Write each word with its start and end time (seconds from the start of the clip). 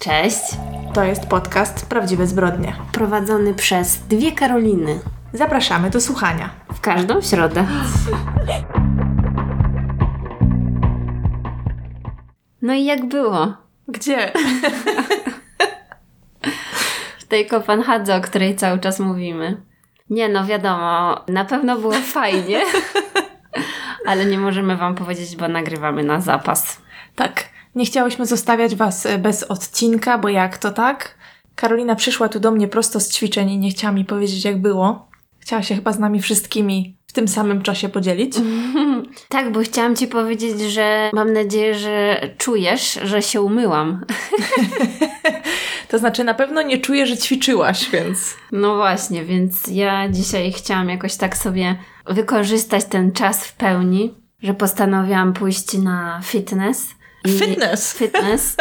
Cześć. 0.00 0.40
To 0.94 1.04
jest 1.04 1.26
podcast 1.26 1.88
Prawdziwe 1.88 2.26
Zbrodnie. 2.26 2.76
Prowadzony 2.92 3.54
przez 3.54 3.98
dwie 3.98 4.32
Karoliny. 4.32 5.00
Zapraszamy 5.32 5.90
do 5.90 6.00
słuchania. 6.00 6.50
W 6.72 6.80
każdą 6.80 7.22
środę. 7.22 7.66
No 12.62 12.74
i 12.74 12.84
jak 12.84 13.08
było? 13.08 13.54
Gdzie? 13.88 14.32
W 17.18 17.24
tej 17.24 17.46
Kopenhadze, 17.46 18.16
o 18.16 18.20
której 18.20 18.56
cały 18.56 18.78
czas 18.78 19.00
mówimy. 19.00 19.62
Nie 20.10 20.28
no, 20.28 20.46
wiadomo, 20.46 21.20
na 21.28 21.44
pewno 21.44 21.76
było 21.76 21.94
fajnie. 21.94 22.60
Ale 24.06 24.24
nie 24.24 24.38
możemy 24.38 24.76
Wam 24.76 24.94
powiedzieć, 24.94 25.36
bo 25.36 25.48
nagrywamy 25.48 26.04
na 26.04 26.20
zapas. 26.20 26.82
Tak. 27.16 27.49
Nie 27.74 27.84
chciałyśmy 27.84 28.26
zostawiać 28.26 28.74
Was 28.74 29.06
e, 29.06 29.18
bez 29.18 29.42
odcinka, 29.42 30.18
bo 30.18 30.28
jak 30.28 30.58
to 30.58 30.70
tak? 30.70 31.14
Karolina 31.54 31.94
przyszła 31.94 32.28
tu 32.28 32.40
do 32.40 32.50
mnie 32.50 32.68
prosto 32.68 33.00
z 33.00 33.08
ćwiczeń 33.08 33.50
i 33.50 33.58
nie 33.58 33.70
chciała 33.70 33.92
mi 33.92 34.04
powiedzieć, 34.04 34.44
jak 34.44 34.60
było. 34.60 35.08
Chciała 35.38 35.62
się 35.62 35.74
chyba 35.74 35.92
z 35.92 35.98
nami 35.98 36.22
wszystkimi 36.22 36.96
w 37.06 37.12
tym 37.12 37.28
samym 37.28 37.62
czasie 37.62 37.88
podzielić. 37.88 38.34
Tak, 39.28 39.52
bo 39.52 39.60
chciałam 39.60 39.96
Ci 39.96 40.06
powiedzieć, 40.06 40.60
że 40.60 41.10
mam 41.12 41.32
nadzieję, 41.32 41.74
że 41.74 42.20
czujesz, 42.38 42.98
że 43.02 43.22
się 43.22 43.40
umyłam. 43.40 44.00
To 45.88 45.98
znaczy, 45.98 46.24
na 46.24 46.34
pewno 46.34 46.62
nie 46.62 46.78
czuję, 46.78 47.06
że 47.06 47.16
ćwiczyłaś, 47.16 47.90
więc. 47.90 48.36
No 48.52 48.76
właśnie, 48.76 49.24
więc 49.24 49.66
ja 49.66 50.08
dzisiaj 50.08 50.52
chciałam 50.52 50.88
jakoś 50.88 51.16
tak 51.16 51.36
sobie 51.36 51.76
wykorzystać 52.06 52.84
ten 52.84 53.12
czas 53.12 53.44
w 53.46 53.52
pełni, 53.52 54.14
że 54.42 54.54
postanowiłam 54.54 55.32
pójść 55.32 55.78
na 55.78 56.20
fitness. 56.24 56.88
I- 57.24 57.28
Fitness! 57.38 57.92
Fitness. 57.98 58.56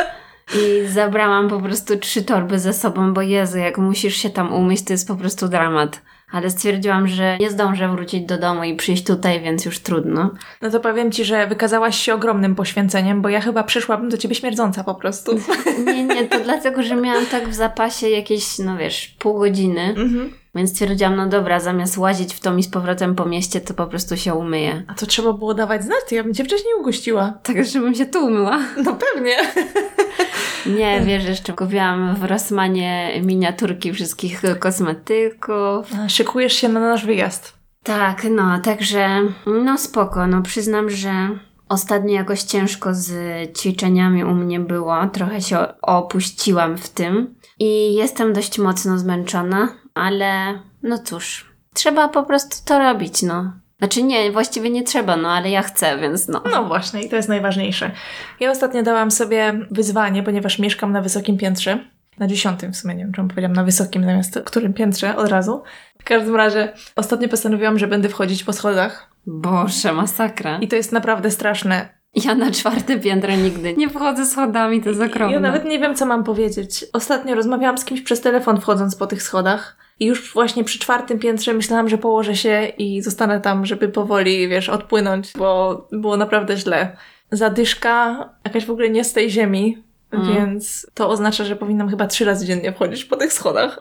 I 0.55 0.87
zabrałam 0.87 1.49
po 1.49 1.59
prostu 1.59 1.97
trzy 1.97 2.23
torby 2.23 2.59
ze 2.59 2.73
sobą, 2.73 3.13
bo 3.13 3.21
Jezu, 3.21 3.57
jak 3.57 3.77
musisz 3.77 4.15
się 4.15 4.29
tam 4.29 4.53
umyć, 4.53 4.83
to 4.85 4.93
jest 4.93 5.07
po 5.07 5.15
prostu 5.15 5.47
dramat. 5.47 6.01
Ale 6.31 6.49
stwierdziłam, 6.49 7.07
że 7.07 7.37
nie 7.37 7.49
zdążę 7.49 7.89
wrócić 7.89 8.25
do 8.25 8.37
domu 8.37 8.63
i 8.63 8.75
przyjść 8.75 9.03
tutaj, 9.03 9.41
więc 9.41 9.65
już 9.65 9.79
trudno. 9.79 10.31
No 10.61 10.69
to 10.69 10.79
powiem 10.79 11.11
ci, 11.11 11.25
że 11.25 11.47
wykazałaś 11.47 11.99
się 11.99 12.13
ogromnym 12.13 12.55
poświęceniem, 12.55 13.21
bo 13.21 13.29
ja 13.29 13.41
chyba 13.41 13.63
przyszłabym 13.63 14.09
do 14.09 14.17
ciebie 14.17 14.35
śmierdząca 14.35 14.83
po 14.83 14.95
prostu. 14.95 15.39
Nie, 15.85 16.03
nie, 16.03 16.25
to 16.27 16.39
dlatego, 16.39 16.83
że 16.83 16.95
miałam 16.95 17.25
tak 17.25 17.49
w 17.49 17.53
zapasie 17.53 18.09
jakieś, 18.09 18.59
no 18.59 18.77
wiesz, 18.77 19.15
pół 19.19 19.39
godziny. 19.39 19.81
Mhm. 19.81 20.33
Więc 20.55 20.69
stwierdziłam, 20.69 21.15
no 21.15 21.27
dobra, 21.27 21.59
zamiast 21.59 21.97
łazić 21.97 22.33
w 22.33 22.39
tom 22.39 22.59
i 22.59 22.63
z 22.63 22.69
powrotem 22.69 23.15
po 23.15 23.25
mieście, 23.25 23.61
to 23.61 23.73
po 23.73 23.87
prostu 23.87 24.17
się 24.17 24.33
umyję. 24.33 24.83
A 24.87 24.93
to 24.93 25.05
trzeba 25.05 25.33
było 25.33 25.53
dawać 25.53 25.83
znać, 25.83 25.99
to 26.09 26.15
ja 26.15 26.23
bym 26.23 26.33
cię 26.33 26.43
wcześniej 26.43 26.73
ugościła. 26.79 27.33
Tak, 27.43 27.65
żebym 27.65 27.95
się 27.95 28.05
tu 28.05 28.25
umyła. 28.25 28.59
No 28.83 28.95
pewnie. 28.95 29.35
Nie, 30.79 31.01
wiesz, 31.01 31.25
jeszcze 31.25 31.53
kupiłam 31.53 32.15
w 32.15 32.23
Rossmanie 32.23 33.21
miniaturki 33.25 33.93
wszystkich 33.93 34.41
kosmetyków. 34.59 35.91
Szykujesz 36.07 36.53
się 36.53 36.69
na 36.69 36.79
nasz 36.79 37.05
wyjazd. 37.05 37.53
Tak, 37.83 38.27
no, 38.31 38.59
także 38.59 39.21
no 39.45 39.77
spoko, 39.77 40.27
no 40.27 40.41
przyznam, 40.41 40.89
że 40.89 41.29
ostatnio 41.69 42.13
jakoś 42.13 42.43
ciężko 42.43 42.93
z 42.93 43.11
ćwiczeniami 43.57 44.23
u 44.23 44.33
mnie 44.33 44.59
było, 44.59 45.07
trochę 45.07 45.41
się 45.41 45.57
opuściłam 45.81 46.77
w 46.77 46.89
tym 46.89 47.35
i 47.59 47.93
jestem 47.93 48.33
dość 48.33 48.59
mocno 48.59 48.97
zmęczona, 48.97 49.69
ale 49.93 50.59
no 50.83 50.97
cóż, 50.97 51.53
trzeba 51.73 52.07
po 52.07 52.23
prostu 52.23 52.57
to 52.65 52.79
robić, 52.79 53.21
no. 53.21 53.53
Znaczy 53.79 54.03
nie, 54.03 54.31
właściwie 54.31 54.69
nie 54.69 54.83
trzeba, 54.83 55.17
no 55.17 55.31
ale 55.31 55.49
ja 55.49 55.61
chcę, 55.61 55.97
więc 55.97 56.27
no. 56.27 56.43
No 56.51 56.63
właśnie, 56.63 57.03
i 57.03 57.09
to 57.09 57.15
jest 57.15 57.29
najważniejsze. 57.29 57.91
Ja 58.39 58.51
ostatnio 58.51 58.83
dałam 58.83 59.11
sobie 59.11 59.53
wyzwanie, 59.71 60.23
ponieważ 60.23 60.59
mieszkam 60.59 60.91
na 60.91 61.01
wysokim 61.01 61.37
piętrze. 61.37 61.79
Na 62.17 62.27
dziesiątym 62.27 62.73
w 62.73 62.77
sumie, 62.77 62.95
nie 62.95 63.03
wiem 63.03 63.13
czemu 63.13 63.27
powiedziałam 63.27 63.55
na 63.55 63.63
wysokim 63.63 64.03
zamiast 64.03 64.39
którym 64.45 64.73
piętrze 64.73 65.15
od 65.15 65.29
razu. 65.29 65.63
W 66.01 66.03
każdym 66.03 66.35
razie 66.35 66.73
ostatnio 66.95 67.29
postanowiłam, 67.29 67.79
że 67.79 67.87
będę 67.87 68.09
wchodzić 68.09 68.43
po 68.43 68.53
schodach. 68.53 69.11
Boże, 69.25 69.93
masakra. 69.93 70.57
I 70.57 70.67
to 70.67 70.75
jest 70.75 70.91
naprawdę 70.91 71.31
straszne. 71.31 71.98
Ja 72.15 72.35
na 72.35 72.51
czwarte 72.51 72.99
piętro 72.99 73.35
nigdy 73.35 73.73
nie 73.73 73.89
wchodzę 73.89 74.25
schodami, 74.25 74.81
to 74.81 74.89
jest 74.89 75.01
okropne. 75.01 75.33
Ja 75.33 75.39
nawet 75.39 75.65
nie 75.65 75.79
wiem, 75.79 75.95
co 75.95 76.05
mam 76.05 76.23
powiedzieć. 76.23 76.85
Ostatnio 76.93 77.35
rozmawiałam 77.35 77.77
z 77.77 77.85
kimś 77.85 78.01
przez 78.01 78.21
telefon 78.21 78.61
wchodząc 78.61 78.95
po 78.95 79.07
tych 79.07 79.23
schodach. 79.23 79.77
I 79.99 80.05
już 80.05 80.33
właśnie 80.33 80.63
przy 80.63 80.79
czwartym 80.79 81.19
piętrze 81.19 81.53
myślałam, 81.53 81.89
że 81.89 81.97
położę 81.97 82.35
się 82.35 82.71
i 82.77 83.01
zostanę 83.01 83.41
tam, 83.41 83.65
żeby 83.65 83.89
powoli, 83.89 84.47
wiesz, 84.47 84.69
odpłynąć, 84.69 85.31
bo 85.37 85.87
było 85.91 86.17
naprawdę 86.17 86.57
źle. 86.57 86.97
Zadyszka 87.31 88.29
jakaś 88.45 88.65
w 88.65 88.71
ogóle 88.71 88.89
nie 88.89 89.03
z 89.03 89.13
tej 89.13 89.29
ziemi, 89.29 89.83
Mm. 90.11 90.35
więc 90.35 90.87
to 90.93 91.09
oznacza, 91.09 91.45
że 91.45 91.55
powinnam 91.55 91.89
chyba 91.89 92.07
trzy 92.07 92.25
razy 92.25 92.45
dziennie 92.45 92.73
wchodzić 92.73 93.05
po 93.05 93.15
tych 93.15 93.33
schodach. 93.33 93.79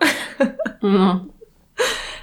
No. 0.82 1.24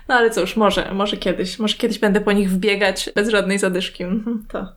No 0.08 0.16
ale 0.16 0.30
cóż, 0.30 0.56
może, 0.56 0.94
może 0.94 1.18
kiedyś, 1.18 1.60
może 1.60 1.76
kiedyś 1.78 2.00
będę 2.00 2.22
po 2.22 2.32
nich 2.32 2.52
wbiegać 2.52 3.10
bez 3.16 3.30
żadnej 3.30 3.60
zadyszki. 3.60 4.04
To. 4.52 4.68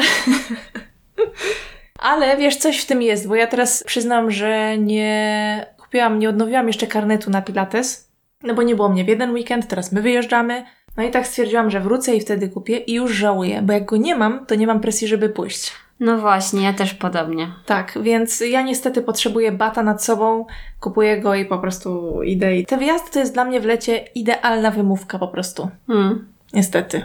ale 1.98 2.36
wiesz, 2.36 2.56
coś 2.56 2.82
w 2.82 2.86
tym 2.86 3.02
jest, 3.02 3.28
bo 3.28 3.34
ja 3.34 3.46
teraz 3.46 3.84
przyznam, 3.84 4.30
że 4.30 4.78
nie 4.78 5.66
kupiłam, 5.78 6.18
nie 6.18 6.28
odnowiłam 6.28 6.66
jeszcze 6.66 6.86
karnetu 6.86 7.30
na 7.30 7.42
Pilates, 7.42 8.10
no 8.42 8.54
bo 8.54 8.62
nie 8.62 8.76
było 8.76 8.88
mnie 8.88 9.04
w 9.04 9.08
jeden 9.08 9.32
weekend, 9.32 9.68
teraz 9.68 9.92
my 9.92 10.02
wyjeżdżamy. 10.02 10.64
No 10.96 11.02
i 11.02 11.10
tak 11.10 11.26
stwierdziłam, 11.26 11.70
że 11.70 11.80
wrócę 11.80 12.16
i 12.16 12.20
wtedy 12.20 12.48
kupię 12.48 12.76
i 12.76 12.94
już 12.94 13.12
żałuję, 13.12 13.62
bo 13.62 13.72
jak 13.72 13.84
go 13.84 13.96
nie 13.96 14.16
mam, 14.16 14.46
to 14.46 14.54
nie 14.54 14.66
mam 14.66 14.80
presji, 14.80 15.08
żeby 15.08 15.28
pójść. 15.28 15.72
no 16.00 16.18
właśnie, 16.18 16.62
ja 16.62 16.72
też 16.72 16.94
podobnie. 16.94 17.52
Tak, 17.66 17.98
więc 18.02 18.40
ja 18.40 18.62
niestety 18.62 19.02
potrzebuję 19.02 19.52
bata 19.52 19.82
nad 19.82 20.04
sobą, 20.04 20.46
kupuję 20.80 21.20
go 21.20 21.34
i 21.34 21.44
po 21.44 21.58
prostu 21.58 22.22
idę. 22.22 22.56
I 22.56 22.66
te 22.66 22.76
wyjazdy 22.76 23.10
to 23.10 23.18
jest 23.18 23.34
dla 23.34 23.44
mnie 23.44 23.60
w 23.60 23.64
lecie 23.64 23.96
idealna 24.14 24.70
wymówka 24.70 25.18
po 25.18 25.28
prostu. 25.28 25.70
Hmm. 25.86 26.26
Niestety. 26.52 27.02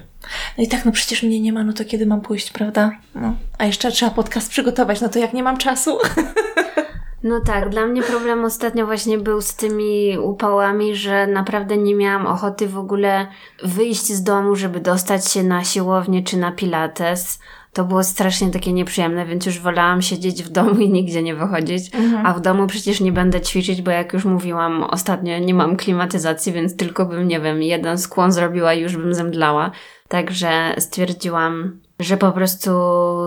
No 0.57 0.63
i 0.63 0.67
tak, 0.67 0.85
no 0.85 0.91
przecież 0.91 1.23
mnie 1.23 1.39
nie 1.39 1.53
ma, 1.53 1.63
no 1.63 1.73
to 1.73 1.85
kiedy 1.85 2.05
mam 2.05 2.21
pójść, 2.21 2.51
prawda? 2.51 2.91
No. 3.15 3.35
A 3.57 3.65
jeszcze 3.65 3.91
trzeba 3.91 4.11
podcast 4.11 4.49
przygotować, 4.49 5.01
no 5.01 5.09
to 5.09 5.19
jak 5.19 5.33
nie 5.33 5.43
mam 5.43 5.57
czasu. 5.57 5.97
No 7.25 7.39
tak, 7.39 7.69
dla 7.69 7.85
mnie 7.85 8.01
problem 8.01 8.45
ostatnio 8.45 8.85
właśnie 8.85 9.17
był 9.17 9.41
z 9.41 9.55
tymi 9.55 10.17
upałami, 10.17 10.95
że 10.95 11.27
naprawdę 11.27 11.77
nie 11.77 11.95
miałam 11.95 12.27
ochoty 12.27 12.67
w 12.67 12.77
ogóle 12.77 13.27
wyjść 13.63 14.13
z 14.13 14.23
domu, 14.23 14.55
żeby 14.55 14.79
dostać 14.79 15.31
się 15.31 15.43
na 15.43 15.63
siłownię 15.63 16.23
czy 16.23 16.37
na 16.37 16.51
pilates. 16.51 17.39
To 17.75 17.83
było 17.83 18.03
strasznie 18.03 18.51
takie 18.51 18.73
nieprzyjemne, 18.73 19.25
więc 19.25 19.45
już 19.45 19.59
wolałam 19.59 20.01
siedzieć 20.01 20.43
w 20.43 20.49
domu 20.49 20.79
i 20.79 20.89
nigdzie 20.89 21.23
nie 21.23 21.35
wychodzić. 21.35 21.91
A 22.23 22.33
w 22.33 22.41
domu 22.41 22.67
przecież 22.67 23.01
nie 23.01 23.11
będę 23.11 23.41
ćwiczyć, 23.41 23.81
bo 23.81 23.91
jak 23.91 24.13
już 24.13 24.25
mówiłam 24.25 24.83
ostatnio, 24.83 25.39
nie 25.39 25.53
mam 25.53 25.77
klimatyzacji, 25.77 26.53
więc 26.53 26.75
tylko 26.75 27.05
bym, 27.05 27.27
nie 27.27 27.39
wiem, 27.39 27.63
jeden 27.63 27.97
skłon 27.97 28.31
zrobiła 28.31 28.73
i 28.73 28.81
już 28.81 28.97
bym 28.97 29.13
zemdlała. 29.13 29.71
Także 30.07 30.75
stwierdziłam, 30.77 31.79
że 31.99 32.17
po 32.17 32.31
prostu 32.31 32.71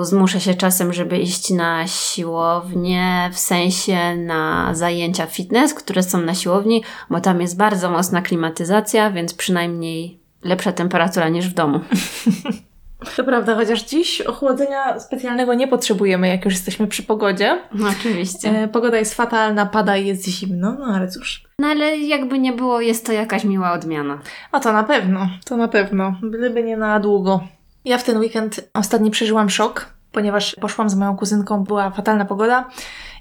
zmuszę 0.03 0.41
się 0.41 0.55
czasem, 0.55 0.93
żeby 0.93 1.19
iść 1.19 1.51
na 1.51 1.87
siłownię, 1.87 3.31
w 3.33 3.39
sensie 3.39 4.17
na 4.17 4.75
zajęcia 4.75 5.27
fitness, 5.27 5.75
które 5.75 6.03
są 6.03 6.21
na 6.21 6.35
siłowni, 6.35 6.83
bo 7.11 7.21
tam 7.21 7.41
jest 7.41 7.57
bardzo 7.57 7.91
mocna 7.91 8.23
klimatyzacja, 8.23 9.11
więc 9.11 9.35
przynajmniej 9.35 10.21
lepsza 10.43 10.73
temperatura 10.73 11.29
niż 11.29 11.49
w 11.49 11.55
domu. 11.55 11.81
To 13.17 13.25
prawda, 13.25 13.55
chociaż 13.55 13.83
dziś 13.83 14.21
ochłodzenia 14.21 15.01
specjalnego 15.01 15.55
nie 15.55 15.69
potrzebujemy, 15.69 16.29
jak 16.29 16.45
już 16.45 16.55
jesteśmy 16.55 16.87
przy 16.87 17.03
pogodzie. 17.03 17.63
No 17.75 17.89
oczywiście. 17.89 18.49
E, 18.49 18.69
pogoda 18.69 18.99
jest 18.99 19.15
fatalna, 19.15 19.67
pada 19.67 19.97
i 19.97 20.07
jest 20.07 20.29
zimno, 20.29 20.77
no 20.79 20.87
ale 20.87 21.09
cóż. 21.09 21.45
No 21.59 21.69
ale 21.69 21.99
jakby 21.99 22.39
nie 22.39 22.53
było, 22.53 22.81
jest 22.81 23.07
to 23.07 23.13
jakaś 23.13 23.45
miła 23.45 23.73
odmiana. 23.73 24.19
A 24.53 24.61
to 24.61 24.73
na 24.73 24.85
pewno, 24.85 25.29
to 25.45 25.57
na 25.57 25.69
pewno. 25.69 26.15
Byleby 26.23 26.63
nie 26.63 26.77
na 26.77 27.01
długo. 27.01 27.41
Ja 27.85 27.99
w 27.99 28.05
ten 28.05 28.19
weekend 28.19 28.71
ostatni 28.75 29.11
przeżyłam 29.11 29.51
szok, 29.51 29.87
ponieważ 30.13 30.57
poszłam 30.61 30.91
z 30.91 30.95
moją 30.95 31.17
kuzynką, 31.17 31.65
była 31.65 31.91
fatalna 31.91 32.25
pogoda 32.25 32.69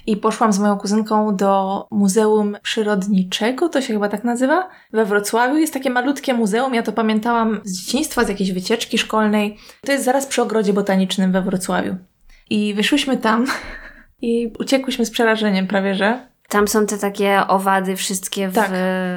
i 0.08 0.16
poszłam 0.16 0.52
z 0.52 0.58
moją 0.58 0.78
kuzynką 0.78 1.36
do 1.36 1.86
Muzeum 1.90 2.56
Przyrodniczego, 2.62 3.68
to 3.68 3.80
się 3.80 3.92
chyba 3.92 4.08
tak 4.08 4.24
nazywa, 4.24 4.68
we 4.92 5.04
Wrocławiu. 5.04 5.56
Jest 5.56 5.72
takie 5.72 5.90
malutkie 5.90 6.34
muzeum, 6.34 6.74
ja 6.74 6.82
to 6.82 6.92
pamiętałam 6.92 7.60
z 7.64 7.80
dzieciństwa, 7.80 8.24
z 8.24 8.28
jakiejś 8.28 8.52
wycieczki 8.52 8.98
szkolnej. 8.98 9.58
To 9.86 9.92
jest 9.92 10.04
zaraz 10.04 10.26
przy 10.26 10.42
ogrodzie 10.42 10.72
botanicznym 10.72 11.32
we 11.32 11.42
Wrocławiu. 11.42 11.96
I 12.50 12.74
wyszłyśmy 12.74 13.16
tam 13.16 13.46
i 14.22 14.52
uciekłyśmy 14.58 15.06
z 15.06 15.10
przerażeniem 15.10 15.66
prawie, 15.66 15.94
że. 15.94 16.28
Tam 16.48 16.68
są 16.68 16.86
te 16.86 16.98
takie 16.98 17.40
owady 17.48 17.96
wszystkie 17.96 18.48
w, 18.48 18.54
Tak. 18.54 18.70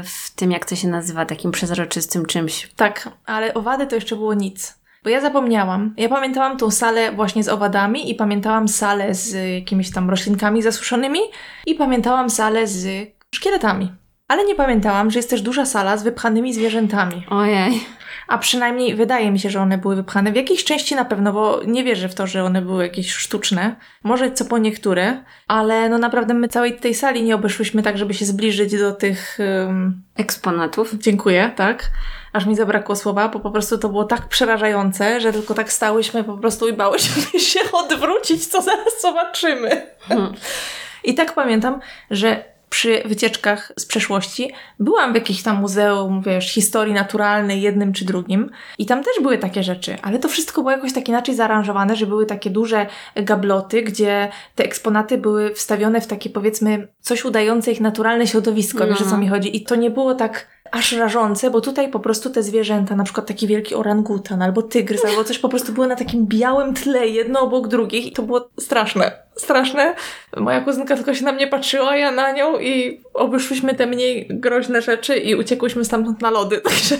w 0.03 0.35
tym, 0.35 0.51
jak 0.51 0.65
to 0.65 0.75
się 0.75 0.87
nazywa, 0.87 1.25
takim 1.25 1.51
przezroczystym 1.51 2.25
czymś. 2.25 2.69
Tak, 2.75 3.09
ale 3.25 3.53
owady 3.53 3.87
to 3.87 3.95
jeszcze 3.95 4.15
było 4.15 4.33
nic. 4.33 4.80
Bo 5.03 5.09
ja 5.09 5.21
zapomniałam. 5.21 5.93
Ja 5.97 6.09
pamiętałam 6.09 6.57
tą 6.57 6.71
salę 6.71 7.11
właśnie 7.11 7.43
z 7.43 7.49
owadami 7.49 8.11
i 8.11 8.15
pamiętałam 8.15 8.67
salę 8.67 9.13
z 9.15 9.53
jakimiś 9.55 9.91
tam 9.91 10.09
roślinkami 10.09 10.61
zasuszonymi 10.61 11.19
i 11.65 11.75
pamiętałam 11.75 12.29
salę 12.29 12.67
z 12.67 13.09
szkieletami. 13.35 13.91
Ale 14.27 14.45
nie 14.45 14.55
pamiętałam, 14.55 15.11
że 15.11 15.19
jest 15.19 15.29
też 15.29 15.41
duża 15.41 15.65
sala 15.65 15.97
z 15.97 16.03
wypchanymi 16.03 16.53
zwierzętami. 16.53 17.25
Ojej. 17.29 17.81
a 18.27 18.37
przynajmniej 18.37 18.95
wydaje 18.95 19.31
mi 19.31 19.39
się, 19.39 19.49
że 19.49 19.61
one 19.61 19.77
były 19.77 19.95
wypchane. 19.95 20.31
W 20.31 20.35
jakiejś 20.35 20.63
części 20.63 20.95
na 20.95 21.05
pewno, 21.05 21.33
bo 21.33 21.61
nie 21.67 21.83
wierzę 21.83 22.09
w 22.09 22.15
to, 22.15 22.27
że 22.27 22.43
one 22.43 22.61
były 22.61 22.83
jakieś 22.83 23.13
sztuczne. 23.13 23.75
Może 24.03 24.31
co 24.31 24.45
po 24.45 24.57
niektóre, 24.57 25.23
ale 25.47 25.89
no 25.89 25.97
naprawdę 25.97 26.33
my 26.33 26.47
całej 26.47 26.75
tej 26.79 26.93
sali 26.93 27.23
nie 27.23 27.35
obeszłyśmy 27.35 27.83
tak, 27.83 27.97
żeby 27.97 28.13
się 28.13 28.25
zbliżyć 28.25 28.79
do 28.79 28.91
tych... 28.91 29.37
Um... 29.67 30.03
Eksponatów. 30.15 30.93
Dziękuję, 30.93 31.51
tak. 31.55 31.91
Aż 32.33 32.45
mi 32.45 32.55
zabrakło 32.55 32.95
słowa, 32.95 33.29
bo 33.29 33.39
po 33.39 33.51
prostu 33.51 33.77
to 33.77 33.89
było 33.89 34.03
tak 34.03 34.27
przerażające, 34.27 35.21
że 35.21 35.33
tylko 35.33 35.53
tak 35.53 35.71
stałyśmy 35.71 36.23
po 36.23 36.37
prostu 36.37 36.67
i 36.67 36.73
bałyśmy 36.73 37.39
się 37.49 37.59
odwrócić, 37.73 38.47
co 38.47 38.61
zaraz 38.61 39.01
zobaczymy. 39.01 39.87
Hmm. 39.99 40.33
I 41.03 41.15
tak 41.15 41.33
pamiętam, 41.35 41.79
że 42.11 42.51
przy 42.71 43.01
wycieczkach 43.05 43.71
z 43.79 43.85
przeszłości 43.85 44.51
byłam 44.79 45.11
w 45.11 45.15
jakimś 45.15 45.43
tam 45.43 45.61
muzeum, 45.61 46.21
wiesz, 46.21 46.53
historii 46.53 46.93
naturalnej, 46.93 47.61
jednym 47.61 47.93
czy 47.93 48.05
drugim 48.05 48.49
i 48.77 48.85
tam 48.85 49.03
też 49.03 49.13
były 49.21 49.37
takie 49.37 49.63
rzeczy, 49.63 49.97
ale 50.01 50.19
to 50.19 50.29
wszystko 50.29 50.61
było 50.61 50.71
jakoś 50.71 50.93
tak 50.93 51.09
inaczej 51.09 51.35
zaaranżowane, 51.35 51.95
że 51.95 52.05
były 52.05 52.25
takie 52.25 52.49
duże 52.49 52.87
gabloty, 53.15 53.81
gdzie 53.81 54.29
te 54.55 54.63
eksponaty 54.63 55.17
były 55.17 55.53
wstawione 55.53 56.01
w 56.01 56.07
takie 56.07 56.29
powiedzmy 56.29 56.87
coś 57.01 57.25
udające 57.25 57.71
ich 57.71 57.81
naturalne 57.81 58.27
środowisko, 58.27 58.87
wiesz 58.87 59.01
o 59.01 59.05
co 59.05 59.11
no. 59.11 59.17
mi 59.17 59.27
chodzi 59.27 59.57
i 59.57 59.63
to 59.63 59.75
nie 59.75 59.89
było 59.89 60.15
tak 60.15 60.47
aż 60.71 60.91
rażące, 60.91 61.51
bo 61.51 61.61
tutaj 61.61 61.91
po 61.91 61.99
prostu 61.99 62.29
te 62.29 62.43
zwierzęta, 62.43 62.95
na 62.95 63.03
przykład 63.03 63.27
taki 63.27 63.47
wielki 63.47 63.75
orangutan 63.75 64.41
albo 64.41 64.61
tygrys, 64.61 65.05
albo 65.05 65.23
coś 65.23 65.39
po 65.39 65.49
prostu 65.49 65.73
było 65.73 65.87
na 65.87 65.95
takim 65.95 66.27
białym 66.27 66.73
tle, 66.73 67.07
jedno 67.07 67.39
obok 67.39 67.67
drugich 67.67 68.05
i 68.05 68.11
to 68.11 68.23
było 68.23 68.49
straszne. 68.59 69.11
Straszne. 69.35 69.95
Moja 70.37 70.61
kuzynka 70.61 70.95
tylko 70.95 71.13
się 71.13 71.25
na 71.25 71.31
mnie 71.31 71.47
patrzyła, 71.47 71.97
ja 71.97 72.11
na 72.11 72.31
nią 72.31 72.59
i 72.59 73.01
obeszłyśmy 73.13 73.75
te 73.75 73.87
mniej 73.87 74.27
groźne 74.29 74.81
rzeczy 74.81 75.17
i 75.17 75.35
uciekłyśmy 75.35 75.85
stamtąd 75.85 76.21
na 76.21 76.29
lody, 76.29 76.61
także 76.69 76.97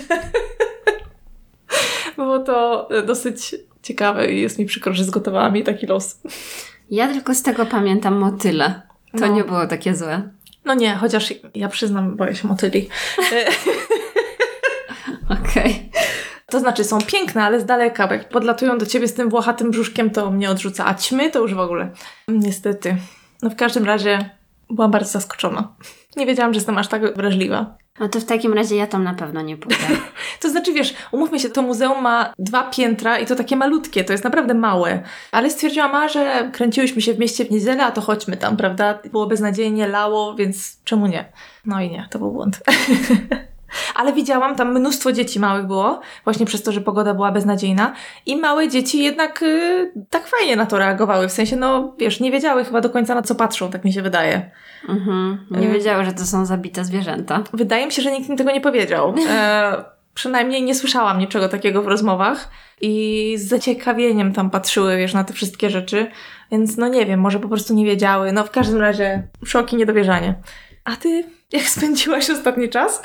było 2.16 2.38
to 2.38 2.88
dosyć 3.06 3.54
ciekawe 3.82 4.32
i 4.32 4.40
jest 4.40 4.58
mi 4.58 4.66
przykro, 4.66 4.94
że 4.94 5.04
zgotowała 5.04 5.50
mi 5.50 5.62
taki 5.62 5.86
los. 5.86 6.20
Ja 6.90 7.08
tylko 7.08 7.34
z 7.34 7.42
tego 7.42 7.66
pamiętam 7.66 8.14
motyle. 8.14 8.82
To 9.12 9.26
no. 9.26 9.26
nie 9.26 9.44
było 9.44 9.66
takie 9.66 9.94
złe. 9.94 10.22
No 10.64 10.74
nie, 10.74 10.94
chociaż 10.94 11.34
ja 11.54 11.68
przyznam, 11.68 12.16
boję 12.16 12.34
się 12.34 12.48
motyli. 12.48 12.88
Okej. 15.40 15.90
Okay. 15.90 16.02
To 16.46 16.60
znaczy 16.60 16.84
są 16.84 16.98
piękne, 17.00 17.44
ale 17.44 17.60
z 17.60 17.64
daleka, 17.64 18.08
jak 18.12 18.28
podlatują 18.28 18.78
do 18.78 18.86
ciebie 18.86 19.08
z 19.08 19.14
tym 19.14 19.28
włochatym 19.28 19.70
brzuszkiem, 19.70 20.10
to 20.10 20.30
mnie 20.30 20.50
odrzuca. 20.50 20.86
A 20.86 20.94
ćmy 20.94 21.30
to 21.30 21.38
już 21.38 21.54
w 21.54 21.58
ogóle. 21.58 21.90
Niestety. 22.28 22.96
No 23.42 23.50
w 23.50 23.56
każdym 23.56 23.84
razie 23.84 24.30
byłam 24.74 24.90
bardzo 24.90 25.10
zaskoczona. 25.10 25.74
Nie 26.16 26.26
wiedziałam, 26.26 26.52
że 26.52 26.56
jestem 26.56 26.78
aż 26.78 26.88
tak 26.88 27.16
wrażliwa. 27.16 27.76
No 28.00 28.08
to 28.08 28.20
w 28.20 28.24
takim 28.24 28.52
razie 28.52 28.76
ja 28.76 28.86
tam 28.86 29.04
na 29.04 29.14
pewno 29.14 29.42
nie 29.42 29.56
pójdę. 29.56 29.84
to 30.42 30.50
znaczy, 30.50 30.72
wiesz, 30.72 30.94
umówmy 31.12 31.40
się, 31.40 31.50
to 31.50 31.62
muzeum 31.62 32.02
ma 32.02 32.32
dwa 32.38 32.70
piętra 32.70 33.18
i 33.18 33.26
to 33.26 33.36
takie 33.36 33.56
malutkie, 33.56 34.04
to 34.04 34.12
jest 34.12 34.24
naprawdę 34.24 34.54
małe. 34.54 35.02
Ale 35.32 35.50
stwierdziłam, 35.50 35.94
a, 35.94 36.08
że 36.08 36.50
kręciłyśmy 36.52 37.02
się 37.02 37.14
w 37.14 37.18
mieście 37.18 37.44
w 37.44 37.50
niedzielę, 37.50 37.84
a 37.84 37.92
to 37.92 38.00
chodźmy 38.00 38.36
tam, 38.36 38.56
prawda? 38.56 38.98
Było 39.12 39.26
beznadziejnie, 39.26 39.88
lało, 39.88 40.34
więc 40.34 40.84
czemu 40.84 41.06
nie? 41.06 41.32
No 41.66 41.80
i 41.80 41.90
nie, 41.90 42.08
to 42.10 42.18
był 42.18 42.32
błąd. 42.32 42.60
Ale 43.94 44.12
widziałam, 44.12 44.56
tam 44.56 44.78
mnóstwo 44.78 45.12
dzieci 45.12 45.40
małych 45.40 45.66
było, 45.66 46.00
właśnie 46.24 46.46
przez 46.46 46.62
to, 46.62 46.72
że 46.72 46.80
pogoda 46.80 47.14
była 47.14 47.32
beznadziejna. 47.32 47.94
I 48.26 48.36
małe 48.36 48.68
dzieci 48.68 49.02
jednak 49.02 49.42
y, 49.42 49.92
tak 50.10 50.26
fajnie 50.26 50.56
na 50.56 50.66
to 50.66 50.78
reagowały. 50.78 51.28
W 51.28 51.32
sensie, 51.32 51.56
no 51.56 51.94
wiesz, 51.98 52.20
nie 52.20 52.30
wiedziały 52.30 52.64
chyba 52.64 52.80
do 52.80 52.90
końca 52.90 53.14
na 53.14 53.22
co 53.22 53.34
patrzą, 53.34 53.70
tak 53.70 53.84
mi 53.84 53.92
się 53.92 54.02
wydaje. 54.02 54.50
Mhm. 54.88 55.46
Nie 55.50 55.68
y 55.68 55.72
wiedziały, 55.72 56.04
że 56.04 56.12
to 56.12 56.24
są 56.24 56.46
zabite 56.46 56.84
zwierzęta. 56.84 57.42
Wydaje 57.52 57.86
mi 57.86 57.92
się, 57.92 58.02
że 58.02 58.12
nikt 58.12 58.28
mi 58.28 58.36
tego 58.36 58.52
nie 58.52 58.60
powiedział. 58.60 59.14
E, 59.32 59.84
przynajmniej 60.14 60.62
nie 60.62 60.74
słyszałam 60.74 61.18
niczego 61.18 61.48
takiego 61.48 61.82
w 61.82 61.86
rozmowach 61.86 62.50
i 62.80 63.34
z 63.38 63.48
zaciekawieniem 63.48 64.32
tam 64.32 64.50
patrzyły, 64.50 64.96
wiesz, 64.96 65.14
na 65.14 65.24
te 65.24 65.32
wszystkie 65.32 65.70
rzeczy. 65.70 66.06
Więc 66.50 66.76
no 66.76 66.88
nie 66.88 67.06
wiem, 67.06 67.20
może 67.20 67.40
po 67.40 67.48
prostu 67.48 67.74
nie 67.74 67.84
wiedziały. 67.84 68.32
No 68.32 68.44
w 68.44 68.50
każdym 68.50 68.80
razie 68.80 69.28
szok 69.44 69.72
i 69.72 69.76
niedowierzanie. 69.76 70.34
A 70.84 70.96
ty 70.96 71.24
jak 71.52 71.62
spędziłaś 71.62 72.30
ostatni 72.30 72.68
czas? 72.68 73.02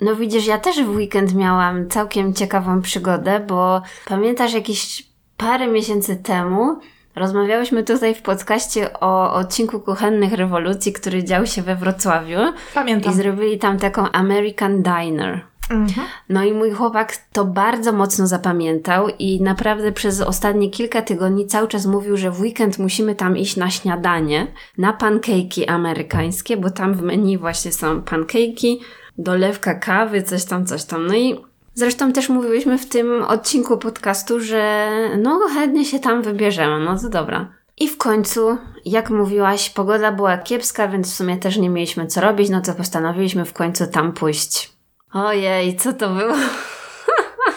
No 0.00 0.16
widzisz, 0.16 0.46
ja 0.46 0.58
też 0.58 0.82
w 0.82 0.88
weekend 0.88 1.34
miałam 1.34 1.88
całkiem 1.88 2.34
ciekawą 2.34 2.82
przygodę, 2.82 3.40
bo 3.40 3.82
pamiętasz 4.08 4.52
jakieś 4.52 5.06
parę 5.36 5.66
miesięcy 5.66 6.16
temu 6.16 6.78
rozmawiałyśmy 7.14 7.84
tutaj 7.84 8.14
w 8.14 8.22
podcaście 8.22 9.00
o 9.00 9.34
odcinku 9.34 9.80
Kuchennych 9.80 10.32
Rewolucji, 10.32 10.92
który 10.92 11.24
dział 11.24 11.46
się 11.46 11.62
we 11.62 11.76
Wrocławiu. 11.76 12.38
Pamiętam. 12.74 13.12
I 13.12 13.16
zrobili 13.16 13.58
tam 13.58 13.78
taką 13.78 14.10
American 14.10 14.82
Diner. 14.82 15.40
Mhm. 15.70 16.06
No 16.28 16.44
i 16.44 16.52
mój 16.52 16.70
chłopak 16.70 17.16
to 17.32 17.44
bardzo 17.44 17.92
mocno 17.92 18.26
zapamiętał 18.26 19.08
i 19.18 19.42
naprawdę 19.42 19.92
przez 19.92 20.20
ostatnie 20.20 20.70
kilka 20.70 21.02
tygodni 21.02 21.46
cały 21.46 21.68
czas 21.68 21.86
mówił, 21.86 22.16
że 22.16 22.30
w 22.30 22.40
weekend 22.40 22.78
musimy 22.78 23.14
tam 23.14 23.36
iść 23.36 23.56
na 23.56 23.70
śniadanie, 23.70 24.46
na 24.78 24.92
pancake'i 24.92 25.70
amerykańskie, 25.70 26.56
bo 26.56 26.70
tam 26.70 26.94
w 26.94 27.02
menu 27.02 27.38
właśnie 27.38 27.72
są 27.72 28.00
pancake'i, 28.00 28.76
dolewka 29.18 29.74
kawy, 29.74 30.22
coś 30.22 30.44
tam, 30.44 30.66
coś 30.66 30.84
tam. 30.84 31.06
No 31.06 31.14
i 31.14 31.40
zresztą 31.74 32.12
też 32.12 32.28
mówiłyśmy 32.28 32.78
w 32.78 32.88
tym 32.88 33.22
odcinku 33.22 33.78
podcastu, 33.78 34.40
że 34.40 34.90
no 35.18 35.40
chętnie 35.54 35.84
się 35.84 35.98
tam 35.98 36.22
wybierzemy, 36.22 36.84
no 36.84 36.98
to 36.98 37.08
dobra. 37.08 37.52
I 37.78 37.88
w 37.88 37.98
końcu, 37.98 38.58
jak 38.84 39.10
mówiłaś, 39.10 39.70
pogoda 39.70 40.12
była 40.12 40.38
kiepska, 40.38 40.88
więc 40.88 41.12
w 41.12 41.16
sumie 41.16 41.36
też 41.36 41.56
nie 41.56 41.70
mieliśmy 41.70 42.06
co 42.06 42.20
robić, 42.20 42.50
no 42.50 42.60
to 42.60 42.74
postanowiliśmy 42.74 43.44
w 43.44 43.52
końcu 43.52 43.86
tam 43.86 44.12
pójść. 44.12 44.72
Ojej, 45.12 45.76
co 45.76 45.92
to 45.92 46.08
było? 46.08 46.34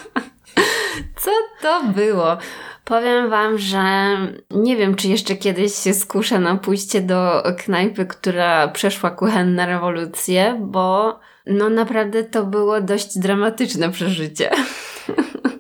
co 1.23 1.31
to 1.61 1.83
było? 1.83 2.37
Powiem 2.85 3.29
Wam, 3.29 3.57
że 3.57 3.83
nie 4.51 4.77
wiem, 4.77 4.95
czy 4.95 5.07
jeszcze 5.07 5.35
kiedyś 5.35 5.75
się 5.75 5.93
skuszę 5.93 6.39
na 6.39 6.55
pójście 6.55 7.01
do 7.01 7.43
knajpy, 7.57 8.05
która 8.05 8.67
przeszła 8.67 9.11
kuchenne 9.11 9.65
rewolucje, 9.65 10.57
bo 10.61 11.19
no 11.49 11.69
naprawdę 11.69 12.23
to 12.23 12.45
było 12.45 12.81
dość 12.81 13.17
dramatyczne 13.17 13.91
przeżycie. 13.91 14.49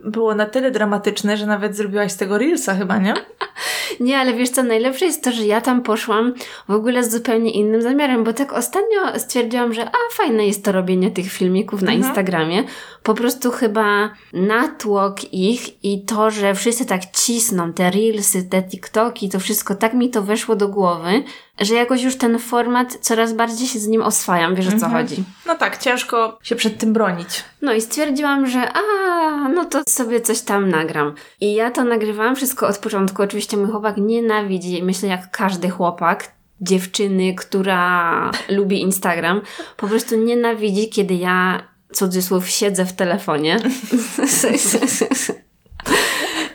Było 0.03 0.35
na 0.35 0.45
tyle 0.45 0.71
dramatyczne, 0.71 1.37
że 1.37 1.45
nawet 1.45 1.75
zrobiłaś 1.75 2.11
z 2.11 2.17
tego 2.17 2.37
Reelsa 2.37 2.75
chyba, 2.75 2.97
nie? 2.97 3.13
Nie, 3.99 4.17
ale 4.17 4.33
wiesz 4.33 4.49
co, 4.49 4.63
najlepsze 4.63 5.05
jest 5.05 5.23
to, 5.23 5.31
że 5.31 5.45
ja 5.45 5.61
tam 5.61 5.81
poszłam 5.81 6.33
w 6.67 6.71
ogóle 6.71 7.03
z 7.03 7.11
zupełnie 7.11 7.51
innym 7.51 7.81
zamiarem, 7.81 8.23
bo 8.23 8.33
tak 8.33 8.53
ostatnio 8.53 9.19
stwierdziłam, 9.19 9.73
że 9.73 9.85
a, 9.85 10.13
fajne 10.13 10.47
jest 10.47 10.65
to 10.65 10.71
robienie 10.71 11.11
tych 11.11 11.31
filmików 11.31 11.81
na 11.81 11.91
mhm. 11.91 11.99
Instagramie. 11.99 12.63
Po 13.03 13.13
prostu 13.13 13.51
chyba 13.51 14.09
natłok 14.33 15.33
ich 15.33 15.83
i 15.83 16.05
to, 16.05 16.31
że 16.31 16.55
wszyscy 16.55 16.85
tak 16.85 17.01
cisną, 17.11 17.73
te 17.73 17.91
Reelsy, 17.91 18.43
te 18.43 18.63
TikToki, 18.63 19.29
to 19.29 19.39
wszystko, 19.39 19.75
tak 19.75 19.93
mi 19.93 20.09
to 20.09 20.21
weszło 20.21 20.55
do 20.55 20.67
głowy, 20.67 21.23
że 21.61 21.75
jakoś 21.75 22.03
już 22.03 22.17
ten 22.17 22.39
format 22.39 22.97
coraz 23.01 23.33
bardziej 23.33 23.67
się 23.67 23.79
z 23.79 23.87
nim 23.87 24.01
oswajam, 24.01 24.55
wiesz 24.55 24.67
o 24.67 24.69
co 24.69 24.85
mhm. 24.85 24.93
chodzi. 24.93 25.23
No 25.45 25.55
tak, 25.55 25.77
ciężko 25.77 26.39
się 26.43 26.55
przed 26.55 26.77
tym 26.77 26.93
bronić. 26.93 27.43
No 27.61 27.73
i 27.73 27.81
stwierdziłam, 27.81 28.47
że 28.47 28.73
a, 28.73 28.81
no 29.49 29.65
to 29.65 29.81
sobie 29.89 30.21
coś 30.21 30.41
tam 30.41 30.69
nagram. 30.69 31.13
I 31.41 31.53
ja 31.53 31.71
to 31.71 31.83
nagrywałam 31.83 32.35
wszystko 32.35 32.67
od 32.67 32.77
początku. 32.77 33.21
Oczywiście 33.21 33.57
mój 33.57 33.71
chłopak 33.71 33.97
nienawidzi, 33.97 34.83
myślę 34.83 35.09
jak 35.09 35.31
każdy 35.31 35.69
chłopak, 35.69 36.31
dziewczyny, 36.61 37.35
która 37.35 38.31
lubi 38.57 38.81
Instagram, 38.81 39.41
po 39.77 39.87
prostu 39.87 40.15
nienawidzi, 40.17 40.89
kiedy 40.89 41.13
ja 41.13 41.63
cudzysłów 41.91 42.49
siedzę 42.49 42.85
w 42.85 42.93
telefonie. 42.93 43.59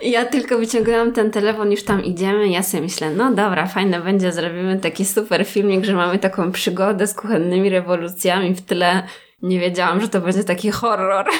ja 0.05 0.25
tylko 0.25 0.59
wyciągałam 0.59 1.13
ten 1.13 1.31
telefon, 1.31 1.71
już 1.71 1.83
tam 1.83 2.05
idziemy. 2.05 2.49
Ja 2.49 2.63
sobie 2.63 2.83
myślę, 2.83 3.11
no 3.11 3.31
dobra, 3.31 3.67
fajne 3.67 4.01
będzie, 4.01 4.33
zrobimy 4.33 4.79
taki 4.79 5.05
super 5.05 5.47
filmik, 5.47 5.85
że 5.85 5.95
mamy 5.95 6.19
taką 6.19 6.53
przygodę 6.53 7.07
z 7.07 7.15
kuchennymi 7.15 7.71
rewolucjami 7.71 8.55
w 8.55 8.63
tle. 8.63 9.03
Nie 9.43 9.61
wiedziałam, 9.61 10.01
że 10.01 10.09
to 10.09 10.21
będzie 10.21 10.45
taki 10.45 10.71
horror. 10.71 11.27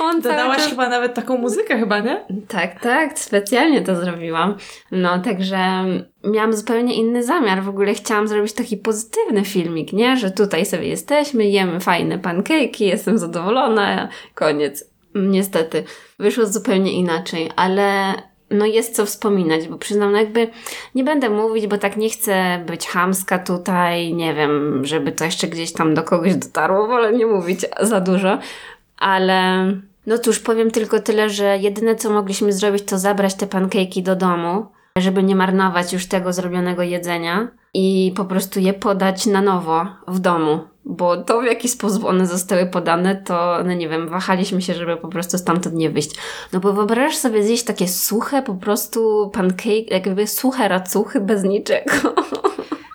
On 0.00 0.20
Dodałaś 0.20 0.58
czas... 0.58 0.68
chyba 0.68 0.88
nawet 0.88 1.14
taką 1.14 1.38
muzykę 1.38 1.78
chyba, 1.78 1.98
nie? 1.98 2.24
Tak, 2.48 2.80
tak, 2.80 3.18
specjalnie 3.18 3.80
to 3.82 3.96
zrobiłam. 3.96 4.56
No, 4.92 5.18
także 5.18 5.84
miałam 6.24 6.52
zupełnie 6.52 6.94
inny 6.94 7.24
zamiar. 7.24 7.62
W 7.62 7.68
ogóle 7.68 7.94
chciałam 7.94 8.28
zrobić 8.28 8.52
taki 8.52 8.76
pozytywny 8.76 9.44
filmik, 9.44 9.92
nie? 9.92 10.16
Że 10.16 10.30
tutaj 10.30 10.66
sobie 10.66 10.88
jesteśmy, 10.88 11.44
jemy 11.44 11.80
fajne 11.80 12.18
pankejki, 12.18 12.86
jestem 12.86 13.18
zadowolona, 13.18 14.08
koniec. 14.34 14.95
Niestety, 15.16 15.84
wyszło 16.18 16.46
zupełnie 16.46 16.92
inaczej, 16.92 17.50
ale 17.56 18.14
no 18.50 18.66
jest 18.66 18.96
co 18.96 19.06
wspominać, 19.06 19.68
bo 19.68 19.78
przyznam, 19.78 20.12
no 20.12 20.18
jakby 20.18 20.48
nie 20.94 21.04
będę 21.04 21.30
mówić, 21.30 21.66
bo 21.66 21.78
tak 21.78 21.96
nie 21.96 22.10
chcę 22.10 22.64
być 22.66 22.86
hamska 22.86 23.38
tutaj, 23.38 24.14
nie 24.14 24.34
wiem, 24.34 24.84
żeby 24.84 25.12
to 25.12 25.24
jeszcze 25.24 25.46
gdzieś 25.46 25.72
tam 25.72 25.94
do 25.94 26.02
kogoś 26.02 26.34
dotarło, 26.34 26.86
wolę 26.86 27.12
nie 27.12 27.26
mówić 27.26 27.60
za 27.80 28.00
dużo, 28.00 28.38
ale 28.96 29.66
no 30.06 30.18
cóż, 30.18 30.38
powiem 30.38 30.70
tylko 30.70 31.00
tyle, 31.00 31.30
że 31.30 31.58
jedyne 31.58 31.96
co 31.96 32.10
mogliśmy 32.10 32.52
zrobić 32.52 32.84
to 32.84 32.98
zabrać 32.98 33.34
te 33.34 33.46
pankejki 33.46 34.02
do 34.02 34.16
domu, 34.16 34.66
żeby 34.98 35.22
nie 35.22 35.36
marnować 35.36 35.92
już 35.92 36.06
tego 36.06 36.32
zrobionego 36.32 36.82
jedzenia 36.82 37.48
i 37.78 38.12
po 38.16 38.24
prostu 38.24 38.60
je 38.60 38.74
podać 38.74 39.26
na 39.26 39.42
nowo 39.42 39.86
w 40.08 40.18
domu. 40.18 40.60
Bo 40.84 41.16
to, 41.16 41.40
w 41.40 41.44
jaki 41.44 41.68
sposób 41.68 42.04
one 42.04 42.26
zostały 42.26 42.66
podane, 42.66 43.16
to, 43.16 43.58
no 43.64 43.72
nie 43.72 43.88
wiem, 43.88 44.08
wahaliśmy 44.08 44.62
się, 44.62 44.74
żeby 44.74 44.96
po 44.96 45.08
prostu 45.08 45.38
stamtąd 45.38 45.74
nie 45.74 45.90
wyjść. 45.90 46.10
No 46.52 46.60
bo 46.60 46.72
wyobrażasz 46.72 47.16
sobie 47.16 47.42
zjeść 47.42 47.64
takie 47.64 47.88
suche, 47.88 48.42
po 48.42 48.54
prostu 48.54 49.30
pancake, 49.34 49.90
jakby 49.90 50.26
suche 50.26 50.68
racuchy 50.68 51.20
bez 51.20 51.44
niczego. 51.44 51.92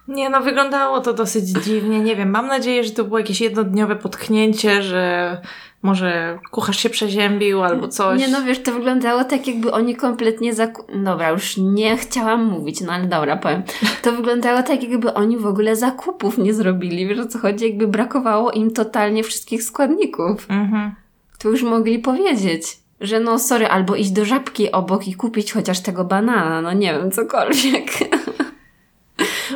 Nie, 0.07 0.29
no 0.29 0.41
wyglądało 0.41 1.01
to 1.01 1.13
dosyć 1.13 1.45
dziwnie. 1.49 1.99
Nie 1.99 2.15
wiem, 2.15 2.29
mam 2.29 2.47
nadzieję, 2.47 2.83
że 2.83 2.91
to 2.91 3.03
było 3.03 3.19
jakieś 3.19 3.41
jednodniowe 3.41 3.95
potknięcie, 3.95 4.81
że 4.81 5.37
może 5.81 6.39
kucharz 6.51 6.79
się 6.79 6.89
przeziębił 6.89 7.63
albo 7.63 7.87
coś. 7.87 8.19
Nie 8.19 8.27
no, 8.27 8.43
wiesz, 8.43 8.63
to 8.63 8.71
wyglądało 8.71 9.23
tak, 9.23 9.47
jakby 9.47 9.71
oni 9.71 9.95
kompletnie 9.95 10.53
zaku... 10.53 10.83
Dobra, 11.03 11.29
już 11.29 11.57
nie 11.57 11.97
chciałam 11.97 12.45
mówić, 12.45 12.81
no 12.81 12.93
ale 12.93 13.05
dobra, 13.05 13.37
powiem. 13.37 13.63
To 14.01 14.11
wyglądało 14.11 14.63
tak, 14.63 14.83
jakby 14.83 15.13
oni 15.13 15.37
w 15.37 15.45
ogóle 15.45 15.75
zakupów 15.75 16.37
nie 16.37 16.53
zrobili. 16.53 17.07
Wiesz 17.07 17.19
o 17.19 17.25
co 17.25 17.39
chodzi? 17.39 17.65
Jakby 17.67 17.87
brakowało 17.87 18.51
im 18.51 18.71
totalnie 18.71 19.23
wszystkich 19.23 19.63
składników. 19.63 20.45
Mhm. 20.49 20.91
To 21.39 21.49
już 21.49 21.63
mogli 21.63 21.99
powiedzieć, 21.99 22.63
że 23.01 23.19
no 23.19 23.39
sorry, 23.39 23.67
albo 23.67 23.95
iść 23.95 24.11
do 24.11 24.25
żabki 24.25 24.71
obok 24.71 25.07
i 25.07 25.13
kupić 25.13 25.53
chociaż 25.53 25.79
tego 25.79 26.03
banana, 26.03 26.61
no 26.61 26.73
nie 26.73 26.93
wiem, 26.93 27.11
cokolwiek. 27.11 27.85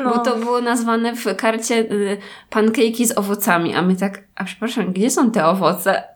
No. 0.04 0.10
Bo 0.10 0.20
to 0.20 0.36
było 0.36 0.62
nazwane 0.62 1.16
w 1.16 1.36
karcie 1.36 1.76
y, 1.76 2.18
pankejki 2.50 3.06
z 3.06 3.18
owocami, 3.18 3.76
a 3.76 3.82
my 3.82 3.96
tak, 3.96 4.24
a 4.36 4.44
przepraszam, 4.44 4.94
gdzie 4.94 5.10
są 5.10 5.32
te 5.32 5.46
owoce? 5.46 6.04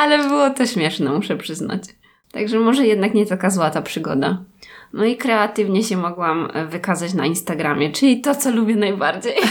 Ale 0.00 0.28
było 0.28 0.50
to 0.50 0.66
śmieszne, 0.66 1.12
muszę 1.12 1.36
przyznać. 1.36 1.82
Także 2.32 2.60
może 2.60 2.86
jednak 2.86 3.14
nie 3.14 3.26
taka 3.26 3.50
zła 3.50 3.70
ta 3.70 3.82
przygoda. 3.82 4.42
No 4.92 5.04
i 5.04 5.16
kreatywnie 5.16 5.84
się 5.84 5.96
mogłam 5.96 6.48
e, 6.54 6.66
wykazać 6.66 7.14
na 7.14 7.26
Instagramie, 7.26 7.92
czyli 7.92 8.20
to, 8.20 8.34
co 8.34 8.50
lubię 8.50 8.76
najbardziej. 8.76 9.34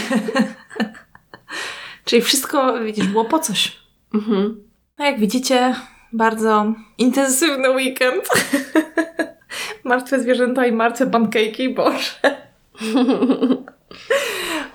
Czyli 2.04 2.22
wszystko, 2.22 2.80
widzisz, 2.80 3.06
było 3.06 3.24
po 3.24 3.38
coś. 3.38 3.76
Mhm. 4.14 4.60
No 4.98 5.04
jak 5.04 5.20
widzicie, 5.20 5.74
bardzo 6.12 6.72
intensywny 6.98 7.70
weekend. 7.70 8.28
martwe 9.84 10.20
zwierzęta 10.20 10.66
i 10.66 10.72
martwe 10.72 11.06
pankejki, 11.06 11.74
Boże. 11.74 12.10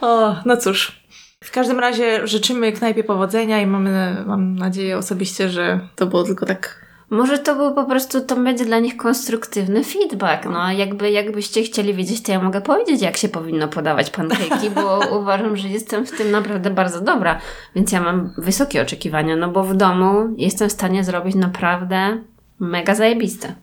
o, 0.01 0.35
no 0.45 0.57
cóż. 0.57 1.01
W 1.43 1.51
każdym 1.51 1.79
razie 1.79 2.27
życzymy 2.27 2.71
knajpie 2.71 3.03
powodzenia 3.03 3.61
i 3.61 3.65
mamy, 3.65 4.23
mam 4.25 4.55
nadzieję 4.55 4.97
osobiście, 4.97 5.49
że 5.49 5.79
to 5.95 6.05
było 6.05 6.23
tylko 6.23 6.45
tak 6.45 6.85
Może 7.09 7.39
to 7.39 7.55
był 7.55 7.73
po 7.73 7.83
prostu, 7.83 8.21
to 8.21 8.35
będzie 8.35 8.65
dla 8.65 8.79
nich 8.79 8.97
konstruktywny 8.97 9.83
feedback. 9.83 10.45
No, 10.45 10.71
jakby, 10.71 11.11
jakbyście 11.11 11.63
chcieli 11.63 11.93
wiedzieć, 11.93 12.23
to 12.23 12.31
ja 12.31 12.41
mogę 12.41 12.61
powiedzieć, 12.61 13.01
jak 13.01 13.17
się 13.17 13.29
powinno 13.29 13.67
podawać 13.67 14.09
pankejki, 14.09 14.69
bo 14.69 14.99
uważam, 15.19 15.57
że 15.57 15.67
jestem 15.67 16.05
w 16.05 16.17
tym 16.17 16.31
naprawdę 16.31 16.69
bardzo 16.69 17.01
dobra. 17.01 17.39
Więc 17.75 17.91
ja 17.91 18.01
mam 18.01 18.33
wysokie 18.37 18.81
oczekiwania, 18.81 19.35
no 19.35 19.47
bo 19.47 19.63
w 19.63 19.75
domu 19.75 20.29
jestem 20.37 20.69
w 20.69 20.71
stanie 20.71 21.03
zrobić 21.03 21.35
naprawdę 21.35 22.17
mega 22.59 22.95
zajebiste. 22.95 23.55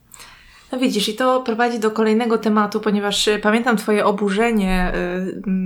No 0.73 0.79
widzisz, 0.79 1.09
i 1.09 1.15
to 1.15 1.43
prowadzi 1.43 1.79
do 1.79 1.91
kolejnego 1.91 2.39
tematu, 2.39 2.81
ponieważ 2.81 3.29
y, 3.29 3.39
pamiętam 3.39 3.77
Twoje 3.77 4.05
oburzenie 4.05 4.93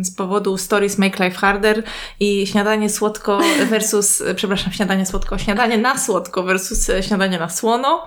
y, 0.00 0.04
z 0.04 0.14
powodu 0.14 0.56
Stories 0.56 0.98
Make 0.98 1.18
Life 1.18 1.36
Harder 1.36 1.82
i 2.20 2.46
śniadanie 2.46 2.90
słodko 2.90 3.40
versus, 3.70 4.22
przepraszam, 4.36 4.72
śniadanie 4.72 5.06
słodko, 5.06 5.38
śniadanie 5.38 5.78
na 5.78 5.98
słodko 5.98 6.42
versus 6.42 6.88
y, 6.88 7.02
śniadanie 7.02 7.38
na 7.38 7.48
słono. 7.48 8.06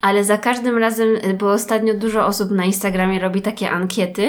Ale 0.00 0.24
za 0.24 0.38
każdym 0.38 0.78
razem, 0.78 1.08
bo 1.38 1.52
ostatnio 1.52 1.94
dużo 1.94 2.26
osób 2.26 2.50
na 2.50 2.64
Instagramie 2.64 3.18
robi 3.18 3.42
takie 3.42 3.70
ankiety 3.70 4.28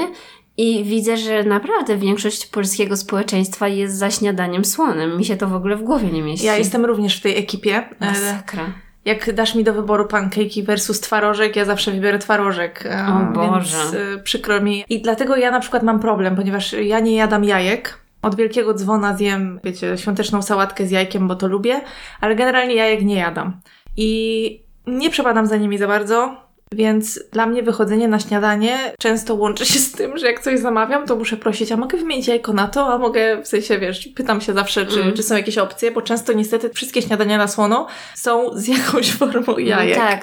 i 0.57 0.83
widzę, 0.83 1.17
że 1.17 1.43
naprawdę 1.43 1.97
większość 1.97 2.45
polskiego 2.45 2.97
społeczeństwa 2.97 3.67
jest 3.67 3.97
za 3.97 4.11
śniadaniem 4.11 4.65
słonym. 4.65 5.17
Mi 5.17 5.25
się 5.25 5.37
to 5.37 5.47
w 5.47 5.53
ogóle 5.53 5.75
w 5.75 5.83
głowie 5.83 6.07
nie 6.11 6.21
mieści. 6.21 6.45
Ja 6.45 6.57
jestem 6.57 6.85
również 6.85 7.17
w 7.17 7.21
tej 7.21 7.37
ekipie. 7.37 7.89
Masakra. 7.99 8.84
Jak 9.05 9.33
dasz 9.33 9.55
mi 9.55 9.63
do 9.63 9.73
wyboru 9.73 10.07
pankejki 10.07 10.63
versus 10.63 11.01
twarożek, 11.01 11.55
ja 11.55 11.65
zawsze 11.65 11.91
wybiorę 11.91 12.19
twarożek. 12.19 12.89
O 13.09 13.33
Boże. 13.33 13.77
Więc 13.77 13.93
e, 13.93 14.23
przykro 14.23 14.61
mi. 14.61 14.85
I 14.89 15.01
dlatego 15.01 15.35
ja 15.35 15.51
na 15.51 15.59
przykład 15.59 15.83
mam 15.83 15.99
problem, 15.99 16.35
ponieważ 16.35 16.73
ja 16.73 16.99
nie 16.99 17.15
jadam 17.15 17.43
jajek. 17.43 17.97
Od 18.21 18.35
wielkiego 18.35 18.73
dzwona 18.73 19.17
zjem, 19.17 19.59
wiecie, 19.63 19.97
świąteczną 19.97 20.41
sałatkę 20.41 20.85
z 20.85 20.91
jajkiem, 20.91 21.27
bo 21.27 21.35
to 21.35 21.47
lubię, 21.47 21.81
ale 22.21 22.35
generalnie 22.35 22.75
jajek 22.75 23.01
nie 23.01 23.15
jadam. 23.15 23.61
I 23.97 24.61
nie 24.87 25.09
przepadam 25.09 25.47
za 25.47 25.57
nimi 25.57 25.77
za 25.77 25.87
bardzo, 25.87 26.44
więc 26.75 27.19
dla 27.31 27.45
mnie 27.45 27.63
wychodzenie 27.63 28.07
na 28.07 28.19
śniadanie 28.19 28.77
często 28.99 29.35
łączy 29.35 29.65
się 29.65 29.79
z 29.79 29.91
tym, 29.91 30.17
że 30.17 30.27
jak 30.27 30.39
coś 30.39 30.59
zamawiam, 30.59 31.05
to 31.07 31.15
muszę 31.15 31.37
prosić, 31.37 31.71
a 31.71 31.77
mogę 31.77 31.97
wymienić 31.97 32.27
jajko 32.27 32.53
na 32.53 32.67
to, 32.67 32.93
a 32.93 32.97
mogę, 32.97 33.41
w 33.41 33.47
sensie, 33.47 33.77
wiesz, 33.79 34.07
pytam 34.15 34.41
się 34.41 34.53
zawsze, 34.53 34.85
czy, 34.85 35.01
Mm. 35.01 35.13
czy 35.13 35.23
są 35.23 35.35
jakieś 35.35 35.57
opcje, 35.57 35.91
bo 35.91 36.01
często 36.01 36.33
niestety 36.33 36.69
wszystkie 36.69 37.01
śniadania 37.01 37.37
na 37.37 37.47
słono 37.47 37.87
są 38.15 38.49
z 38.57 38.67
jakąś 38.67 39.11
formą 39.11 39.57
jajek. 39.57 39.97
No 39.97 40.03
tak. 40.03 40.21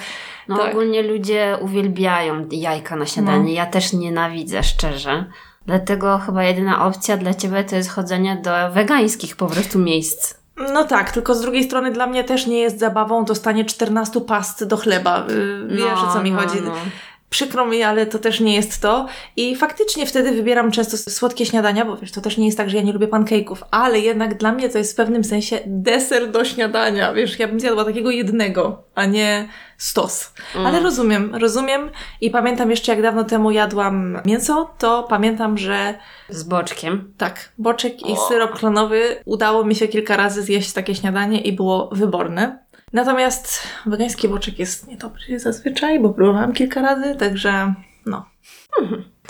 No 0.48 0.56
Tak. 0.58 0.70
ogólnie 0.70 1.02
ludzie 1.02 1.58
uwielbiają 1.60 2.46
jajka 2.50 2.96
na 2.96 3.06
śniadanie. 3.06 3.44
No. 3.44 3.50
Ja 3.50 3.66
też 3.66 3.92
nienawidzę, 3.92 4.62
szczerze. 4.62 5.24
Dlatego 5.66 6.18
chyba 6.18 6.44
jedyna 6.44 6.86
opcja 6.86 7.16
dla 7.16 7.34
Ciebie 7.34 7.64
to 7.64 7.76
jest 7.76 7.90
chodzenie 7.90 8.40
do 8.44 8.50
wegańskich 8.72 9.36
po 9.36 9.46
prostu 9.46 9.78
miejsc. 9.78 10.34
No 10.56 10.84
tak, 10.84 11.12
tylko 11.12 11.34
z 11.34 11.40
drugiej 11.40 11.64
strony 11.64 11.90
dla 11.90 12.06
mnie 12.06 12.24
też 12.24 12.46
nie 12.46 12.60
jest 12.60 12.78
zabawą 12.78 13.24
dostanie 13.24 13.64
14 13.64 14.20
past 14.20 14.64
do 14.64 14.76
chleba. 14.76 15.26
Yy, 15.28 15.76
wiesz 15.76 15.98
o 16.08 16.12
co 16.12 16.22
mi 16.22 16.32
no, 16.32 16.40
chodzi. 16.40 16.62
no. 16.62 16.74
Przykro 17.32 17.66
mi, 17.66 17.82
ale 17.82 18.06
to 18.06 18.18
też 18.18 18.40
nie 18.40 18.54
jest 18.54 18.82
to. 18.82 19.06
I 19.36 19.56
faktycznie 19.56 20.06
wtedy 20.06 20.32
wybieram 20.32 20.70
często 20.70 20.96
słodkie 20.96 21.46
śniadania, 21.46 21.84
bo 21.84 21.96
wiesz, 21.96 22.12
to 22.12 22.20
też 22.20 22.36
nie 22.38 22.46
jest 22.46 22.58
tak, 22.58 22.70
że 22.70 22.76
ja 22.76 22.82
nie 22.82 22.92
lubię 22.92 23.06
pancake'ów, 23.08 23.56
ale 23.70 24.00
jednak 24.00 24.38
dla 24.38 24.52
mnie 24.52 24.68
to 24.68 24.78
jest 24.78 24.92
w 24.92 24.96
pewnym 24.96 25.24
sensie 25.24 25.58
deser 25.66 26.30
do 26.30 26.44
śniadania. 26.44 27.12
Wiesz, 27.12 27.38
ja 27.38 27.48
bym 27.48 27.60
zjadła 27.60 27.84
takiego 27.84 28.10
jednego, 28.10 28.84
a 28.94 29.06
nie 29.06 29.48
stos. 29.78 30.34
Mm. 30.54 30.66
Ale 30.66 30.80
rozumiem, 30.80 31.34
rozumiem. 31.34 31.90
I 32.20 32.30
pamiętam 32.30 32.70
jeszcze, 32.70 32.92
jak 32.92 33.02
dawno 33.02 33.24
temu 33.24 33.50
jadłam 33.50 34.18
mięso, 34.24 34.70
to 34.78 35.02
pamiętam, 35.02 35.58
że 35.58 35.94
Z 36.28 36.42
boczkiem. 36.42 37.14
tak, 37.18 37.52
boczek 37.58 38.06
i 38.06 38.16
syrop 38.28 38.58
klonowy 38.58 39.16
udało 39.24 39.64
mi 39.64 39.74
się 39.74 39.88
kilka 39.88 40.16
razy 40.16 40.42
zjeść 40.42 40.72
takie 40.72 40.94
śniadanie 40.94 41.40
i 41.40 41.52
było 41.52 41.88
wyborne. 41.92 42.58
Natomiast 42.92 43.60
wegański 43.86 44.28
boczek 44.28 44.58
jest 44.58 44.88
niedobry 44.88 45.38
zazwyczaj, 45.38 46.00
bo 46.00 46.10
próbowałam 46.10 46.52
kilka 46.52 46.82
razy, 46.82 47.16
także 47.16 47.74
no. 48.06 48.24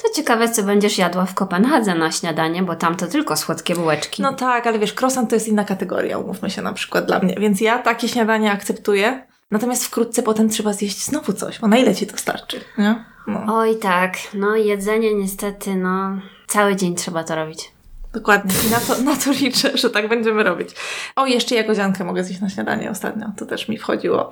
To 0.03 0.09
ciekawe, 0.17 0.49
co 0.49 0.63
będziesz 0.63 0.99
jadła 0.99 1.27
w 1.27 1.35
Kopenhadze 1.35 1.95
na 1.95 2.13
śniadanie, 2.13 2.63
bo 2.63 2.77
tam 2.77 2.97
to 2.97 3.07
tylko 3.07 3.37
słodkie 3.37 3.75
bułeczki. 3.75 4.23
No 4.23 4.33
tak, 4.33 4.67
ale 4.67 4.79
wiesz, 4.79 4.95
croissant 5.01 5.31
to 5.31 5.37
jest 5.37 5.49
inna 5.49 5.65
kategoria, 5.65 6.19
umówmy 6.19 6.51
się 6.51 6.63
na 6.63 6.73
przykład 6.73 7.07
dla 7.07 7.19
mnie, 7.19 7.37
więc 7.41 7.61
ja 7.61 7.79
takie 7.79 8.09
śniadanie 8.09 8.53
akceptuję. 8.53 9.27
Natomiast 9.51 9.85
wkrótce 9.85 10.23
potem 10.23 10.49
trzeba 10.49 10.73
zjeść 10.73 11.05
znowu 11.05 11.33
coś, 11.33 11.59
bo 11.59 11.69
na 11.69 11.77
ile 11.77 11.95
ci 11.95 12.07
to 12.07 12.17
starczy, 12.17 12.61
nie? 12.79 13.05
No, 13.27 13.45
Oj 13.49 13.79
tak, 13.79 14.17
no 14.35 14.57
jedzenie 14.57 15.15
niestety, 15.15 15.75
no 15.75 16.19
cały 16.47 16.77
dzień 16.77 16.95
trzeba 16.95 17.25
to 17.25 17.35
robić. 17.35 17.73
Dokładnie. 18.13 18.53
I 18.67 18.71
na 18.71 18.81
to, 18.81 19.03
na 19.03 19.17
to 19.17 19.33
liczę, 19.33 19.77
że 19.79 19.91
tak 19.91 20.09
będziemy 20.09 20.43
robić. 20.43 20.69
O, 21.17 21.27
jeszcze 21.27 21.55
jagodziankę 21.55 22.05
mogę 22.05 22.25
zjeść 22.25 22.41
na 22.41 22.49
śniadanie 22.49 22.91
ostatnio, 22.91 23.27
to 23.37 23.47
też 23.47 23.69
mi 23.69 23.79
wchodziło. 23.79 24.29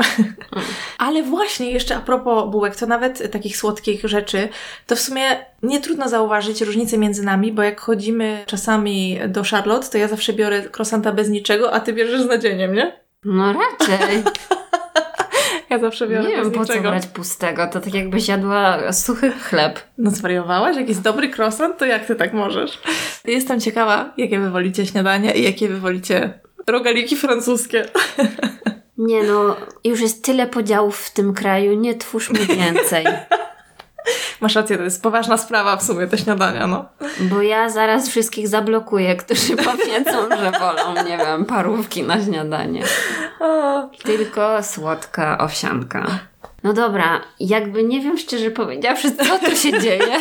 Ale 0.99 1.23
właśnie 1.23 1.71
jeszcze 1.71 1.97
a 1.97 2.01
propos 2.01 2.51
bułek, 2.51 2.77
to 2.77 2.87
nawet 2.87 3.33
takich 3.33 3.57
słodkich 3.57 4.09
rzeczy, 4.09 4.49
to 4.87 4.97
w 4.97 5.01
sumie 5.01 5.47
nie 5.63 5.81
trudno 5.81 6.09
zauważyć 6.09 6.61
różnicę 6.61 6.99
między 6.99 7.23
nami, 7.23 7.53
bo 7.53 7.63
jak 7.63 7.81
chodzimy 7.81 8.45
czasami 8.47 9.19
do 9.29 9.43
Charlotte, 9.51 9.89
to 9.89 9.99
ja 9.99 10.09
zawsze 10.09 10.33
biorę 10.33 10.63
croissanta 10.77 11.13
bez 11.13 11.29
niczego, 11.29 11.73
a 11.73 11.81
ty 11.81 11.93
bierzesz 11.93 12.23
z 12.23 12.27
nadzieniem, 12.27 12.75
nie? 12.75 13.01
No 13.25 13.53
raczej. 13.53 14.23
Ja 15.71 15.79
zawsze 15.79 16.09
biorę 16.09 16.29
Nie 16.29 16.37
wiem 16.37 16.51
po 16.51 16.65
co 16.65 16.81
brać 16.81 17.07
pustego, 17.07 17.67
to 17.67 17.81
tak 17.81 17.95
jakbyś 17.95 18.29
jadła 18.29 18.93
suchy 18.93 19.31
chleb. 19.31 19.81
No 19.99 20.11
zwariowałaś? 20.11 20.77
Jakiś 20.77 20.97
dobry 20.97 21.31
croissant? 21.37 21.79
To 21.79 21.87
jak 21.87 22.07
ty 22.07 22.17
tak 22.17 22.33
możesz? 22.33 22.79
Jestem 23.25 23.61
ciekawa, 23.61 24.15
jakie 24.17 24.41
wy 24.41 24.51
wolicie 24.51 24.87
śniadanie 24.87 25.35
i 25.35 25.43
jakie 25.43 25.69
wy 25.69 25.81
wolicie 25.81 26.41
rogaliki 26.67 27.17
francuskie. 27.17 27.85
Nie 28.99 29.23
no, 29.23 29.57
już 29.85 30.01
jest 30.01 30.25
tyle 30.25 30.47
podziałów 30.47 30.99
w 30.99 31.13
tym 31.13 31.35
kraju, 31.35 31.75
nie 31.75 31.95
twórzmy 31.95 32.39
więcej. 32.39 33.05
Masz 34.41 34.55
rację, 34.55 34.77
to 34.79 34.83
jest 34.85 35.03
poważna 35.03 35.37
sprawa 35.37 35.77
w 35.77 35.83
sumie, 35.83 36.07
te 36.07 36.19
śniadania, 36.19 36.67
no. 36.67 36.85
Bo 37.21 37.43
ja 37.43 37.71
zaraz 37.71 38.09
wszystkich 38.09 38.49
zablokuję, 38.49 39.17
którzy 39.17 39.57
powiedzą, 39.71 40.29
że 40.39 40.53
wolą, 40.61 41.05
nie 41.09 41.19
wiem, 41.19 41.45
parówki 41.45 42.03
na 42.03 42.25
śniadanie. 42.25 42.83
Tylko 44.05 44.63
słodka 44.63 45.39
owsianka. 45.39 46.07
No 46.63 46.73
dobra, 46.73 47.21
jakby 47.41 47.85
nie 47.85 48.01
wiem 48.01 48.19
szczerze 48.19 48.51
powiedziawszy, 48.51 49.13
co 49.17 49.39
tu 49.39 49.57
się 49.57 49.79
dzieje. 49.81 50.21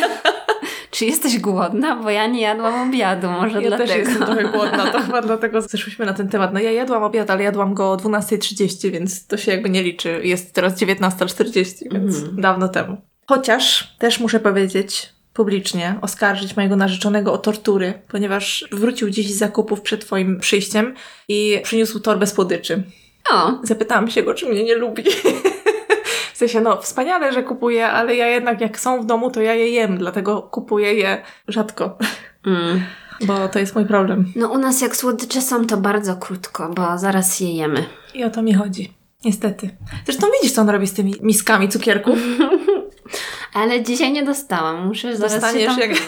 Czy 0.90 1.04
jesteś 1.04 1.38
głodna? 1.38 1.96
Bo 1.96 2.10
ja 2.10 2.26
nie 2.26 2.40
jadłam 2.40 2.88
obiadu, 2.88 3.30
może 3.30 3.62
Ja 3.62 3.68
dlatego. 3.68 3.88
też 3.88 3.98
jestem 3.98 4.26
trochę 4.26 4.44
głodna, 4.44 4.86
to 4.92 5.00
chyba 5.00 5.22
dlatego 5.30 5.62
zeszłyśmy 5.62 6.06
na 6.06 6.12
ten 6.14 6.28
temat. 6.28 6.52
No 6.52 6.60
ja 6.60 6.70
jadłam 6.72 7.02
obiad, 7.02 7.30
ale 7.30 7.42
jadłam 7.42 7.74
go 7.74 7.92
o 7.92 7.96
12.30, 7.96 8.90
więc 8.90 9.26
to 9.26 9.36
się 9.36 9.52
jakby 9.52 9.70
nie 9.70 9.82
liczy. 9.82 10.20
Jest 10.24 10.54
teraz 10.54 10.74
19.40, 10.82 11.74
więc 11.92 12.16
Mhm. 12.16 12.40
dawno 12.40 12.68
temu. 12.68 12.96
Chociaż 13.30 13.94
też 13.98 14.20
muszę 14.20 14.40
powiedzieć, 14.40 15.12
publicznie 15.32 15.94
oskarżyć 16.02 16.56
mojego 16.56 16.76
narzeczonego 16.76 17.32
o 17.32 17.38
tortury, 17.38 18.02
ponieważ 18.08 18.68
wrócił 18.72 19.10
dziś 19.10 19.32
z 19.32 19.38
zakupów 19.38 19.80
przed 19.80 20.04
twoim 20.04 20.40
przyjściem 20.40 20.94
i 21.28 21.60
przyniósł 21.62 22.00
torbę 22.00 22.26
słodyczy. 22.26 22.82
O, 23.32 23.52
Zapytałam 23.62 24.10
się 24.10 24.22
go, 24.22 24.34
czy 24.34 24.46
mnie 24.46 24.64
nie 24.64 24.74
lubi. 24.74 25.04
W 26.34 26.36
sensie, 26.36 26.60
no, 26.60 26.82
wspaniale, 26.82 27.32
że 27.32 27.42
kupuje, 27.42 27.88
ale 27.88 28.16
ja 28.16 28.26
jednak 28.26 28.60
jak 28.60 28.80
są 28.80 29.02
w 29.02 29.06
domu, 29.06 29.30
to 29.30 29.40
ja 29.40 29.54
je 29.54 29.70
jem, 29.70 29.98
dlatego 29.98 30.42
kupuję 30.42 30.94
je 30.94 31.22
rzadko, 31.48 31.98
mm. 32.46 32.80
bo 33.26 33.48
to 33.48 33.58
jest 33.58 33.74
mój 33.74 33.86
problem. 33.86 34.32
no 34.36 34.48
u 34.48 34.58
nas 34.58 34.80
jak 34.80 34.96
słodycze 34.96 35.42
są, 35.42 35.66
to 35.66 35.76
bardzo 35.76 36.16
krótko, 36.16 36.68
bo 36.68 36.98
zaraz 36.98 37.40
je 37.40 37.54
jemy. 37.56 37.84
I 38.14 38.24
o 38.24 38.30
to 38.30 38.42
mi 38.42 38.54
chodzi. 38.54 38.92
Niestety. 39.24 39.70
Zresztą 40.04 40.26
widzisz, 40.40 40.54
co 40.54 40.62
on 40.62 40.70
robi 40.70 40.86
z 40.86 40.92
tymi 40.92 41.14
miskami 41.22 41.68
cukierków. 41.68 42.18
Ale 43.54 43.82
dzisiaj 43.82 44.12
nie 44.12 44.22
dostałam, 44.22 44.86
muszę 44.86 45.16
zaraz 45.16 45.32
Dostaniesz 45.32 45.74
się 45.74 45.80
tam 45.80 45.90
jak-. 45.90 46.00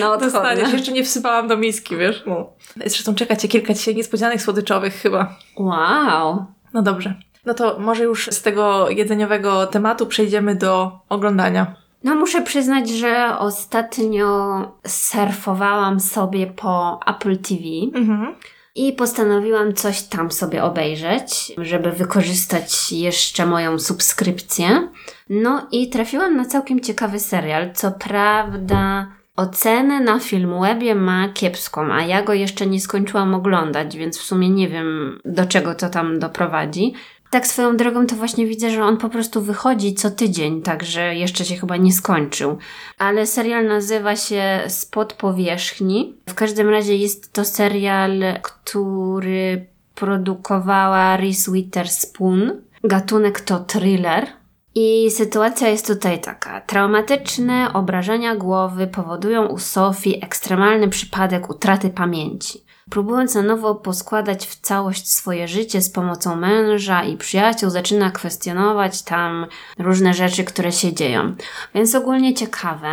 No. 0.00 0.16
Dostaniesz, 0.16 0.72
jeszcze 0.72 0.92
nie 0.92 1.04
wsypałam 1.04 1.48
do 1.48 1.56
miski, 1.56 1.96
wiesz? 1.96 2.22
No. 2.26 2.46
Zresztą 2.76 3.14
czeka 3.14 3.36
cię 3.36 3.48
kilka 3.48 3.74
dzisiaj 3.74 3.94
niespodzianek 3.94 4.42
słodyczowych 4.42 4.94
chyba. 4.94 5.36
Wow. 5.56 6.44
No 6.72 6.82
dobrze. 6.82 7.14
No 7.46 7.54
to 7.54 7.78
może 7.78 8.04
już 8.04 8.26
z 8.26 8.42
tego 8.42 8.90
jedzeniowego 8.90 9.66
tematu 9.66 10.06
przejdziemy 10.06 10.54
do 10.54 10.98
oglądania. 11.08 11.76
No 12.04 12.14
muszę 12.14 12.42
przyznać, 12.42 12.90
że 12.90 13.38
ostatnio 13.38 14.58
surfowałam 14.86 16.00
sobie 16.00 16.46
po 16.46 17.00
Apple 17.06 17.38
TV 17.38 17.62
Mhm. 17.94 18.34
I 18.74 18.92
postanowiłam 18.92 19.74
coś 19.74 20.02
tam 20.02 20.30
sobie 20.30 20.64
obejrzeć, 20.64 21.52
żeby 21.58 21.92
wykorzystać 21.92 22.92
jeszcze 22.92 23.46
moją 23.46 23.78
subskrypcję. 23.78 24.88
No 25.30 25.66
i 25.72 25.90
trafiłam 25.90 26.36
na 26.36 26.44
całkiem 26.44 26.80
ciekawy 26.80 27.20
serial. 27.20 27.72
Co 27.74 27.92
prawda 27.92 29.06
ocenę 29.36 30.00
na 30.00 30.20
Filmwebie 30.20 30.94
ma 30.94 31.28
kiepską, 31.28 31.92
a 31.92 32.02
ja 32.02 32.22
go 32.22 32.34
jeszcze 32.34 32.66
nie 32.66 32.80
skończyłam 32.80 33.34
oglądać, 33.34 33.96
więc 33.96 34.18
w 34.18 34.22
sumie 34.22 34.50
nie 34.50 34.68
wiem 34.68 35.20
do 35.24 35.46
czego 35.46 35.74
to 35.74 35.88
tam 35.88 36.18
doprowadzi. 36.18 36.94
Tak 37.34 37.46
swoją 37.46 37.76
drogą 37.76 38.06
to 38.06 38.16
właśnie 38.16 38.46
widzę, 38.46 38.70
że 38.70 38.84
on 38.84 38.96
po 38.96 39.08
prostu 39.08 39.42
wychodzi 39.42 39.94
co 39.94 40.10
tydzień, 40.10 40.62
także 40.62 41.14
jeszcze 41.14 41.44
się 41.44 41.56
chyba 41.56 41.76
nie 41.76 41.92
skończył. 41.92 42.58
Ale 42.98 43.26
serial 43.26 43.66
nazywa 43.66 44.16
się 44.16 44.60
Spod 44.68 45.12
powierzchni. 45.12 46.14
W 46.28 46.34
każdym 46.34 46.68
razie 46.68 46.96
jest 46.96 47.32
to 47.32 47.44
serial, 47.44 48.22
który 48.42 49.66
produkowała 49.94 51.16
Reese 51.16 51.52
Witherspoon. 51.52 52.62
Gatunek 52.84 53.40
to 53.40 53.58
thriller. 53.58 54.26
I 54.74 55.10
sytuacja 55.10 55.68
jest 55.68 55.86
tutaj 55.86 56.20
taka. 56.20 56.60
Traumatyczne 56.60 57.72
obrażenia 57.72 58.36
głowy 58.36 58.86
powodują 58.86 59.46
u 59.46 59.58
Sofii 59.58 60.24
ekstremalny 60.24 60.88
przypadek 60.88 61.50
utraty 61.50 61.90
pamięci. 61.90 62.64
Próbując 62.90 63.34
na 63.34 63.42
nowo 63.42 63.74
poskładać 63.74 64.46
w 64.46 64.60
całość 64.60 65.12
swoje 65.12 65.48
życie 65.48 65.82
z 65.82 65.90
pomocą 65.90 66.36
męża 66.36 67.04
i 67.04 67.16
przyjaciół, 67.16 67.70
zaczyna 67.70 68.10
kwestionować 68.10 69.02
tam 69.02 69.46
różne 69.78 70.14
rzeczy, 70.14 70.44
które 70.44 70.72
się 70.72 70.92
dzieją. 70.92 71.34
Więc 71.74 71.94
ogólnie 71.94 72.34
ciekawe. 72.34 72.88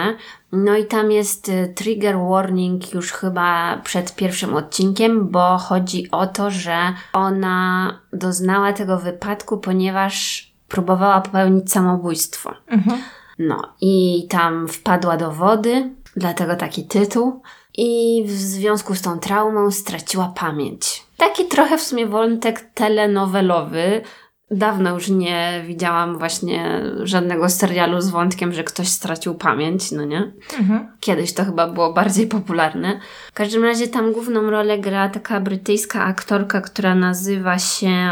No 0.51 0.77
i 0.77 0.85
tam 0.85 1.11
jest 1.11 1.49
y, 1.49 1.73
trigger 1.75 2.15
warning 2.29 2.93
już 2.93 3.11
chyba 3.11 3.77
przed 3.83 4.15
pierwszym 4.15 4.55
odcinkiem, 4.55 5.29
bo 5.29 5.57
chodzi 5.57 6.11
o 6.11 6.27
to, 6.27 6.51
że 6.51 6.77
ona 7.13 7.99
doznała 8.13 8.73
tego 8.73 8.99
wypadku, 8.99 9.57
ponieważ 9.57 10.47
próbowała 10.67 11.21
popełnić 11.21 11.71
samobójstwo. 11.71 12.53
Mhm. 12.67 13.01
No 13.39 13.73
i 13.81 14.27
tam 14.29 14.67
wpadła 14.67 15.17
do 15.17 15.31
wody, 15.31 15.89
dlatego 16.15 16.55
taki 16.55 16.87
tytuł. 16.87 17.41
I 17.77 18.23
w 18.27 18.31
związku 18.31 18.95
z 18.95 19.01
tą 19.01 19.19
traumą 19.19 19.71
straciła 19.71 20.33
pamięć. 20.35 21.03
Taki 21.17 21.45
trochę 21.45 21.77
w 21.77 21.81
sumie 21.81 22.07
wątek 22.07 22.61
telenowelowy. 22.73 24.01
Dawno 24.51 24.93
już 24.93 25.09
nie 25.09 25.63
widziałam 25.67 26.17
właśnie 26.17 26.81
żadnego 27.03 27.49
serialu 27.49 28.01
z 28.01 28.09
wątkiem, 28.09 28.53
że 28.53 28.63
ktoś 28.63 28.87
stracił 28.87 29.35
pamięć, 29.35 29.91
no 29.91 30.05
nie? 30.05 30.31
Mhm. 30.59 30.87
Kiedyś 30.99 31.33
to 31.33 31.45
chyba 31.45 31.67
było 31.67 31.93
bardziej 31.93 32.27
popularne. 32.27 32.99
W 33.31 33.33
każdym 33.33 33.63
razie 33.63 33.87
tam 33.87 34.13
główną 34.13 34.49
rolę 34.49 34.79
gra 34.79 35.09
taka 35.09 35.39
brytyjska 35.39 36.03
aktorka, 36.03 36.61
która 36.61 36.95
nazywa 36.95 37.59
się 37.59 38.11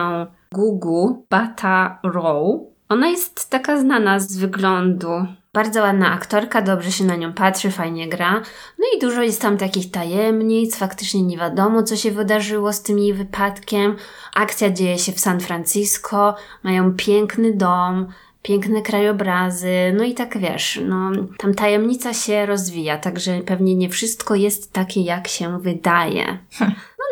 Gugu 0.52 1.26
Bata 1.30 2.00
Rowe. 2.04 2.60
Ona 2.90 3.08
jest 3.08 3.50
taka 3.50 3.80
znana 3.80 4.20
z 4.20 4.38
wyglądu. 4.38 5.10
Bardzo 5.54 5.82
ładna 5.82 6.12
aktorka, 6.12 6.62
dobrze 6.62 6.92
się 6.92 7.04
na 7.04 7.16
nią 7.16 7.34
patrzy, 7.34 7.72
fajnie 7.72 8.10
gra. 8.10 8.34
No 8.80 8.86
i 8.96 9.00
dużo 9.02 9.24
jest 9.24 9.42
tam 9.42 9.58
takich 9.58 9.92
tajemnic, 9.92 10.76
faktycznie 10.76 11.24
nie 11.24 11.38
wiadomo, 11.38 11.84
co 11.84 11.96
się 11.96 12.12
wydarzyło 12.12 12.74
z 12.74 12.82
tym 12.82 13.00
jej 13.00 13.14
wypadkiem. 13.14 13.96
Akcja 14.36 14.70
dzieje 14.70 15.00
się 15.00 15.12
w 15.12 15.20
San 15.20 15.40
Francisco, 15.40 16.36
mają 16.64 16.94
piękny 16.94 17.54
dom, 17.54 18.08
piękne 18.42 18.82
krajobrazy, 18.82 19.94
no 19.98 20.04
i 20.04 20.14
tak 20.14 20.38
wiesz, 20.38 20.80
no 20.86 21.12
tam 21.38 21.54
tajemnica 21.54 22.14
się 22.14 22.46
rozwija, 22.46 22.98
także 22.98 23.40
pewnie 23.46 23.76
nie 23.76 23.90
wszystko 23.90 24.36
jest 24.36 24.74
takie, 24.74 25.02
jak 25.02 25.28
się 25.28 25.60
wydaje. 25.60 26.38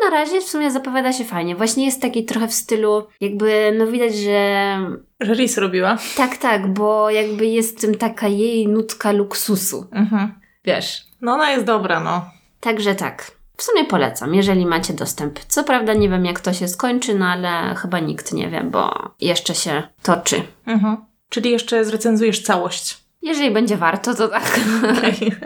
Na 0.04 0.10
razie 0.10 0.40
w 0.40 0.44
sumie 0.44 0.70
zapowiada 0.70 1.12
się 1.12 1.24
fajnie. 1.24 1.56
Właśnie 1.56 1.86
jest 1.86 2.02
taki 2.02 2.24
trochę 2.24 2.48
w 2.48 2.54
stylu, 2.54 3.06
jakby, 3.20 3.74
no 3.78 3.86
widać, 3.86 4.14
że 4.16 4.78
Że 5.20 5.34
Riz 5.34 5.56
robiła. 5.58 5.96
tak, 6.16 6.36
tak, 6.36 6.72
bo 6.72 7.10
jakby 7.10 7.46
jest 7.46 7.78
w 7.78 7.80
tym 7.80 7.94
taka 7.94 8.28
jej 8.28 8.68
nutka 8.68 9.12
luksusu. 9.12 9.86
Mhm. 9.92 10.34
Wiesz. 10.64 11.04
No 11.20 11.32
ona 11.32 11.50
jest 11.50 11.64
dobra, 11.64 12.00
no. 12.00 12.30
Także 12.60 12.94
tak. 12.94 13.30
W 13.56 13.62
sumie 13.62 13.84
polecam, 13.84 14.34
jeżeli 14.34 14.66
macie 14.66 14.92
dostęp. 14.94 15.38
Co 15.48 15.64
prawda 15.64 15.94
nie 15.94 16.08
wiem, 16.08 16.24
jak 16.24 16.40
to 16.40 16.52
się 16.52 16.68
skończy, 16.68 17.14
no 17.14 17.26
ale 17.26 17.74
chyba 17.74 17.98
nikt 18.00 18.32
nie 18.32 18.48
wie, 18.48 18.60
bo 18.64 19.10
jeszcze 19.20 19.54
się 19.54 19.82
toczy. 20.02 20.42
Mhm. 20.66 20.96
Czyli 21.28 21.50
jeszcze 21.50 21.84
zrecenzujesz 21.84 22.42
całość. 22.42 22.98
Jeżeli 23.22 23.50
będzie 23.50 23.76
warto, 23.76 24.14
to 24.14 24.28
tak. 24.28 24.60
Okej. 24.98 25.32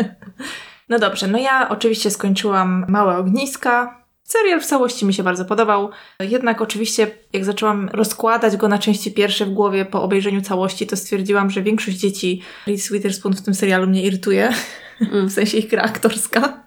No 0.88 0.98
dobrze, 0.98 1.26
no 1.28 1.38
ja 1.38 1.68
oczywiście 1.68 2.10
skończyłam 2.10 2.84
Małe 2.88 3.16
Ogniska. 3.16 4.01
Serial 4.32 4.60
w 4.60 4.66
całości 4.66 5.06
mi 5.06 5.14
się 5.14 5.22
bardzo 5.22 5.44
podobał. 5.44 5.90
Jednak 6.20 6.60
oczywiście, 6.60 7.10
jak 7.32 7.44
zaczęłam 7.44 7.88
rozkładać 7.92 8.56
go 8.56 8.68
na 8.68 8.78
części 8.78 9.12
pierwsze 9.12 9.46
w 9.46 9.50
głowie 9.50 9.84
po 9.84 10.02
obejrzeniu 10.02 10.42
całości, 10.42 10.86
to 10.86 10.96
stwierdziłam, 10.96 11.50
że 11.50 11.62
większość 11.62 11.96
dzieci 11.96 12.42
Reese 12.66 12.92
Witherspoon 12.92 13.34
w 13.34 13.42
tym 13.42 13.54
serialu 13.54 13.86
mnie 13.86 14.02
irytuje. 14.02 14.52
Mm. 15.00 15.26
W 15.28 15.32
sensie 15.32 15.58
ich 15.58 15.68
gra 15.68 15.82
aktorska. 15.82 16.62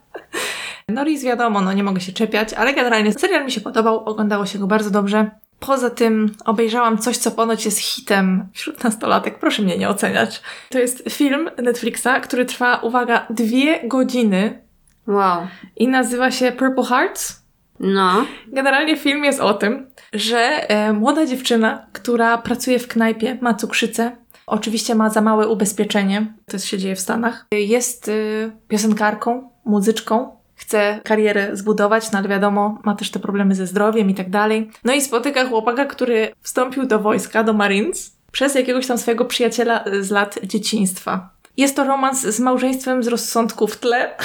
No 0.89 1.04
Reese 1.04 1.23
wiadomo, 1.23 1.62
no 1.62 1.73
nie 1.73 1.84
mogę 1.84 2.01
się 2.01 2.13
czepiać, 2.13 2.54
ale 2.54 2.73
generalnie 2.73 3.13
serial 3.13 3.45
mi 3.45 3.51
się 3.51 3.62
podobał, 3.62 4.06
oglądało 4.06 4.45
się 4.45 4.60
go 4.60 4.67
bardzo 4.67 4.89
dobrze. 4.89 5.32
Poza 5.60 5.89
tym 5.89 6.36
obejrzałam 6.45 6.97
coś, 6.97 7.17
co 7.17 7.32
ponoć 7.32 7.65
jest 7.65 7.80
hitem 7.80 8.47
wśród 8.54 8.84
nastolatek. 8.84 9.39
Proszę 9.39 9.62
mnie 9.62 9.78
nie 9.78 9.89
oceniać. 9.89 10.41
To 10.69 10.80
jest 10.80 11.04
film 11.10 11.49
Netflixa, 11.58 12.10
który 12.23 12.45
trwa, 12.45 12.75
uwaga, 12.75 13.28
dwie 13.30 13.88
godziny 13.88 14.62
Wow. 15.08 15.47
i 15.78 15.88
nazywa 15.88 16.32
się 16.32 16.51
Purple 16.51 16.84
Hearts. 16.84 17.45
No. 17.80 18.26
Generalnie 18.48 18.98
film 18.98 19.24
jest 19.24 19.40
o 19.40 19.54
tym, 19.54 19.92
że 20.14 20.70
e, 20.70 20.94
młoda 20.94 21.26
dziewczyna, 21.26 21.86
która 21.94 22.38
pracuje 22.38 22.80
w 22.80 22.88
knajpie, 22.88 23.38
ma 23.42 23.54
cukrzycę, 23.54 24.12
oczywiście 24.48 24.96
ma 24.96 25.10
za 25.10 25.22
małe 25.22 25.48
ubezpieczenie, 25.48 26.34
to 26.46 26.60
się 26.60 26.78
dzieje 26.78 26.96
w 26.96 27.00
Stanach, 27.00 27.46
jest 27.52 28.08
y, 28.08 28.52
piosenkarką, 28.68 29.50
muzyczką, 29.66 30.38
chce 30.56 31.00
karierę 31.04 31.50
zbudować, 31.54 32.12
no 32.12 32.20
ale 32.20 32.28
wiadomo, 32.28 32.80
ma 32.84 32.96
też 32.96 33.12
te 33.12 33.20
problemy 33.20 33.56
ze 33.56 33.68
zdrowiem 33.68 34.10
i 34.10 34.16
tak 34.16 34.30
dalej. 34.30 34.70
No 34.84 34.94
i 34.94 35.02
spotyka 35.02 35.46
chłopaka, 35.46 35.86
który 35.86 36.32
wstąpił 36.42 36.86
do 36.86 37.00
wojska, 37.00 37.44
do 37.44 37.54
Marines, 37.54 38.16
przez 38.32 38.56
jakiegoś 38.56 38.88
tam 38.88 38.98
swojego 38.98 39.26
przyjaciela 39.26 39.86
y, 39.88 40.04
z 40.04 40.12
lat 40.12 40.40
dzieciństwa. 40.44 41.30
Jest 41.58 41.76
to 41.76 41.84
romans 41.84 42.22
z 42.22 42.40
małżeństwem 42.40 43.04
z 43.04 43.08
rozsądku 43.08 43.68
w 43.68 43.78
tle, 43.78 44.18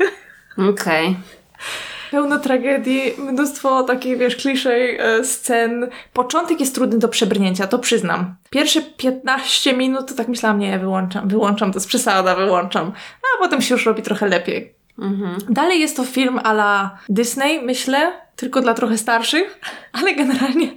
Okej. 0.70 1.16
Pełno 2.10 2.38
tragedii, 2.38 3.14
mnóstwo 3.18 3.82
takich, 3.82 4.18
wiesz, 4.18 4.36
kliszej 4.36 4.98
e, 4.98 5.24
scen. 5.24 5.88
Początek 6.12 6.60
jest 6.60 6.74
trudny 6.74 6.98
do 6.98 7.08
przebrnięcia, 7.08 7.66
to 7.66 7.78
przyznam. 7.78 8.34
Pierwsze 8.50 8.82
15 8.82 9.76
minut 9.76 10.08
to 10.08 10.14
tak 10.14 10.28
myślałam, 10.28 10.58
nie, 10.58 10.78
wyłączam, 10.78 11.28
wyłączam, 11.28 11.72
to 11.72 11.76
jest 11.76 11.88
przesada, 11.88 12.34
wyłączam. 12.34 12.92
A 13.22 13.42
potem 13.42 13.62
się 13.62 13.74
już 13.74 13.86
robi 13.86 14.02
trochę 14.02 14.28
lepiej. 14.28 14.74
Mhm. 14.98 15.38
Dalej 15.48 15.80
jest 15.80 15.96
to 15.96 16.04
film 16.04 16.40
a 16.44 16.50
la 16.50 16.98
Disney, 17.08 17.62
myślę, 17.62 18.12
tylko 18.36 18.60
dla 18.60 18.74
trochę 18.74 18.98
starszych, 18.98 19.60
ale 20.00 20.14
generalnie 20.14 20.72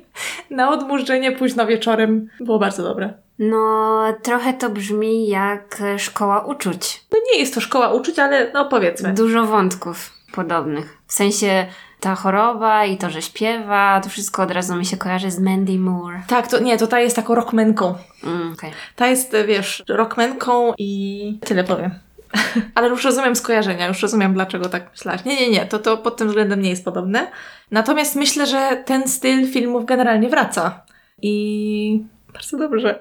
na 0.49 0.69
odmurzenie 0.69 1.31
późno 1.31 1.67
wieczorem 1.67 2.29
było 2.39 2.59
bardzo 2.59 2.83
dobre. 2.83 3.13
No, 3.39 4.03
trochę 4.21 4.53
to 4.53 4.69
brzmi 4.69 5.27
jak 5.27 5.83
szkoła 5.97 6.39
uczuć. 6.45 7.03
No 7.11 7.19
nie 7.31 7.39
jest 7.39 7.53
to 7.53 7.61
szkoła 7.61 7.93
uczuć, 7.93 8.19
ale 8.19 8.51
no 8.53 8.65
powiedzmy. 8.65 9.13
Dużo 9.13 9.45
wątków 9.45 10.22
podobnych. 10.33 10.97
W 11.07 11.13
sensie 11.13 11.65
ta 11.99 12.15
choroba 12.15 12.85
i 12.85 12.97
to, 12.97 13.09
że 13.09 13.21
śpiewa, 13.21 14.01
to 14.03 14.09
wszystko 14.09 14.43
od 14.43 14.51
razu 14.51 14.75
mi 14.75 14.85
się 14.85 14.97
kojarzy 14.97 15.31
z 15.31 15.39
Mandy 15.39 15.79
Moore. 15.79 16.21
Tak, 16.27 16.47
to 16.47 16.59
nie, 16.59 16.77
to 16.77 16.87
ta 16.87 16.99
jest 16.99 17.15
taką 17.15 17.35
rockmenką. 17.35 17.95
Mm, 18.23 18.53
okej. 18.53 18.71
Ta 18.95 19.07
jest, 19.07 19.33
e, 19.33 19.43
wiesz, 19.43 19.83
rockmenką 19.87 20.73
i 20.77 21.39
tyle 21.45 21.63
powiem. 21.63 21.91
Ale 22.75 22.89
już 22.89 23.03
rozumiem 23.03 23.35
skojarzenia, 23.35 23.87
już 23.87 24.01
rozumiem 24.01 24.33
dlaczego 24.33 24.69
tak 24.69 24.91
myślałaś. 24.91 25.25
Nie, 25.25 25.35
nie, 25.35 25.49
nie, 25.49 25.65
to, 25.65 25.79
to 25.79 25.97
pod 25.97 26.17
tym 26.17 26.27
względem 26.27 26.61
nie 26.61 26.69
jest 26.69 26.85
podobne. 26.85 27.31
Natomiast 27.71 28.15
myślę, 28.15 28.45
że 28.45 28.83
ten 28.85 29.07
styl 29.07 29.51
filmów 29.51 29.85
generalnie 29.85 30.29
wraca. 30.29 30.81
I 31.21 32.03
bardzo 32.33 32.57
dobrze. 32.57 32.99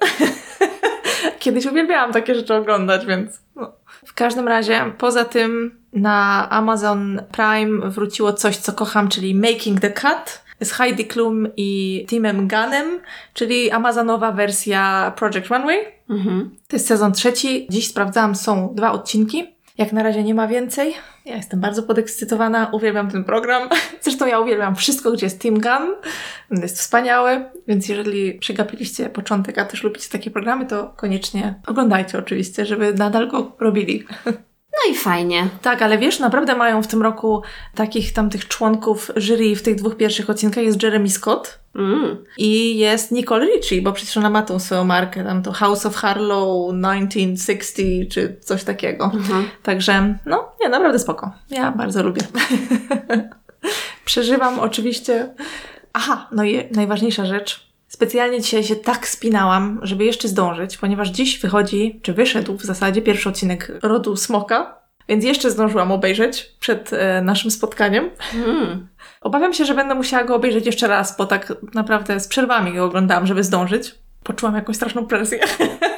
Kiedyś 1.39 1.67
uwielbiałam 1.67 2.13
takie 2.13 2.35
rzeczy 2.35 2.55
oglądać, 2.55 3.07
więc 3.07 3.41
no. 3.57 3.73
W 4.07 4.15
każdym 4.15 4.49
razie, 4.49 4.93
poza 4.99 5.25
tym 5.25 5.82
na 5.93 6.49
Amazon 6.51 7.23
Prime 7.33 7.91
wróciło 7.91 8.33
coś, 8.33 8.57
co 8.57 8.73
kocham, 8.73 9.09
czyli 9.09 9.35
Making 9.35 9.81
the 9.81 9.91
Cut 9.91 10.43
z 10.61 10.73
Heidi 10.73 11.05
Klum 11.05 11.49
i 11.57 12.05
Timem 12.09 12.49
Gunnem, 12.49 13.01
czyli 13.35 13.71
amazonowa 13.71 14.33
wersja 14.33 15.13
Project 15.17 15.49
Runway. 15.49 15.79
Mhm. 16.11 16.51
To 16.69 16.77
jest 16.77 16.87
sezon 16.87 17.13
trzeci. 17.13 17.67
Dziś 17.71 17.89
sprawdzałam, 17.89 18.35
są 18.35 18.75
dwa 18.75 18.93
odcinki. 18.93 19.55
Jak 19.79 19.93
na 19.93 20.03
razie 20.03 20.23
nie 20.23 20.35
ma 20.35 20.49
więcej. 20.49 20.95
Ja 21.25 21.37
jestem 21.37 21.61
bardzo 21.61 21.83
podekscytowana, 21.83 22.71
uwielbiam 22.73 23.11
ten 23.11 23.25
program. 23.25 23.69
Zresztą 24.03 24.27
ja 24.27 24.41
uwielbiam 24.41 24.77
wszystko, 24.77 25.13
gdzie 25.13 25.27
jest 25.27 25.43
Team 25.43 25.61
Gun. 25.61 25.95
Jest 26.63 26.79
wspaniały, 26.79 27.45
więc 27.69 27.89
jeżeli 27.89 28.35
przegapiliście 28.35 29.09
początek, 29.09 29.59
a 29.59 29.65
też 29.65 29.83
lubicie 29.83 30.09
takie 30.09 30.31
programy, 30.31 30.67
to 30.67 30.93
koniecznie 30.97 31.55
oglądajcie 31.67 32.19
oczywiście, 32.19 32.67
żeby 32.67 32.95
nadal 32.95 33.29
go 33.29 33.57
robili. 33.61 34.05
No 34.73 34.93
i 34.93 34.97
fajnie. 34.97 35.49
Tak, 35.63 35.83
ale 35.83 35.99
wiesz, 35.99 36.19
naprawdę 36.19 36.57
mają 36.57 36.83
w 36.83 36.87
tym 36.87 37.03
roku 37.03 37.43
takich 37.75 38.13
tam 38.13 38.31
tych 38.31 38.49
członków 38.49 39.11
jury 39.17 39.57
w 39.57 39.63
tych 39.63 39.75
dwóch 39.75 39.97
pierwszych 39.97 40.31
odcinkach 40.31 40.65
jest 40.65 40.83
Jeremy 40.83 41.09
Scott 41.09 41.59
mm. 41.75 42.25
i 42.39 42.79
jest 42.79 43.13
Nicole 43.13 43.47
Richie, 43.47 43.83
bo 43.83 43.93
przecież 43.93 44.17
ona 44.17 44.31
ma 44.31 44.43
tą 44.43 44.59
swoją 44.59 44.85
markę, 44.85 45.25
tam 45.25 45.43
to 45.43 45.53
House 45.53 45.87
of 45.87 45.97
Harlow 45.97 46.73
1960 47.09 48.13
czy 48.13 48.37
coś 48.41 48.65
takiego. 48.65 49.05
Mhm. 49.05 49.49
Także, 49.63 50.19
no, 50.27 50.53
nie, 50.61 50.69
naprawdę 50.69 50.99
spoko. 50.99 51.33
Ja 51.51 51.73
bardzo 51.73 52.03
lubię. 52.03 52.23
Przeżywam 54.05 54.61
oczywiście... 54.61 55.35
Aha, 55.93 56.29
no 56.33 56.45
i 56.45 56.69
najważniejsza 56.71 57.27
rzecz, 57.27 57.72
Specjalnie 57.95 58.41
dzisiaj 58.41 58.65
się 58.65 58.77
tak 58.77 59.09
spinałam, 59.09 59.81
żeby 59.83 60.05
jeszcze 60.05 60.29
zdążyć, 60.29 60.77
ponieważ 60.77 61.09
dziś 61.09 61.39
wychodzi, 61.39 62.01
czy 62.03 62.13
wyszedł 62.13 62.57
w 62.57 62.63
zasadzie 62.63 63.03
pierwszy 63.03 63.29
odcinek 63.29 63.73
Rodu 63.83 64.17
Smoka, 64.17 64.79
więc 65.09 65.25
jeszcze 65.25 65.51
zdążyłam 65.51 65.93
obejrzeć 65.93 66.57
przed 66.61 66.93
e, 66.93 67.23
naszym 67.23 67.51
spotkaniem. 67.51 68.11
Mm. 68.35 68.89
Obawiam 69.21 69.55
się, 69.55 69.65
że 69.65 69.75
będę 69.75 69.95
musiała 69.95 70.25
go 70.25 70.35
obejrzeć 70.35 70.67
jeszcze 70.67 70.89
raz, 70.89 71.17
bo 71.17 71.27
tak 71.27 71.53
naprawdę 71.75 72.21
z 72.21 72.29
przerwami 72.29 72.75
go 72.75 72.85
oglądałam, 72.85 73.27
żeby 73.27 73.45
zdążyć. 73.45 73.95
Poczułam 74.23 74.55
jakąś 74.55 74.77
straszną 74.77 75.07
presję. 75.07 75.41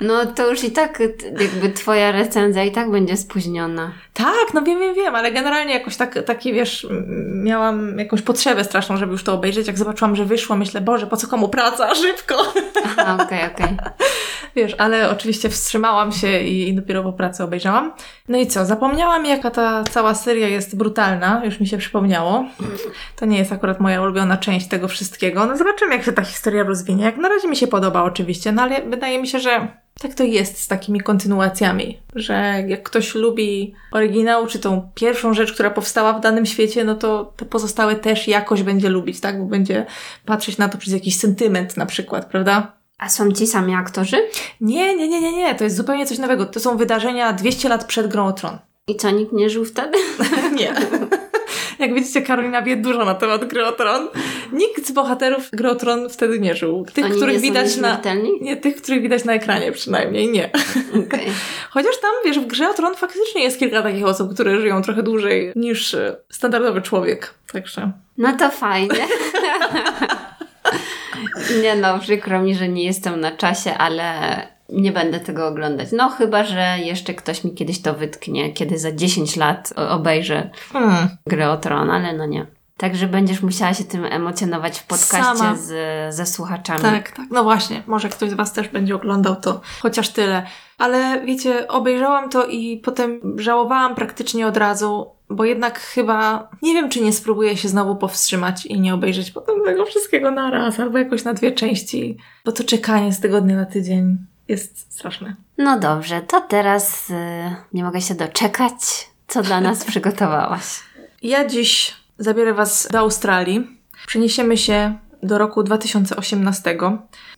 No 0.00 0.26
to 0.26 0.50
już 0.50 0.64
i 0.64 0.70
tak 0.70 1.02
jakby 1.40 1.70
twoja 1.70 2.12
recenzja 2.12 2.64
i 2.64 2.72
tak 2.72 2.90
będzie 2.90 3.16
spóźniona. 3.16 3.92
Tak, 4.14 4.54
no 4.54 4.62
wiem, 4.62 4.80
wiem, 4.80 4.94
wiem, 4.94 5.14
ale 5.14 5.32
generalnie 5.32 5.74
jakoś 5.74 5.96
tak, 5.96 6.24
takie 6.26 6.52
wiesz, 6.52 6.86
miałam 7.34 7.98
jakąś 7.98 8.22
potrzebę 8.22 8.64
straszną, 8.64 8.96
żeby 8.96 9.12
już 9.12 9.24
to 9.24 9.34
obejrzeć. 9.34 9.66
Jak 9.66 9.78
zobaczyłam, 9.78 10.16
że 10.16 10.24
wyszło, 10.24 10.56
myślę, 10.56 10.80
Boże, 10.80 11.06
po 11.06 11.16
co 11.16 11.26
komu 11.26 11.48
praca? 11.48 11.94
Szybko! 12.02 12.52
Aha, 12.84 13.14
okej, 13.14 13.38
okay, 13.38 13.54
okej. 13.54 13.76
Okay. 13.76 13.92
Wiesz, 14.56 14.74
ale 14.78 15.10
oczywiście 15.10 15.48
wstrzymałam 15.48 16.12
się 16.12 16.40
i, 16.40 16.68
i 16.68 16.74
dopiero 16.74 17.02
po 17.02 17.12
pracy 17.12 17.44
obejrzałam. 17.44 17.92
No 18.28 18.38
i 18.38 18.46
co, 18.46 18.64
zapomniałam 18.64 19.26
jaka 19.26 19.50
ta 19.50 19.84
cała 19.84 20.14
seria 20.14 20.48
jest 20.48 20.76
brutalna, 20.76 21.42
już 21.44 21.60
mi 21.60 21.66
się 21.66 21.78
przypomniało. 21.78 22.44
To 23.16 23.26
nie 23.26 23.38
jest 23.38 23.52
akurat 23.52 23.80
moja 23.80 24.02
ulubiona 24.02 24.36
część 24.36 24.68
tego 24.68 24.88
wszystkiego. 24.88 25.46
No 25.46 25.56
zobaczymy, 25.56 25.94
jak 25.94 26.04
się 26.04 26.12
ta 26.12 26.22
historia 26.22 26.62
rozwinie. 26.62 27.04
Jak 27.04 27.16
na 27.16 27.28
razie 27.28 27.48
mi 27.48 27.56
się 27.56 27.66
podoba 27.66 28.02
oczywiście, 28.02 28.52
no 28.52 28.62
ale 28.62 28.82
wydaje 28.82 29.18
mi 29.18 29.28
się, 29.28 29.40
że 29.40 29.68
tak 30.00 30.14
to 30.14 30.24
jest 30.24 30.58
z 30.58 30.68
takimi 30.68 31.00
kontynuacjami, 31.00 31.98
że 32.14 32.64
jak 32.66 32.82
ktoś 32.82 33.14
lubi 33.14 33.74
oryginał, 33.92 34.46
czy 34.46 34.58
tą 34.58 34.90
pierwszą 34.94 35.34
rzecz, 35.34 35.52
która 35.52 35.70
powstała 35.70 36.12
w 36.12 36.20
danym 36.20 36.46
świecie, 36.46 36.84
no 36.84 36.94
to 36.94 37.32
te 37.36 37.44
pozostałe 37.44 37.96
też 37.96 38.28
jakoś 38.28 38.62
będzie 38.62 38.88
lubić, 38.88 39.20
tak? 39.20 39.40
Bo 39.40 39.46
będzie 39.46 39.86
patrzeć 40.26 40.58
na 40.58 40.68
to 40.68 40.78
przez 40.78 40.92
jakiś 40.92 41.18
sentyment 41.18 41.76
na 41.76 41.86
przykład, 41.86 42.24
prawda? 42.24 42.72
A 42.98 43.08
są 43.08 43.32
ci 43.32 43.46
sami 43.46 43.74
aktorzy? 43.74 44.16
Nie, 44.60 44.96
nie, 44.96 45.08
nie, 45.08 45.20
nie, 45.20 45.32
nie. 45.32 45.54
To 45.54 45.64
jest 45.64 45.76
zupełnie 45.76 46.06
coś 46.06 46.18
nowego. 46.18 46.46
To 46.46 46.60
są 46.60 46.76
wydarzenia 46.76 47.32
200 47.32 47.68
lat 47.68 47.84
przed 47.84 48.06
Grą 48.08 48.26
o 48.26 48.32
Tron. 48.32 48.58
I 48.88 48.96
co, 48.96 49.10
nikt 49.10 49.32
nie 49.32 49.50
żył 49.50 49.64
wtedy? 49.64 49.98
nie. 50.58 50.74
Jak 51.84 51.94
widzicie, 51.94 52.22
Karolina 52.22 52.62
wie 52.62 52.76
dużo 52.76 53.04
na 53.04 53.14
temat 53.14 53.44
Gry. 53.44 53.62
Nikt 54.52 54.86
z 54.86 54.92
bohaterów 54.92 55.50
Gry 55.52 55.68
wtedy 56.10 56.40
nie 56.40 56.54
żył. 56.54 56.86
Tych, 56.94 57.04
Oni 57.04 57.16
których 57.16 57.34
nie 57.34 57.40
widać 57.40 57.76
na. 57.76 58.00
Nie, 58.40 58.56
tych, 58.56 58.76
których 58.76 59.02
widać 59.02 59.24
na 59.24 59.32
ekranie 59.32 59.72
przynajmniej, 59.72 60.28
nie. 60.28 60.50
Okay. 61.06 61.26
Chociaż 61.70 62.00
tam, 62.00 62.10
wiesz, 62.24 62.38
w 62.38 62.46
Grze 62.46 62.74
faktycznie 62.96 63.42
jest 63.42 63.58
kilka 63.58 63.82
takich 63.82 64.04
osób, 64.04 64.34
które 64.34 64.60
żyją 64.60 64.82
trochę 64.82 65.02
dłużej 65.02 65.52
niż 65.56 65.94
e, 65.94 66.16
standardowy 66.30 66.82
człowiek. 66.82 67.34
Także. 67.52 67.92
No 68.18 68.36
to 68.36 68.50
fajnie. 68.50 69.06
nie 71.62 71.76
no, 71.76 71.98
przykro 71.98 72.42
mi, 72.42 72.54
że 72.54 72.68
nie 72.68 72.84
jestem 72.84 73.20
na 73.20 73.32
czasie, 73.32 73.74
ale 73.74 74.14
nie 74.68 74.92
będę 74.92 75.20
tego 75.20 75.46
oglądać. 75.46 75.88
No 75.92 76.08
chyba, 76.08 76.44
że 76.44 76.76
jeszcze 76.78 77.14
ktoś 77.14 77.44
mi 77.44 77.54
kiedyś 77.54 77.82
to 77.82 77.94
wytknie, 77.94 78.52
kiedy 78.52 78.78
za 78.78 78.92
10 78.92 79.36
lat 79.36 79.72
obejrzę 79.76 80.50
hmm. 80.72 81.08
grę 81.26 81.50
o 81.50 81.56
Tron, 81.56 81.90
ale 81.90 82.12
no 82.12 82.26
nie. 82.26 82.46
Także 82.76 83.06
będziesz 83.06 83.42
musiała 83.42 83.74
się 83.74 83.84
tym 83.84 84.04
emocjonować 84.04 84.78
w 84.78 84.86
podcaście 84.86 85.56
z, 85.56 86.14
ze 86.14 86.26
słuchaczami. 86.26 86.82
Tak, 86.82 87.12
tak. 87.12 87.26
No 87.30 87.42
właśnie, 87.44 87.82
może 87.86 88.08
ktoś 88.08 88.30
z 88.30 88.34
Was 88.34 88.52
też 88.52 88.68
będzie 88.68 88.94
oglądał 88.94 89.36
to, 89.36 89.60
chociaż 89.82 90.08
tyle. 90.08 90.46
Ale 90.78 91.22
wiecie, 91.26 91.68
obejrzałam 91.68 92.30
to 92.30 92.46
i 92.46 92.76
potem 92.76 93.20
żałowałam 93.36 93.94
praktycznie 93.94 94.46
od 94.46 94.56
razu, 94.56 95.06
bo 95.30 95.44
jednak 95.44 95.80
chyba 95.80 96.48
nie 96.62 96.74
wiem, 96.74 96.90
czy 96.90 97.00
nie 97.00 97.12
spróbuję 97.12 97.56
się 97.56 97.68
znowu 97.68 97.96
powstrzymać 97.96 98.66
i 98.66 98.80
nie 98.80 98.94
obejrzeć 98.94 99.30
potem 99.30 99.54
tego 99.64 99.86
wszystkiego 99.86 100.30
na 100.30 100.50
raz, 100.50 100.80
albo 100.80 100.98
jakoś 100.98 101.24
na 101.24 101.34
dwie 101.34 101.52
części, 101.52 102.16
bo 102.44 102.52
to 102.52 102.64
czekanie 102.64 103.12
z 103.12 103.20
tygodnia 103.20 103.56
na 103.56 103.66
tydzień 103.66 104.18
jest 104.48 104.92
straszne. 104.94 105.36
No 105.58 105.78
dobrze, 105.78 106.22
to 106.22 106.40
teraz 106.40 107.10
y, 107.10 107.14
nie 107.72 107.84
mogę 107.84 108.00
się 108.00 108.14
doczekać, 108.14 108.72
co 109.28 109.42
dla 109.42 109.60
nas 109.60 109.84
przygotowałaś. 109.90 110.80
Ja 111.22 111.44
dziś 111.44 111.94
zabiorę 112.18 112.54
Was 112.54 112.88
do 112.90 112.98
Australii. 112.98 113.78
Przeniesiemy 114.06 114.56
się 114.56 114.98
do 115.24 115.38
roku 115.38 115.62
2018. 115.62 116.78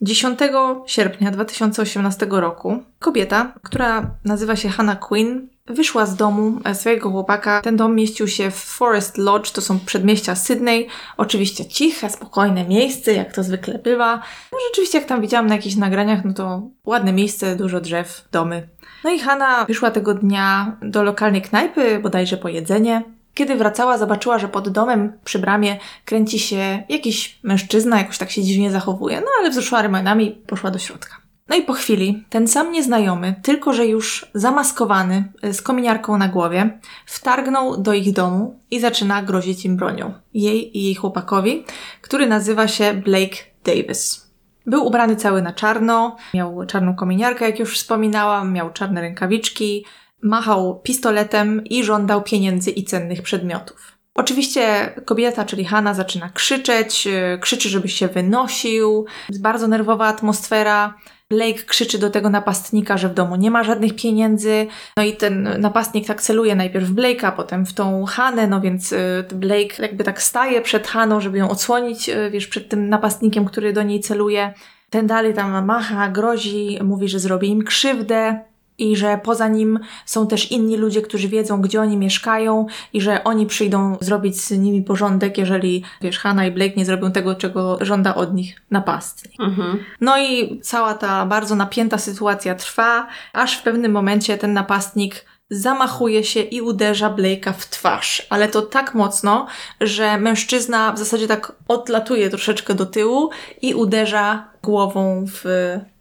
10 0.03 0.39
sierpnia 0.87 1.31
2018 1.31 2.27
roku 2.31 2.83
kobieta, 2.99 3.53
która 3.63 4.11
nazywa 4.25 4.57
się 4.57 4.69
Hannah 4.69 4.99
Quinn, 4.99 5.49
wyszła 5.67 6.07
z 6.07 6.17
domu 6.17 6.61
e, 6.65 6.75
swojego 6.75 7.11
chłopaka. 7.11 7.61
Ten 7.61 7.77
dom 7.77 7.95
mieścił 7.95 8.29
się 8.29 8.51
w 8.51 8.55
Forest 8.55 9.19
Lodge, 9.19 9.51
to 9.51 9.61
są 9.61 9.79
przedmieścia 9.81 10.35
Sydney. 10.35 10.89
Oczywiście 11.17 11.67
ciche, 11.67 12.11
spokojne 12.11 12.65
miejsce, 12.65 13.13
jak 13.13 13.33
to 13.33 13.43
zwykle 13.43 13.79
bywa. 13.79 14.17
No 14.53 14.59
rzeczywiście, 14.69 14.99
jak 14.99 15.09
tam 15.09 15.21
widziałam 15.21 15.47
na 15.47 15.55
jakichś 15.55 15.77
nagraniach, 15.77 16.25
no 16.25 16.33
to 16.33 16.63
ładne 16.85 17.13
miejsce, 17.13 17.57
dużo 17.57 17.81
drzew, 17.81 18.29
domy. 18.33 18.69
No 19.05 19.11
i 19.11 19.19
Hanna 19.19 19.65
wyszła 19.65 19.91
tego 19.91 20.15
dnia 20.15 20.77
do 20.83 21.03
lokalnej 21.03 21.43
knajpy, 21.43 21.99
bodajże 21.99 22.37
po 22.37 22.49
jedzenie. 22.49 23.16
Kiedy 23.37 23.57
wracała, 23.57 23.99
zobaczyła, 23.99 24.39
że 24.39 24.49
pod 24.49 24.69
domem 24.69 25.13
przy 25.25 25.39
bramie 25.39 25.79
kręci 26.05 26.39
się 26.39 26.83
jakiś 26.89 27.39
mężczyzna, 27.43 27.99
jakoś 27.99 28.19
tak 28.19 28.31
się 28.31 28.43
dziwnie 28.43 28.71
zachowuje, 28.71 29.21
no 29.21 29.27
ale 29.41 29.51
wzruszyła 29.51 29.83
ramionami 29.83 30.27
i 30.27 30.31
poszła 30.31 30.71
do 30.71 30.79
środka. 30.79 31.17
No 31.49 31.57
i 31.57 31.63
po 31.63 31.73
chwili 31.73 32.25
ten 32.31 32.49
sam 32.49 32.73
nieznajomy, 32.73 33.35
tylko 33.43 33.73
że 33.73 33.87
już 33.87 34.27
zamaskowany, 34.35 35.33
y, 35.45 35.55
z 35.55 35.63
kominiarką 35.63 36.19
na 36.19 36.29
głowie, 36.29 36.81
wtargnął 37.07 37.77
do 37.77 37.93
ich 37.93 38.13
domu 38.13 38.61
i 38.71 38.81
zaczyna 38.81 39.23
grozić 39.23 39.65
im 39.65 39.77
bronią. 39.77 40.15
Jej 40.35 40.79
i 40.79 40.85
jej 40.85 40.95
chłopakowi, 40.95 41.65
który 42.03 42.27
nazywa 42.27 42.69
się 42.69 42.95
Blake 42.95 43.37
Davis. 43.65 44.31
Był 44.67 44.87
ubrany 44.87 45.17
cały 45.17 45.43
na 45.43 45.53
czarno, 45.53 46.17
miał 46.35 46.67
czarną 46.67 46.95
kominiarkę, 46.95 47.45
jak 47.45 47.59
już 47.59 47.79
wspominałam, 47.79 48.53
miał 48.53 48.73
czarne 48.73 49.01
rękawiczki, 49.01 49.85
machał 50.23 50.81
pistoletem 50.81 51.65
i 51.65 51.85
żądał 51.85 52.23
pieniędzy 52.23 52.71
i 52.71 52.85
cennych 52.85 53.23
przedmiotów. 53.23 53.97
Oczywiście 54.15 54.93
kobieta, 55.05 55.45
czyli 55.45 55.65
Hanna, 55.65 55.95
zaczyna 55.95 56.29
krzyczeć, 56.29 57.07
y, 57.07 57.39
krzyczy, 57.39 57.69
żeby 57.69 57.89
się 57.89 58.09
wynosił. 58.09 59.07
Jest 59.29 59.43
bardzo 59.43 59.69
nerwowa 59.69 60.07
atmosfera. 60.07 60.95
Blake 61.31 61.63
krzyczy 61.67 61.99
do 61.99 62.11
tego 62.11 62.31
napastnika, 62.31 62.99
że 62.99 63.09
w 63.09 63.15
domu 63.15 63.37
nie 63.37 63.51
ma 63.51 63.65
żadnych 63.65 63.97
pieniędzy. 63.97 64.67
No 64.97 65.03
i 65.03 65.13
ten 65.13 65.61
napastnik 65.61 66.07
tak 66.07 66.23
celuje 66.23 66.57
najpierw 66.57 66.87
w 66.87 66.95
Blake'a, 66.95 67.33
potem 67.33 67.67
w 67.67 67.75
tą 67.75 68.05
Hanę, 68.05 68.47
no 68.47 68.61
więc 68.61 68.93
y, 68.93 69.25
Blake 69.35 69.83
jakby 69.83 70.05
tak 70.05 70.23
staje 70.23 70.61
przed 70.61 70.87
Haną, 70.87 71.21
żeby 71.21 71.39
ją 71.39 71.51
odsłonić, 71.51 72.09
y, 72.09 72.31
wiesz, 72.31 72.47
przed 72.47 72.69
tym 72.69 72.89
napastnikiem, 72.89 73.45
który 73.45 73.73
do 73.73 73.83
niej 73.83 74.01
celuje. 74.01 74.55
Ten 74.91 75.07
dalej 75.07 75.35
tam 75.35 75.65
macha, 75.65 76.09
grozi, 76.09 76.79
mówi, 76.85 77.09
że 77.09 77.19
zrobi 77.19 77.49
im 77.49 77.63
krzywdę. 77.63 78.45
I 78.79 78.97
że 78.97 79.21
poza 79.25 79.49
nim 79.49 79.79
są 80.07 80.27
też 80.27 80.53
inni 80.53 80.77
ludzie, 80.77 81.03
którzy 81.03 81.29
wiedzą, 81.29 81.61
gdzie 81.61 81.81
oni 81.81 81.97
mieszkają 81.97 82.67
i 82.93 83.01
że 83.01 83.25
oni 83.25 83.47
przyjdą 83.47 83.97
zrobić 84.01 84.41
z 84.41 84.51
nimi 84.51 84.83
porządek, 84.83 85.39
jeżeli, 85.39 85.83
wiesz, 86.01 86.19
Hannah 86.19 86.47
i 86.47 86.51
Blake 86.51 86.75
nie 86.77 86.85
zrobią 86.85 87.13
tego, 87.13 87.35
czego 87.35 87.79
żąda 87.81 88.15
od 88.15 88.35
nich 88.35 88.63
napastnik. 88.71 89.41
Mhm. 89.41 89.79
No 90.01 90.19
i 90.19 90.61
cała 90.61 90.95
ta 90.95 91.27
bardzo 91.27 91.55
napięta 91.55 91.99
sytuacja 91.99 92.55
trwa, 92.55 93.07
aż 93.33 93.59
w 93.59 93.63
pewnym 93.63 93.93
momencie 93.93 94.39
ten 94.39 94.53
napastnik 94.53 95.25
zamachuje 95.51 96.25
się 96.25 96.41
i 96.41 96.61
uderza 96.61 97.11
Blake'a 97.11 97.53
w 97.53 97.71
twarz, 97.71 98.27
ale 98.31 98.49
to 98.49 98.63
tak 98.63 98.95
mocno, 98.95 99.47
że 99.81 100.19
mężczyzna 100.19 100.93
w 100.93 100.99
zasadzie 100.99 101.29
tak 101.29 101.53
odlatuje 101.69 102.31
troszeczkę 102.31 102.75
do 102.75 102.87
tyłu 102.87 103.31
i 103.63 103.75
uderza 103.75 104.49
głową 104.63 105.25
w 105.27 105.45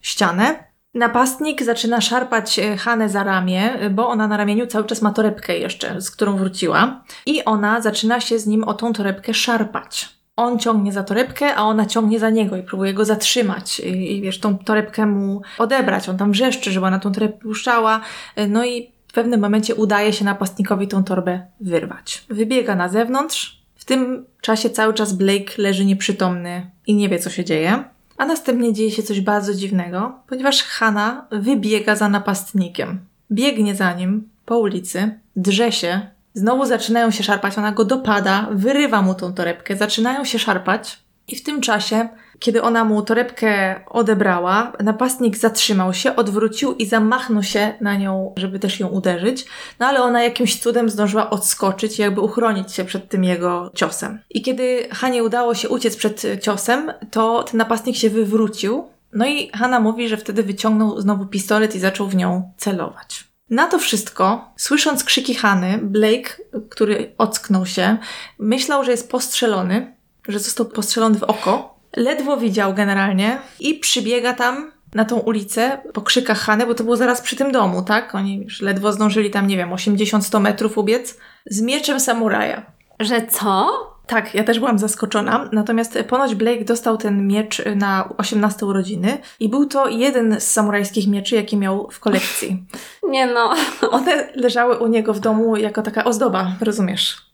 ścianę. 0.02 0.65
Napastnik 0.96 1.64
zaczyna 1.64 2.02
szarpać 2.02 2.60
e, 2.60 2.78
Hanę 2.78 3.10
za 3.10 3.24
ramię, 3.24 3.70
bo 3.92 4.08
ona 4.08 4.28
na 4.28 4.38
ramieniu 4.38 4.68
cały 4.68 4.86
czas 4.86 5.02
ma 5.02 5.12
torebkę 5.12 5.58
jeszcze, 5.58 6.02
z 6.02 6.12
którą 6.12 6.38
wróciła. 6.38 7.04
I 7.26 7.46
ona 7.46 7.82
zaczyna 7.82 8.22
się 8.22 8.40
z 8.40 8.48
nim 8.48 8.64
o 8.64 8.74
tą 8.74 8.94
torebkę 8.94 9.34
szarpać. 9.34 10.10
On 10.36 10.60
ciągnie 10.60 10.92
za 10.94 11.04
torebkę, 11.04 11.56
a 11.56 11.64
ona 11.64 11.86
ciągnie 11.86 12.20
za 12.20 12.30
niego 12.30 12.58
i 12.58 12.64
próbuje 12.64 12.94
go 12.94 13.06
zatrzymać 13.06 13.80
i, 13.80 14.18
i 14.18 14.22
wiesz, 14.22 14.40
tą 14.40 14.58
torebkę 14.58 15.06
mu 15.06 15.42
odebrać. 15.58 16.10
On 16.10 16.18
tam 16.18 16.32
wrzeszczy, 16.32 16.72
żeby 16.72 16.86
ona 16.86 17.00
tą 17.00 17.12
torebkę 17.12 17.40
puszczała. 17.40 18.02
E, 18.36 18.48
No 18.48 18.66
i 18.66 18.92
w 19.08 19.14
pewnym 19.14 19.42
momencie 19.42 19.76
udaje 19.76 20.14
się 20.14 20.26
napastnikowi 20.26 20.88
tą 20.88 21.04
torbę 21.04 21.42
wyrwać. 21.60 22.26
Wybiega 22.30 22.76
na 22.76 22.90
zewnątrz. 22.90 23.62
W 23.76 23.86
tym 23.86 24.26
czasie 24.42 24.70
cały 24.70 24.94
czas 24.94 25.14
Blake 25.14 25.54
leży 25.58 25.86
nieprzytomny 25.86 26.72
i 26.88 26.96
nie 26.96 27.10
wie, 27.10 27.20
co 27.20 27.30
się 27.30 27.46
dzieje. 27.46 27.84
A 28.18 28.26
następnie 28.26 28.74
dzieje 28.74 28.92
się 28.92 29.04
coś 29.04 29.22
bardzo 29.22 29.54
dziwnego, 29.54 30.20
ponieważ 30.28 30.64
Hanna 30.64 31.28
wybiega 31.32 31.96
za 31.96 32.10
napastnikiem. 32.10 33.00
Biegnie 33.32 33.76
za 33.76 33.94
nim 33.94 34.30
po 34.46 34.60
ulicy, 34.60 35.20
drze 35.36 35.72
się, 35.72 36.02
znowu 36.34 36.66
zaczynają 36.66 37.12
się 37.12 37.24
szarpać, 37.24 37.58
ona 37.58 37.72
go 37.72 37.86
dopada, 37.86 38.50
wyrywa 38.52 39.02
mu 39.02 39.16
tą 39.16 39.34
torebkę, 39.34 39.78
zaczynają 39.78 40.26
się 40.26 40.40
szarpać. 40.40 41.05
I 41.28 41.36
w 41.36 41.44
tym 41.44 41.62
czasie, 41.62 42.10
kiedy 42.40 42.62
ona 42.62 42.84
mu 42.84 43.02
torebkę 43.02 43.82
odebrała, 43.90 44.74
napastnik 44.84 45.38
zatrzymał 45.38 45.94
się, 45.94 46.16
odwrócił 46.16 46.74
i 46.74 46.86
zamachnął 46.86 47.44
się 47.44 47.74
na 47.82 47.96
nią, 47.96 48.34
żeby 48.38 48.60
też 48.60 48.80
ją 48.80 48.88
uderzyć. 48.88 49.46
No 49.80 49.86
ale 49.86 50.02
ona 50.04 50.24
jakimś 50.24 50.60
cudem 50.60 50.90
zdążyła 50.90 51.30
odskoczyć 51.30 52.00
jakby 52.00 52.22
uchronić 52.22 52.74
się 52.74 52.86
przed 52.86 53.10
tym 53.10 53.24
jego 53.24 53.72
ciosem. 53.76 54.20
I 54.30 54.42
kiedy 54.42 54.88
Hanie 54.92 55.24
udało 55.24 55.56
się 55.56 55.70
uciec 55.70 55.96
przed 55.96 56.24
ciosem, 56.42 56.94
to 57.12 57.44
ten 57.44 57.58
napastnik 57.58 57.96
się 57.96 58.10
wywrócił. 58.10 58.88
No 59.14 59.26
i 59.28 59.50
Hanna 59.50 59.80
mówi, 59.80 60.10
że 60.10 60.18
wtedy 60.18 60.44
wyciągnął 60.44 61.02
znowu 61.02 61.26
pistolet 61.26 61.76
i 61.76 61.80
zaczął 61.80 62.08
w 62.08 62.16
nią 62.16 62.52
celować. 62.58 63.24
Na 63.50 63.68
to 63.68 63.80
wszystko, 63.80 64.54
słysząc 64.58 65.04
krzyki 65.04 65.36
Hany, 65.36 65.80
Blake, 65.84 66.38
który 66.70 67.14
ocknął 67.18 67.66
się, 67.66 67.98
myślał, 68.40 68.84
że 68.84 68.92
jest 68.92 69.12
postrzelony, 69.12 69.95
że 70.28 70.40
został 70.40 70.66
postrzelony 70.66 71.20
w 71.20 71.24
oko. 71.24 71.76
Ledwo 71.96 72.38
widział 72.38 72.74
generalnie 72.74 73.38
i 73.60 73.74
przybiega 73.74 74.34
tam 74.34 74.72
na 74.94 75.06
tą 75.06 75.20
ulicę 75.20 75.78
po 75.94 76.02
krzykach 76.02 76.40
Hany, 76.40 76.66
bo 76.66 76.74
to 76.74 76.84
było 76.84 76.98
zaraz 76.98 77.22
przy 77.22 77.36
tym 77.36 77.52
domu, 77.52 77.82
tak? 77.82 78.16
Oni 78.16 78.44
już 78.44 78.62
ledwo 78.62 78.94
zdążyli 78.94 79.32
tam, 79.32 79.48
nie 79.48 79.58
wiem, 79.58 79.70
80-100 79.70 80.42
metrów 80.42 80.78
ubiec 80.78 81.18
z 81.46 81.62
mieczem 81.62 82.00
samuraja. 82.00 82.66
Że 83.00 83.28
co? 83.28 83.70
Tak, 84.08 84.36
ja 84.36 84.44
też 84.44 84.60
byłam 84.60 84.80
zaskoczona. 84.80 85.50
Natomiast 85.52 86.00
ponoć 86.08 86.36
Blake 86.36 86.66
dostał 86.66 86.98
ten 86.98 87.28
miecz 87.28 87.62
na 87.76 88.10
18 88.18 88.66
urodziny 88.66 89.18
i 89.40 89.50
był 89.50 89.66
to 89.66 89.88
jeden 89.88 90.40
z 90.40 90.44
samurajskich 90.44 91.08
mieczy, 91.08 91.36
jaki 91.36 91.58
miał 91.58 91.90
w 91.92 92.00
kolekcji. 92.00 92.64
Nie 93.10 93.28
no. 93.28 93.54
One 93.92 94.30
leżały 94.36 94.78
u 94.78 94.88
niego 94.88 95.14
w 95.14 95.20
domu 95.20 95.58
jako 95.58 95.82
taka 95.82 96.04
ozdoba, 96.04 96.52
rozumiesz? 96.62 97.25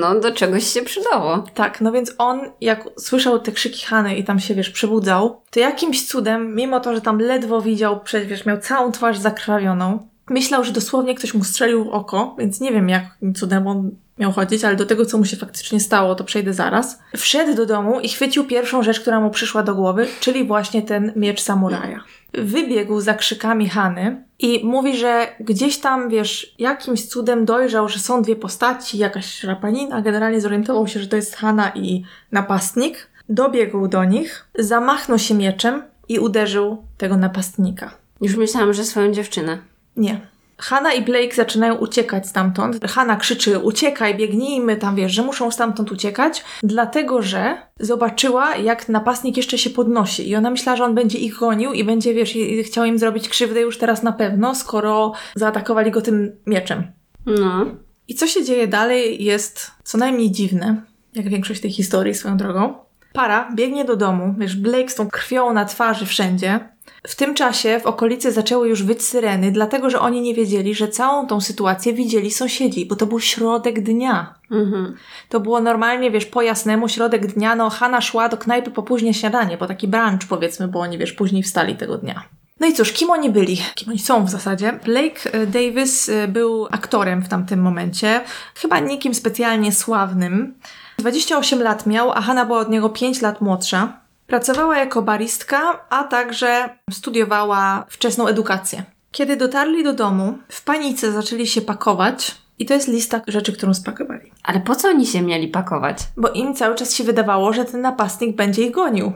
No, 0.00 0.20
do 0.20 0.32
czegoś 0.32 0.64
się 0.64 0.82
przydało. 0.82 1.44
Tak, 1.54 1.80
no 1.80 1.92
więc 1.92 2.14
on, 2.18 2.40
jak 2.60 2.88
słyszał 2.98 3.38
te 3.38 3.52
krzyki 3.52 3.86
Hany 3.86 4.16
i 4.16 4.24
tam 4.24 4.40
się, 4.40 4.54
wiesz, 4.54 4.70
przebudzał, 4.70 5.40
to 5.50 5.60
jakimś 5.60 6.06
cudem, 6.06 6.54
mimo 6.54 6.80
to, 6.80 6.94
że 6.94 7.00
tam 7.00 7.18
ledwo 7.18 7.60
widział, 7.60 8.00
przecież 8.00 8.28
wiesz, 8.28 8.46
miał 8.46 8.58
całą 8.58 8.92
twarz 8.92 9.18
zakrwawioną, 9.18 10.08
myślał, 10.30 10.64
że 10.64 10.72
dosłownie 10.72 11.14
ktoś 11.14 11.34
mu 11.34 11.44
strzelił 11.44 11.84
w 11.84 11.88
oko, 11.88 12.36
więc 12.38 12.60
nie 12.60 12.72
wiem, 12.72 12.88
jakim 12.88 13.34
cudem 13.34 13.66
on 13.66 13.90
miał 14.18 14.32
chodzić, 14.32 14.64
ale 14.64 14.76
do 14.76 14.86
tego, 14.86 15.06
co 15.06 15.18
mu 15.18 15.24
się 15.24 15.36
faktycznie 15.36 15.80
stało, 15.80 16.14
to 16.14 16.24
przejdę 16.24 16.54
zaraz. 16.54 16.98
Wszedł 17.16 17.54
do 17.54 17.66
domu 17.66 18.00
i 18.00 18.08
chwycił 18.08 18.44
pierwszą 18.44 18.82
rzecz, 18.82 19.00
która 19.00 19.20
mu 19.20 19.30
przyszła 19.30 19.62
do 19.62 19.74
głowy, 19.74 20.06
czyli 20.20 20.44
właśnie 20.44 20.82
ten 20.82 21.12
miecz 21.16 21.40
samuraja. 21.40 22.04
Wybiegł 22.32 23.00
za 23.00 23.14
krzykami 23.14 23.68
Hany 23.68 24.24
i 24.38 24.60
mówi, 24.64 24.96
że 24.96 25.26
gdzieś 25.40 25.78
tam, 25.78 26.08
wiesz, 26.08 26.54
jakimś 26.58 27.06
cudem 27.06 27.44
dojrzał, 27.44 27.88
że 27.88 27.98
są 27.98 28.22
dwie 28.22 28.36
postaci, 28.36 28.98
jakaś 28.98 29.26
szrapanina, 29.26 30.02
generalnie 30.02 30.40
zorientował 30.40 30.88
się, 30.88 31.00
że 31.00 31.06
to 31.06 31.16
jest 31.16 31.36
Hana 31.36 31.72
i 31.74 32.04
napastnik. 32.32 33.06
Dobiegł 33.28 33.88
do 33.88 34.04
nich, 34.04 34.48
zamachnął 34.58 35.18
się 35.18 35.34
mieczem 35.34 35.82
i 36.08 36.18
uderzył 36.18 36.84
tego 36.98 37.16
napastnika. 37.16 37.90
Już 38.20 38.36
myślałam, 38.36 38.72
że 38.72 38.84
swoją 38.84 39.12
dziewczynę. 39.12 39.58
Nie. 39.96 40.33
Hanna 40.58 40.92
i 40.92 41.02
Blake 41.02 41.34
zaczynają 41.34 41.74
uciekać 41.74 42.28
stamtąd. 42.28 42.84
Hanna 42.84 43.16
krzyczy: 43.16 43.58
Uciekaj, 43.58 44.14
biegnijmy 44.14 44.76
tam, 44.76 44.96
wiesz, 44.96 45.12
że 45.12 45.22
muszą 45.22 45.50
stamtąd 45.50 45.92
uciekać, 45.92 46.44
dlatego 46.62 47.22
że 47.22 47.56
zobaczyła, 47.80 48.56
jak 48.56 48.88
napastnik 48.88 49.36
jeszcze 49.36 49.58
się 49.58 49.70
podnosi. 49.70 50.28
I 50.28 50.36
ona 50.36 50.50
myślała, 50.50 50.76
że 50.76 50.84
on 50.84 50.94
będzie 50.94 51.18
ich 51.18 51.38
gonił 51.38 51.72
i 51.72 51.84
będzie, 51.84 52.14
wiesz, 52.14 52.34
chciał 52.64 52.84
im 52.84 52.98
zrobić 52.98 53.28
krzywdę 53.28 53.60
już 53.60 53.78
teraz 53.78 54.02
na 54.02 54.12
pewno, 54.12 54.54
skoro 54.54 55.12
zaatakowali 55.34 55.90
go 55.90 56.02
tym 56.02 56.36
mieczem. 56.46 56.92
No. 57.26 57.66
I 58.08 58.14
co 58.14 58.26
się 58.26 58.44
dzieje 58.44 58.66
dalej 58.66 59.24
jest 59.24 59.70
co 59.84 59.98
najmniej 59.98 60.30
dziwne, 60.30 60.82
jak 61.14 61.28
większość 61.28 61.60
tej 61.60 61.70
historii 61.70 62.14
swoją 62.14 62.36
drogą. 62.36 62.83
Para 63.14 63.48
biegnie 63.54 63.84
do 63.84 63.96
domu, 63.96 64.34
wiesz, 64.38 64.56
Blake 64.56 64.88
z 64.88 64.94
tą 64.94 65.08
krwią 65.08 65.52
na 65.52 65.64
twarzy 65.64 66.06
wszędzie. 66.06 66.60
W 67.06 67.16
tym 67.16 67.34
czasie 67.34 67.80
w 67.80 67.86
okolicy 67.86 68.32
zaczęły 68.32 68.68
już 68.68 68.82
wyć 68.82 69.02
syreny, 69.02 69.52
dlatego 69.52 69.90
że 69.90 70.00
oni 70.00 70.20
nie 70.20 70.34
wiedzieli, 70.34 70.74
że 70.74 70.88
całą 70.88 71.26
tą 71.26 71.40
sytuację 71.40 71.92
widzieli 71.92 72.30
sąsiedzi, 72.30 72.86
bo 72.86 72.96
to 72.96 73.06
był 73.06 73.20
środek 73.20 73.82
dnia. 73.82 74.34
Mhm. 74.50 74.96
To 75.28 75.40
było 75.40 75.60
normalnie, 75.60 76.10
wiesz, 76.10 76.26
po 76.26 76.42
jasnemu, 76.42 76.88
środek 76.88 77.26
dnia, 77.26 77.56
no 77.56 77.70
Hanna 77.70 78.00
szła 78.00 78.28
do 78.28 78.36
knajpy 78.36 78.70
po 78.70 78.82
późne 78.82 79.14
śniadanie, 79.14 79.56
po 79.58 79.66
taki 79.66 79.88
brunch 79.88 80.28
powiedzmy, 80.28 80.68
bo 80.68 80.80
oni, 80.80 80.98
wiesz, 80.98 81.12
później 81.12 81.42
wstali 81.42 81.76
tego 81.76 81.98
dnia. 81.98 82.22
No 82.60 82.66
i 82.66 82.72
cóż, 82.72 82.92
kim 82.92 83.10
oni 83.10 83.30
byli? 83.30 83.56
Kim 83.74 83.88
oni 83.88 83.98
są 83.98 84.24
w 84.24 84.30
zasadzie? 84.30 84.78
Blake 84.84 85.32
e, 85.32 85.46
Davis 85.46 86.08
e, 86.08 86.28
był 86.28 86.66
aktorem 86.70 87.22
w 87.22 87.28
tamtym 87.28 87.62
momencie, 87.62 88.20
chyba 88.54 88.80
nikim 88.80 89.14
specjalnie 89.14 89.72
sławnym. 89.72 90.54
28 90.98 91.62
lat 91.62 91.86
miał, 91.86 92.12
a 92.12 92.20
Hanna 92.20 92.44
była 92.44 92.58
od 92.58 92.70
niego 92.70 92.90
5 92.90 93.22
lat 93.22 93.40
młodsza. 93.40 94.00
Pracowała 94.26 94.78
jako 94.78 95.02
baristka, 95.02 95.86
a 95.90 96.04
także 96.04 96.78
studiowała 96.90 97.86
wczesną 97.88 98.26
edukację. 98.26 98.84
Kiedy 99.10 99.36
dotarli 99.36 99.84
do 99.84 99.92
domu, 99.92 100.38
w 100.48 100.64
panice 100.64 101.12
zaczęli 101.12 101.46
się 101.46 101.60
pakować 101.60 102.34
i 102.58 102.66
to 102.66 102.74
jest 102.74 102.88
lista 102.88 103.20
rzeczy, 103.26 103.52
którą 103.52 103.74
spakowali. 103.74 104.32
Ale 104.42 104.60
po 104.60 104.76
co 104.76 104.88
oni 104.88 105.06
się 105.06 105.22
mieli 105.22 105.48
pakować? 105.48 105.98
Bo 106.16 106.28
im 106.28 106.54
cały 106.54 106.74
czas 106.74 106.94
się 106.94 107.04
wydawało, 107.04 107.52
że 107.52 107.64
ten 107.64 107.80
napastnik 107.80 108.36
będzie 108.36 108.62
ich 108.62 108.70
gonił. 108.70 109.12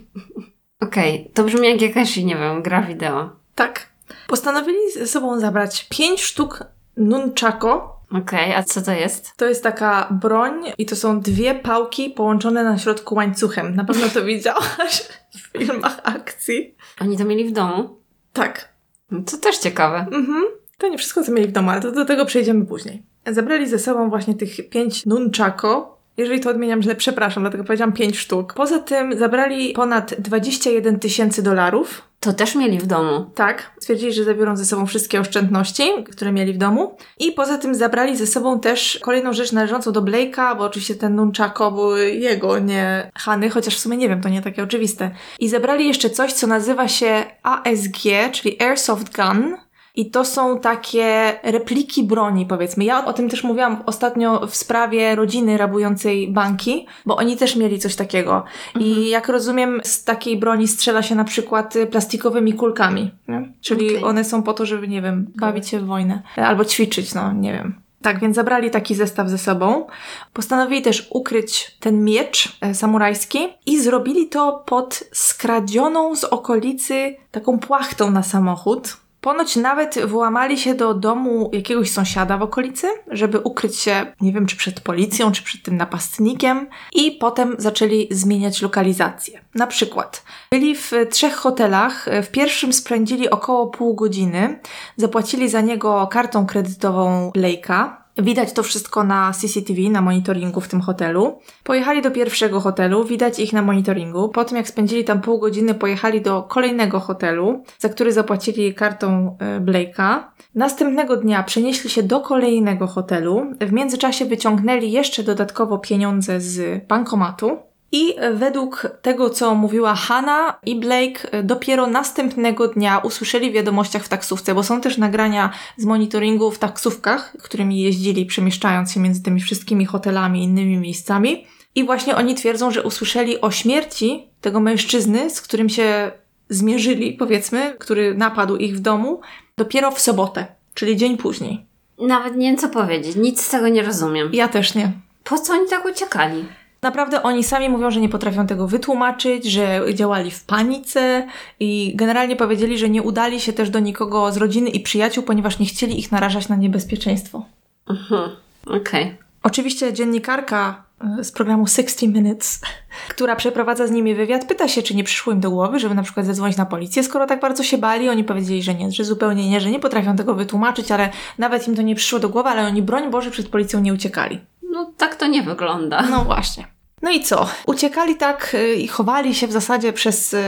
Okej, 0.80 1.30
to 1.34 1.44
brzmi 1.44 1.68
jak 1.68 1.82
jakaś, 1.82 2.16
nie 2.16 2.36
wiem, 2.36 2.62
gra 2.62 2.82
wideo. 2.82 3.30
Tak. 3.54 3.88
Postanowili 4.26 4.92
ze 4.94 5.06
sobą 5.06 5.40
zabrać 5.40 5.86
5 5.90 6.22
sztuk 6.22 6.64
nunchako. 6.96 7.97
Okej, 8.12 8.54
a 8.54 8.62
co 8.62 8.82
to 8.82 8.92
jest? 8.92 9.32
To 9.36 9.46
jest 9.46 9.62
taka 9.62 10.08
broń 10.10 10.64
i 10.78 10.86
to 10.86 10.96
są 10.96 11.20
dwie 11.20 11.54
pałki 11.54 12.10
połączone 12.10 12.64
na 12.64 12.78
środku 12.78 13.14
łańcuchem. 13.14 13.76
Na 13.76 13.84
pewno 13.84 14.08
to 14.08 14.24
widziałaś 14.24 15.08
w 15.30 15.58
filmach 15.58 16.00
akcji. 16.04 16.74
Oni 17.00 17.18
to 17.18 17.24
mieli 17.24 17.44
w 17.44 17.52
domu? 17.52 17.98
Tak. 18.32 18.68
No 19.10 19.20
to 19.30 19.36
też 19.36 19.58
ciekawe. 19.58 19.98
Mhm. 19.98 20.44
To 20.78 20.88
nie 20.88 20.98
wszystko, 20.98 21.24
co 21.24 21.32
mieli 21.32 21.48
w 21.48 21.52
domu, 21.52 21.70
ale 21.70 21.80
to 21.80 21.92
do 21.92 22.04
tego 22.04 22.26
przejdziemy 22.26 22.66
później. 22.66 23.02
Zabrali 23.26 23.66
ze 23.66 23.78
sobą 23.78 24.10
właśnie 24.10 24.34
tych 24.34 24.68
pięć 24.70 25.06
nunchako. 25.06 25.98
Jeżeli 26.16 26.40
to 26.40 26.50
odmieniam 26.50 26.82
źle, 26.82 26.94
przepraszam, 26.94 27.42
dlatego 27.42 27.64
powiedziałam 27.64 27.92
pięć 27.92 28.18
sztuk. 28.18 28.54
Poza 28.54 28.78
tym 28.78 29.18
zabrali 29.18 29.72
ponad 29.72 30.14
21 30.18 30.98
tysięcy 30.98 31.42
dolarów. 31.42 32.02
To 32.20 32.32
też 32.32 32.54
mieli 32.54 32.78
w 32.78 32.86
domu. 32.86 33.30
Tak, 33.34 33.70
stwierdzili, 33.80 34.12
że 34.12 34.24
zabiorą 34.24 34.56
ze 34.56 34.64
sobą 34.64 34.86
wszystkie 34.86 35.20
oszczędności, 35.20 35.82
które 36.12 36.32
mieli 36.32 36.52
w 36.52 36.58
domu. 36.58 36.96
I 37.18 37.32
poza 37.32 37.58
tym 37.58 37.74
zabrali 37.74 38.16
ze 38.16 38.26
sobą 38.26 38.60
też 38.60 38.98
kolejną 39.02 39.32
rzecz 39.32 39.52
należącą 39.52 39.92
do 39.92 40.02
Blake'a, 40.02 40.56
bo 40.56 40.64
oczywiście 40.64 40.94
ten 40.94 41.14
nunchako 41.14 41.70
były 41.70 42.10
jego, 42.10 42.58
nie 42.58 43.10
Hany, 43.14 43.50
chociaż 43.50 43.76
w 43.76 43.78
sumie 43.78 43.96
nie 43.96 44.08
wiem, 44.08 44.20
to 44.20 44.28
nie 44.28 44.42
takie 44.42 44.62
oczywiste. 44.62 45.10
I 45.38 45.48
zabrali 45.48 45.88
jeszcze 45.88 46.10
coś, 46.10 46.32
co 46.32 46.46
nazywa 46.46 46.88
się 46.88 47.24
ASG, 47.42 47.98
czyli 48.32 48.62
Airsoft 48.62 49.16
Gun. 49.16 49.56
I 49.98 50.10
to 50.10 50.24
są 50.24 50.60
takie 50.60 51.38
repliki 51.42 52.04
broni, 52.04 52.46
powiedzmy. 52.46 52.84
Ja 52.84 53.04
o 53.04 53.12
tym 53.12 53.28
też 53.28 53.44
mówiłam 53.44 53.82
ostatnio 53.86 54.46
w 54.46 54.56
sprawie 54.56 55.14
rodziny 55.14 55.56
rabującej 55.58 56.32
banki, 56.32 56.86
bo 57.06 57.16
oni 57.16 57.36
też 57.36 57.56
mieli 57.56 57.78
coś 57.78 57.96
takiego. 57.96 58.44
I 58.80 58.88
Mhm. 58.88 59.06
jak 59.06 59.28
rozumiem, 59.28 59.80
z 59.84 60.04
takiej 60.04 60.36
broni 60.36 60.68
strzela 60.68 61.02
się 61.02 61.14
na 61.14 61.24
przykład 61.24 61.76
y, 61.76 61.86
plastikowymi 61.86 62.52
kulkami. 62.52 63.10
Nie? 63.28 63.52
Czyli 63.60 63.86
Okej. 63.88 64.04
one 64.04 64.24
są 64.24 64.42
po 64.42 64.54
to, 64.54 64.66
żeby, 64.66 64.88
nie 64.88 65.02
wiem, 65.02 65.26
bawić 65.36 65.68
się 65.68 65.78
w 65.80 65.86
wojnę. 65.86 66.22
Albo 66.36 66.64
ćwiczyć, 66.64 67.14
no 67.14 67.32
nie 67.32 67.52
wiem. 67.52 67.74
Tak, 68.02 68.20
więc 68.20 68.36
zabrali 68.36 68.70
taki 68.70 68.94
zestaw 68.94 69.28
ze 69.28 69.38
sobą. 69.38 69.86
Postanowili 70.32 70.82
też 70.82 71.08
ukryć 71.10 71.76
ten 71.80 72.04
miecz 72.04 72.56
e, 72.60 72.74
samurajski 72.74 73.38
i 73.66 73.80
zrobili 73.80 74.28
to 74.28 74.62
pod 74.66 75.04
skradzioną 75.12 76.16
z 76.16 76.24
okolicy 76.24 77.16
taką 77.30 77.58
płachtą 77.58 78.10
na 78.10 78.22
samochód. 78.22 78.96
Ponoć 79.20 79.56
nawet 79.56 80.06
włamali 80.06 80.58
się 80.58 80.74
do 80.74 80.94
domu 80.94 81.50
jakiegoś 81.52 81.90
sąsiada 81.90 82.38
w 82.38 82.42
okolicy, 82.42 82.86
żeby 83.10 83.38
ukryć 83.38 83.76
się, 83.76 84.12
nie 84.20 84.32
wiem, 84.32 84.46
czy 84.46 84.56
przed 84.56 84.80
policją, 84.80 85.32
czy 85.32 85.42
przed 85.42 85.62
tym 85.62 85.76
napastnikiem, 85.76 86.66
i 86.92 87.12
potem 87.12 87.54
zaczęli 87.58 88.08
zmieniać 88.10 88.62
lokalizację. 88.62 89.40
Na 89.54 89.66
przykład 89.66 90.22
byli 90.50 90.74
w 90.74 90.92
trzech 91.10 91.34
hotelach, 91.34 92.06
w 92.22 92.28
pierwszym 92.28 92.72
spędzili 92.72 93.30
około 93.30 93.66
pół 93.66 93.94
godziny, 93.94 94.60
zapłacili 94.96 95.48
za 95.48 95.60
niego 95.60 96.06
kartą 96.06 96.46
kredytową 96.46 97.30
Blake'a. 97.36 97.90
Widać 98.18 98.52
to 98.52 98.62
wszystko 98.62 99.04
na 99.04 99.32
CCTV, 99.32 99.80
na 99.90 100.00
monitoringu 100.00 100.60
w 100.60 100.68
tym 100.68 100.80
hotelu. 100.80 101.38
Pojechali 101.64 102.02
do 102.02 102.10
pierwszego 102.10 102.60
hotelu, 102.60 103.04
widać 103.04 103.38
ich 103.38 103.52
na 103.52 103.62
monitoringu. 103.62 104.28
Po 104.28 104.44
tym 104.44 104.56
jak 104.56 104.68
spędzili 104.68 105.04
tam 105.04 105.20
pół 105.20 105.38
godziny, 105.38 105.74
pojechali 105.74 106.20
do 106.20 106.42
kolejnego 106.42 107.00
hotelu, 107.00 107.62
za 107.78 107.88
który 107.88 108.12
zapłacili 108.12 108.74
kartą 108.74 109.36
e, 109.40 109.60
Blake'a. 109.60 110.22
Następnego 110.54 111.16
dnia 111.16 111.42
przenieśli 111.42 111.90
się 111.90 112.02
do 112.02 112.20
kolejnego 112.20 112.86
hotelu. 112.86 113.46
W 113.60 113.72
międzyczasie 113.72 114.24
wyciągnęli 114.24 114.92
jeszcze 114.92 115.22
dodatkowo 115.22 115.78
pieniądze 115.78 116.40
z 116.40 116.86
bankomatu. 116.86 117.67
I 117.92 118.14
według 118.34 118.86
tego, 119.02 119.30
co 119.30 119.54
mówiła 119.54 119.94
Hanna 119.94 120.58
i 120.66 120.76
Blake, 120.76 121.42
dopiero 121.42 121.86
następnego 121.86 122.68
dnia 122.68 122.98
usłyszeli 122.98 123.50
w 123.50 123.54
wiadomościach 123.54 124.04
w 124.04 124.08
taksówce, 124.08 124.54
bo 124.54 124.62
są 124.62 124.80
też 124.80 124.98
nagrania 124.98 125.50
z 125.76 125.84
monitoringu 125.84 126.50
w 126.50 126.58
taksówkach, 126.58 127.36
którymi 127.42 127.80
jeździli, 127.80 128.26
przemieszczając 128.26 128.92
się 128.92 129.00
między 129.00 129.22
tymi 129.22 129.40
wszystkimi 129.40 129.86
hotelami 129.86 130.40
i 130.40 130.44
innymi 130.44 130.76
miejscami. 130.76 131.46
I 131.74 131.84
właśnie 131.84 132.16
oni 132.16 132.34
twierdzą, 132.34 132.70
że 132.70 132.82
usłyszeli 132.82 133.40
o 133.40 133.50
śmierci 133.50 134.28
tego 134.40 134.60
mężczyzny, 134.60 135.30
z 135.30 135.40
którym 135.40 135.68
się 135.68 136.10
zmierzyli, 136.48 137.12
powiedzmy, 137.12 137.74
który 137.78 138.14
napadł 138.14 138.56
ich 138.56 138.76
w 138.76 138.80
domu, 138.80 139.20
dopiero 139.56 139.90
w 139.90 140.00
sobotę, 140.00 140.46
czyli 140.74 140.96
dzień 140.96 141.16
później. 141.16 141.66
Nawet 141.98 142.36
nie 142.36 142.48
wiem 142.48 142.56
co 142.56 142.68
powiedzieć, 142.68 143.16
nic 143.16 143.42
z 143.42 143.50
tego 143.50 143.68
nie 143.68 143.82
rozumiem. 143.82 144.30
Ja 144.32 144.48
też 144.48 144.74
nie. 144.74 144.92
Po 145.24 145.38
co 145.38 145.52
oni 145.52 145.68
tak 145.68 145.84
uciekali? 145.84 146.44
Naprawdę 146.82 147.22
oni 147.22 147.44
sami 147.44 147.68
mówią, 147.68 147.90
że 147.90 148.00
nie 148.00 148.08
potrafią 148.08 148.46
tego 148.46 148.68
wytłumaczyć, 148.68 149.44
że 149.44 149.80
działali 149.94 150.30
w 150.30 150.44
panice 150.44 151.26
i 151.60 151.92
generalnie 151.94 152.36
powiedzieli, 152.36 152.78
że 152.78 152.90
nie 152.90 153.02
udali 153.02 153.40
się 153.40 153.52
też 153.52 153.70
do 153.70 153.78
nikogo 153.78 154.32
z 154.32 154.36
rodziny 154.36 154.70
i 154.70 154.80
przyjaciół, 154.80 155.24
ponieważ 155.24 155.58
nie 155.58 155.66
chcieli 155.66 155.98
ich 155.98 156.12
narażać 156.12 156.48
na 156.48 156.56
niebezpieczeństwo. 156.56 157.44
Mhm, 157.90 158.30
okej. 158.66 159.16
Oczywiście 159.42 159.92
dziennikarka 159.92 160.84
e, 161.20 161.24
z 161.24 161.32
programu 161.32 161.66
60 161.66 162.14
Minutes, 162.14 162.60
która 163.14 163.36
przeprowadza 163.36 163.86
z 163.86 163.90
nimi 163.90 164.14
wywiad, 164.14 164.44
pyta 164.44 164.68
się, 164.68 164.82
czy 164.82 164.94
nie 164.94 165.04
przyszło 165.04 165.32
im 165.32 165.40
do 165.40 165.50
głowy, 165.50 165.78
żeby 165.78 165.94
na 165.94 166.02
przykład 166.02 166.26
zadzwonić 166.26 166.56
na 166.56 166.66
policję, 166.66 167.02
skoro 167.02 167.26
tak 167.26 167.40
bardzo 167.40 167.62
się 167.62 167.78
bali. 167.78 168.08
Oni 168.08 168.24
powiedzieli, 168.24 168.62
że 168.62 168.74
nie, 168.74 168.92
że 168.92 169.04
zupełnie 169.04 169.50
nie, 169.50 169.60
że 169.60 169.70
nie 169.70 169.80
potrafią 169.80 170.16
tego 170.16 170.34
wytłumaczyć, 170.34 170.92
ale 170.92 171.10
nawet 171.38 171.68
im 171.68 171.76
to 171.76 171.82
nie 171.82 171.94
przyszło 171.94 172.18
do 172.18 172.28
głowy, 172.28 172.48
ale 172.48 172.66
oni, 172.66 172.82
broń 172.82 173.10
Boże, 173.10 173.30
przed 173.30 173.48
policją 173.48 173.80
nie 173.80 173.94
uciekali. 173.94 174.40
No 174.78 174.92
tak 174.96 175.16
to 175.16 175.26
nie 175.26 175.42
wygląda. 175.42 176.02
No 176.02 176.24
właśnie. 176.24 176.66
No 177.02 177.10
i 177.10 177.20
co? 177.20 177.48
Uciekali 177.66 178.16
tak 178.16 178.54
y, 178.54 178.74
i 178.74 178.88
chowali 178.88 179.34
się 179.34 179.46
w 179.46 179.52
zasadzie 179.52 179.92
przez 179.92 180.34
y, 180.34 180.38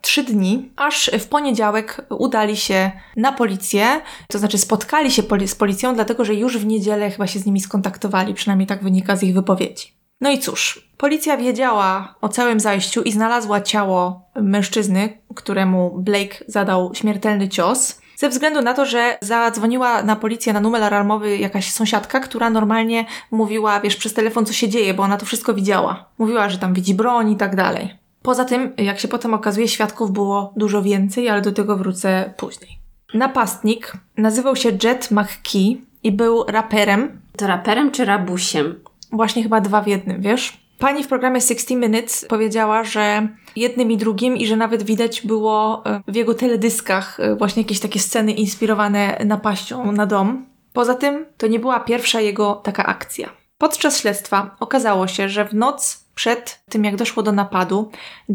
trzy 0.00 0.22
dni, 0.22 0.72
aż 0.76 1.10
w 1.20 1.28
poniedziałek 1.28 2.06
udali 2.10 2.56
się 2.56 2.90
na 3.16 3.32
policję, 3.32 4.00
to 4.28 4.38
znaczy 4.38 4.58
spotkali 4.58 5.10
się 5.10 5.22
z 5.46 5.54
policją, 5.54 5.94
dlatego 5.94 6.24
że 6.24 6.34
już 6.34 6.58
w 6.58 6.66
niedzielę 6.66 7.10
chyba 7.10 7.26
się 7.26 7.38
z 7.38 7.46
nimi 7.46 7.60
skontaktowali, 7.60 8.34
przynajmniej 8.34 8.66
tak 8.66 8.82
wynika 8.82 9.16
z 9.16 9.22
ich 9.22 9.34
wypowiedzi. 9.34 9.92
No 10.20 10.30
i 10.30 10.38
cóż, 10.38 10.90
policja 10.96 11.36
wiedziała 11.36 12.14
o 12.20 12.28
całym 12.28 12.60
zajściu 12.60 13.02
i 13.02 13.12
znalazła 13.12 13.60
ciało 13.60 14.30
mężczyzny, 14.36 15.18
któremu 15.34 15.98
Blake 15.98 16.36
zadał 16.46 16.94
śmiertelny 16.94 17.48
cios. 17.48 17.99
Ze 18.20 18.28
względu 18.28 18.62
na 18.62 18.74
to, 18.74 18.86
że 18.86 19.18
zadzwoniła 19.20 20.02
na 20.02 20.16
policję 20.16 20.52
na 20.52 20.60
numer 20.60 20.82
alarmowy 20.82 21.36
jakaś 21.36 21.72
sąsiadka, 21.72 22.20
która 22.20 22.50
normalnie 22.50 23.06
mówiła, 23.30 23.80
wiesz, 23.80 23.96
przez 23.96 24.14
telefon, 24.14 24.46
co 24.46 24.52
się 24.52 24.68
dzieje, 24.68 24.94
bo 24.94 25.02
ona 25.02 25.16
to 25.16 25.26
wszystko 25.26 25.54
widziała. 25.54 26.04
Mówiła, 26.18 26.48
że 26.48 26.58
tam 26.58 26.74
widzi 26.74 26.94
broń 26.94 27.30
i 27.30 27.36
tak 27.36 27.56
dalej. 27.56 27.94
Poza 28.22 28.44
tym, 28.44 28.72
jak 28.76 29.00
się 29.00 29.08
potem 29.08 29.34
okazuje, 29.34 29.68
świadków 29.68 30.12
było 30.12 30.52
dużo 30.56 30.82
więcej, 30.82 31.28
ale 31.28 31.40
do 31.40 31.52
tego 31.52 31.76
wrócę 31.76 32.34
później. 32.36 32.78
Napastnik 33.14 33.92
nazywał 34.16 34.56
się 34.56 34.68
Jet 34.84 35.10
McKee 35.10 35.84
i 36.02 36.12
był 36.12 36.44
raperem, 36.48 37.20
To 37.36 37.46
raperem 37.46 37.90
czy 37.90 38.04
rabusiem? 38.04 38.74
Właśnie 39.12 39.42
chyba 39.42 39.60
dwa 39.60 39.82
w 39.82 39.86
jednym, 39.86 40.22
wiesz? 40.22 40.59
Pani 40.80 41.04
w 41.04 41.08
programie 41.08 41.40
60 41.40 41.70
Minutes 41.70 42.24
powiedziała, 42.28 42.84
że 42.84 43.28
jednym 43.56 43.90
i 43.90 43.96
drugim 43.96 44.36
i 44.36 44.46
że 44.46 44.56
nawet 44.56 44.82
widać 44.82 45.22
było 45.22 45.82
e, 45.86 46.02
w 46.08 46.16
jego 46.16 46.34
teledyskach 46.34 47.20
e, 47.20 47.36
właśnie 47.36 47.62
jakieś 47.62 47.80
takie 47.80 48.00
sceny 48.00 48.32
inspirowane 48.32 49.22
napaścią 49.24 49.92
na 49.92 50.06
dom. 50.06 50.46
Poza 50.72 50.94
tym 50.94 51.26
to 51.36 51.46
nie 51.46 51.58
była 51.58 51.80
pierwsza 51.80 52.20
jego 52.20 52.54
taka 52.54 52.86
akcja. 52.86 53.28
Podczas 53.58 54.00
śledztwa 54.00 54.56
okazało 54.60 55.06
się, 55.06 55.28
że 55.28 55.44
w 55.44 55.54
noc 55.54 56.04
przed 56.14 56.60
tym 56.68 56.84
jak 56.84 56.96
doszło 56.96 57.22
do 57.22 57.32
napadu, 57.32 57.90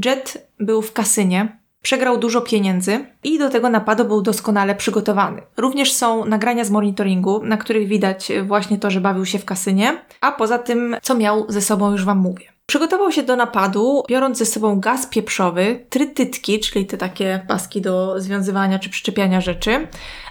Jet 0.05 0.47
był 0.59 0.81
w 0.81 0.93
kasynie, 0.93 1.59
przegrał 1.85 2.17
dużo 2.17 2.41
pieniędzy 2.41 3.05
i 3.23 3.39
do 3.39 3.49
tego 3.49 3.69
napadu 3.69 4.05
był 4.05 4.21
doskonale 4.21 4.75
przygotowany. 4.75 5.41
Również 5.57 5.93
są 5.93 6.25
nagrania 6.25 6.63
z 6.63 6.71
monitoringu, 6.71 7.43
na 7.43 7.57
których 7.57 7.87
widać 7.87 8.31
właśnie 8.43 8.77
to, 8.77 8.91
że 8.91 9.01
bawił 9.01 9.25
się 9.25 9.39
w 9.39 9.45
kasynie, 9.45 10.01
a 10.21 10.31
poza 10.31 10.57
tym, 10.57 10.95
co 11.01 11.15
miał 11.15 11.45
ze 11.47 11.61
sobą, 11.61 11.91
już 11.91 12.05
Wam 12.05 12.17
mówię. 12.17 12.45
Przygotował 12.65 13.11
się 13.11 13.23
do 13.23 13.35
napadu, 13.35 14.03
biorąc 14.09 14.37
ze 14.37 14.45
sobą 14.45 14.79
gaz 14.79 15.05
pieprzowy, 15.05 15.85
trytytki, 15.89 16.59
czyli 16.59 16.85
te 16.85 16.97
takie 16.97 17.45
paski 17.47 17.81
do 17.81 18.21
związywania 18.21 18.79
czy 18.79 18.89
przyczepiania 18.89 19.41
rzeczy, 19.41 19.87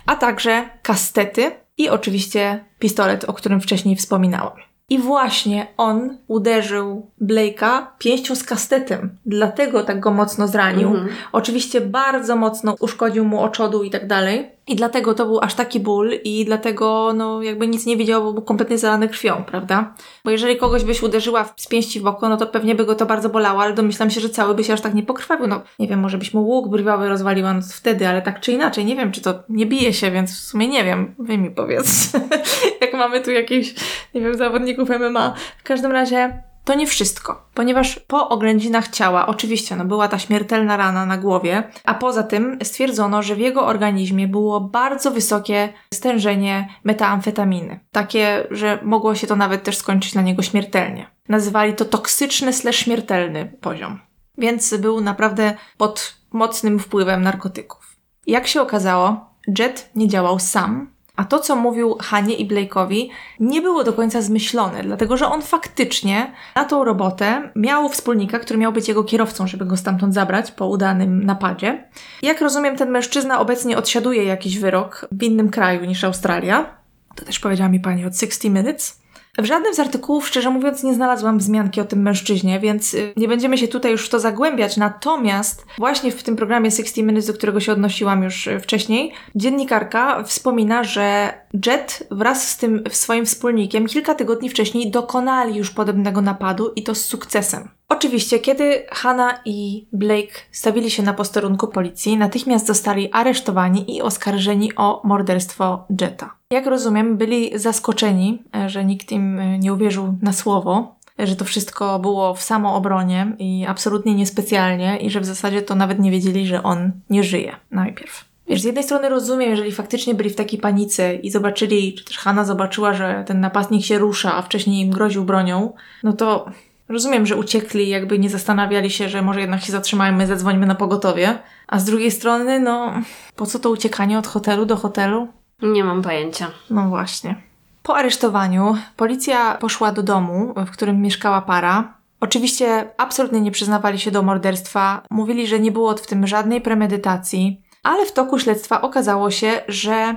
a 0.07 0.17
także 0.17 0.69
kastety 0.83 1.51
i 1.79 1.89
oczywiście 1.89 2.65
pistolet, 2.79 3.25
o 3.25 3.33
którym 3.33 3.61
wcześniej 3.61 3.97
wspominałam. 3.97 4.57
I 4.91 4.99
właśnie 4.99 5.67
on 5.77 6.17
uderzył 6.29 7.11
Blake'a 7.23 7.87
pięścią 7.99 8.35
z 8.35 8.45
kastetem, 8.45 9.19
dlatego 9.27 9.85
tak 9.85 10.01
go 10.01 10.11
mocno 10.11 10.49
zranił. 10.49 10.89
Mhm. 10.89 11.09
Oczywiście 11.33 11.81
bardzo 11.81 12.37
mocno 12.37 12.77
uszkodził 12.81 13.25
mu 13.25 13.41
oczodu 13.41 13.83
i 13.83 13.91
tak 13.91 14.07
dalej. 14.07 14.51
I 14.67 14.77
dlatego 14.77 15.15
to 15.15 15.27
był 15.27 15.41
aż 15.41 15.55
taki 15.55 15.81
ból 15.81 16.11
i 16.25 16.45
dlatego 16.45 17.13
no 17.17 17.43
jakby 17.43 17.69
nic 17.69 17.87
nie 17.87 17.97
widział, 17.97 18.23
bo 18.25 18.33
był 18.33 18.43
kompletnie 18.43 18.79
zalany 18.79 19.09
krwią, 19.09 19.45
prawda? 19.47 19.95
Bo 20.25 20.31
jeżeli 20.31 20.57
kogoś 20.57 20.85
byś 20.85 21.03
uderzyła 21.03 21.45
w- 21.45 21.53
z 21.57 21.67
pięści 21.67 22.01
w 22.01 22.07
oko, 22.07 22.29
no 22.29 22.37
to 22.37 22.47
pewnie 22.47 22.75
by 22.75 22.85
go 22.85 22.95
to 22.95 23.07
bardzo 23.07 23.29
bolało, 23.29 23.63
ale 23.63 23.73
domyślam 23.75 24.11
się, 24.11 24.21
że 24.21 24.29
cały 24.29 24.55
by 24.55 24.65
się 24.65 24.73
aż 24.73 24.81
tak 24.81 24.95
nie 24.95 25.03
pokrwawił. 25.03 25.47
No 25.47 25.61
nie 25.79 25.89
wiem, 25.89 26.01
może 26.01 26.19
byś 26.19 26.35
mu 26.35 26.43
łuk 26.43 26.69
brwiowy 26.69 27.09
rozwaliła 27.09 27.53
no 27.55 27.61
wtedy, 27.73 28.09
ale 28.09 28.23
tak 28.23 28.41
czy 28.41 28.53
inaczej, 28.53 28.85
nie 28.85 28.97
wiem, 28.97 29.13
czy 29.13 29.21
to 29.21 29.35
nie 29.49 29.67
bije 29.67 29.93
się, 29.93 30.11
więc 30.11 30.31
w 30.33 30.41
sumie 30.41 30.69
nie 30.69 30.85
wiem. 30.85 31.15
Wy 31.19 31.39
mi 31.39 31.51
powiedz. 31.51 32.13
Jak 32.81 32.93
mamy 32.95 33.21
tu 33.21 33.31
jakichś, 33.31 33.75
nie 34.15 34.21
wiem, 34.21 34.35
zawodników 34.35 34.89
MMA. 34.89 35.35
W 35.59 35.63
każdym 35.63 35.93
razie 35.93 36.43
to 36.65 36.75
nie 36.75 36.87
wszystko, 36.87 37.49
ponieważ 37.55 37.99
po 37.99 38.29
oględzinach 38.29 38.89
ciała, 38.89 39.27
oczywiście, 39.27 39.77
no 39.77 39.85
była 39.85 40.09
ta 40.09 40.19
śmiertelna 40.19 40.77
rana 40.77 41.07
na 41.07 41.19
głowie, 41.19 41.63
a 41.85 41.95
poza 41.95 42.23
tym 42.23 42.59
stwierdzono, 42.63 43.23
że 43.23 43.35
w 43.35 43.39
jego 43.39 43.67
organizmie 43.67 44.29
było 44.29 44.61
bardzo 44.61 45.11
wysokie 45.11 45.73
stężenie 45.95 46.69
metamfetaminy. 46.85 47.81
Takie, 47.93 48.47
że 48.51 48.79
mogło 48.83 49.15
się 49.15 49.27
to 49.27 49.37
nawet 49.37 49.63
też 49.63 49.77
skończyć 49.77 50.13
dla 50.13 50.23
niego 50.23 50.43
śmiertelnie. 50.43 51.07
Nazywali 51.29 51.75
to 51.75 51.85
toksyczny 51.85 52.53
slash 52.53 52.77
śmiertelny 52.77 53.53
poziom. 53.61 54.01
Więc 54.39 54.77
był 54.77 55.01
naprawdę 55.01 55.55
pod 55.77 56.17
mocnym 56.33 56.79
wpływem 56.79 57.23
narkotyków. 57.23 57.97
Jak 58.27 58.47
się 58.47 58.63
okazało, 58.63 59.35
Jet 59.59 59.91
nie 59.95 60.09
działał 60.09 60.39
sam, 60.39 60.94
a 61.17 61.25
to, 61.25 61.39
co 61.39 61.57
mówił 61.57 61.97
Hanie 62.01 62.35
i 62.35 62.49
Blake'owi, 62.49 63.09
nie 63.41 63.63
było 63.63 63.85
do 63.85 63.93
końca 63.93 64.23
zmyślone, 64.23 64.83
dlatego 64.83 65.17
że 65.17 65.27
on 65.27 65.43
faktycznie 65.43 66.33
na 66.57 66.65
tą 66.65 66.85
robotę 66.85 67.51
miał 67.57 67.89
wspólnika, 67.89 68.39
który 68.39 68.59
miał 68.59 68.73
być 68.73 68.89
jego 68.89 69.05
kierowcą, 69.05 69.47
żeby 69.47 69.67
go 69.67 69.77
stamtąd 69.77 70.15
zabrać 70.15 70.51
po 70.51 70.67
udanym 70.67 71.25
napadzie. 71.25 71.89
Jak 72.23 72.41
rozumiem, 72.41 72.77
ten 72.77 72.91
mężczyzna 72.91 73.41
obecnie 73.41 73.79
odsiaduje 73.79 74.25
jakiś 74.25 74.59
wyrok 74.59 75.09
w 75.13 75.23
innym 75.23 75.51
kraju 75.51 75.85
niż 75.85 76.05
Australia. 76.05 76.77
To 77.15 77.25
też 77.25 77.39
powiedziała 77.39 77.69
mi 77.69 77.81
pani 77.81 78.07
od 78.07 78.19
60 78.19 78.55
Minutes. 78.55 79.04
W 79.39 79.45
żadnym 79.45 79.75
z 79.75 79.81
artykułów, 79.81 80.29
szczerze 80.29 80.51
mówiąc, 80.51 80.83
nie 80.83 80.95
znalazłam 80.95 81.39
wzmianki 81.39 81.81
o 81.81 81.85
tym 81.85 82.03
mężczyźnie, 82.03 82.61
więc 82.61 82.95
y, 82.95 83.13
nie 83.17 83.29
będziemy 83.29 83.59
się 83.59 83.69
tutaj 83.69 83.93
już 83.93 84.07
w 84.07 84.09
to 84.09 84.21
zagłębiać. 84.21 84.77
Natomiast 84.77 85.67
właśnie 85.79 86.13
w 86.13 86.23
tym 86.23 86.37
programie 86.37 86.71
60 86.71 86.97
Minutes, 86.97 87.27
do 87.27 87.35
którego 87.35 87.61
się 87.61 87.73
odnosiłam 87.73 88.23
już 88.23 88.47
y, 88.47 88.61
wcześniej, 88.61 89.13
dziennikarka 89.35 90.23
wspomina, 90.23 90.85
że 90.85 91.35
Jet 91.67 92.07
wraz 92.11 92.49
z 92.49 92.57
tym 92.57 92.85
swoim 92.91 93.27
wspólnikiem 93.27 93.87
kilka 93.87 94.15
tygodni 94.15 94.49
wcześniej 94.49 94.91
dokonali 94.91 95.57
już 95.57 95.71
podobnego 95.71 96.21
napadu 96.21 96.73
i 96.77 96.83
to 96.83 96.95
z 96.95 97.05
sukcesem. 97.05 97.69
Oczywiście, 97.89 98.39
kiedy 98.39 98.87
Hannah 98.91 99.41
i 99.45 99.89
Blake 99.93 100.33
stawili 100.53 100.91
się 100.91 101.03
na 101.03 101.15
posterunku 101.15 101.69
policji, 101.69 102.17
natychmiast 102.17 102.67
zostali 102.67 103.13
aresztowani 103.13 103.97
i 103.97 104.03
oskarżeni 104.03 104.77
o 104.77 105.01
morderstwo 105.05 105.87
Jetta. 106.01 106.37
Jak 106.55 106.67
rozumiem, 106.67 107.17
byli 107.17 107.59
zaskoczeni, 107.59 108.43
e, 108.57 108.69
że 108.69 108.85
nikt 108.85 109.13
im 109.13 109.39
e, 109.39 109.59
nie 109.59 109.73
uwierzył 109.73 110.19
na 110.23 110.33
słowo, 110.33 110.95
że 111.19 111.37
to 111.37 111.45
wszystko 111.45 111.99
było 111.99 112.35
w 112.35 112.43
samoobronie 112.43 113.37
i 113.39 113.65
absolutnie 113.69 114.15
niespecjalnie 114.15 114.97
i 114.97 115.11
że 115.11 115.21
w 115.21 115.25
zasadzie 115.25 115.63
to 115.63 115.75
nawet 115.75 115.99
nie 115.99 116.11
wiedzieli, 116.11 116.47
że 116.47 116.63
on 116.63 116.93
nie 117.11 117.23
żyje 117.23 117.57
najpierw. 117.71 118.25
Wiesz, 118.47 118.61
z 118.61 118.65
jednej 118.65 118.85
strony 118.85 119.09
rozumiem, 119.09 119.51
jeżeli 119.51 119.73
faktycznie 119.73 120.15
byli 120.15 120.31
w 120.31 120.37
takiej 120.37 120.61
panice 120.61 121.15
i 121.15 121.31
zobaczyli, 121.31 121.95
czy 121.95 122.05
też 122.05 122.19
Hanna 122.19 122.45
zobaczyła, 122.45 122.95
że 122.95 123.25
ten 123.27 123.41
napastnik 123.41 123.85
się 123.85 123.99
rusza, 123.99 124.35
a 124.35 124.43
wcześniej 124.43 124.87
im 124.87 124.91
groził 124.91 125.25
bronią, 125.25 125.73
no 126.03 126.13
to 126.13 126.47
rozumiem, 126.89 127.27
że 127.27 127.37
uciekli, 127.37 127.89
jakby 127.89 128.19
nie 128.19 128.31
zastanawiali 128.31 128.91
się, 128.91 129.09
że 129.09 129.23
może 129.23 129.41
jednak 129.41 129.63
się 129.63 129.73
zatrzymajmy, 129.73 130.27
zadzwońmy 130.27 130.67
na 130.67 130.75
pogotowie. 130.75 131.39
A 131.67 131.79
z 131.79 131.85
drugiej 131.85 132.11
strony, 132.11 132.61
no, 132.61 132.93
po 133.37 133.47
co 133.47 133.59
to 133.59 133.71
uciekanie 133.71 134.19
od 134.19 134.27
hotelu 134.27 134.67
do 134.67 134.77
hotelu? 134.77 135.29
Nie 135.63 135.85
mam 135.85 136.03
pojęcia. 136.03 136.51
No 136.71 136.89
właśnie. 136.89 137.43
Po 137.83 137.97
aresztowaniu 137.97 138.77
policja 138.97 139.55
poszła 139.55 139.93
do 139.93 140.03
domu, 140.03 140.55
w 140.67 140.71
którym 140.71 141.03
mieszkała 141.03 141.43
para. 141.43 141.95
Oczywiście 142.21 142.91
absolutnie 142.97 143.41
nie 143.41 143.51
przyznawali 143.51 143.99
się 143.99 144.11
do 144.11 144.23
morderstwa, 144.23 145.03
mówili, 145.11 145.47
że 145.47 145.61
nie 145.61 145.73
było 145.73 145.97
w 145.97 146.07
tym 146.07 146.27
żadnej 146.27 146.61
premedytacji, 146.61 147.63
ale 147.83 148.07
w 148.07 148.13
toku 148.13 148.39
śledztwa 148.39 148.83
okazało 148.83 149.31
się, 149.31 149.63
że 149.69 150.17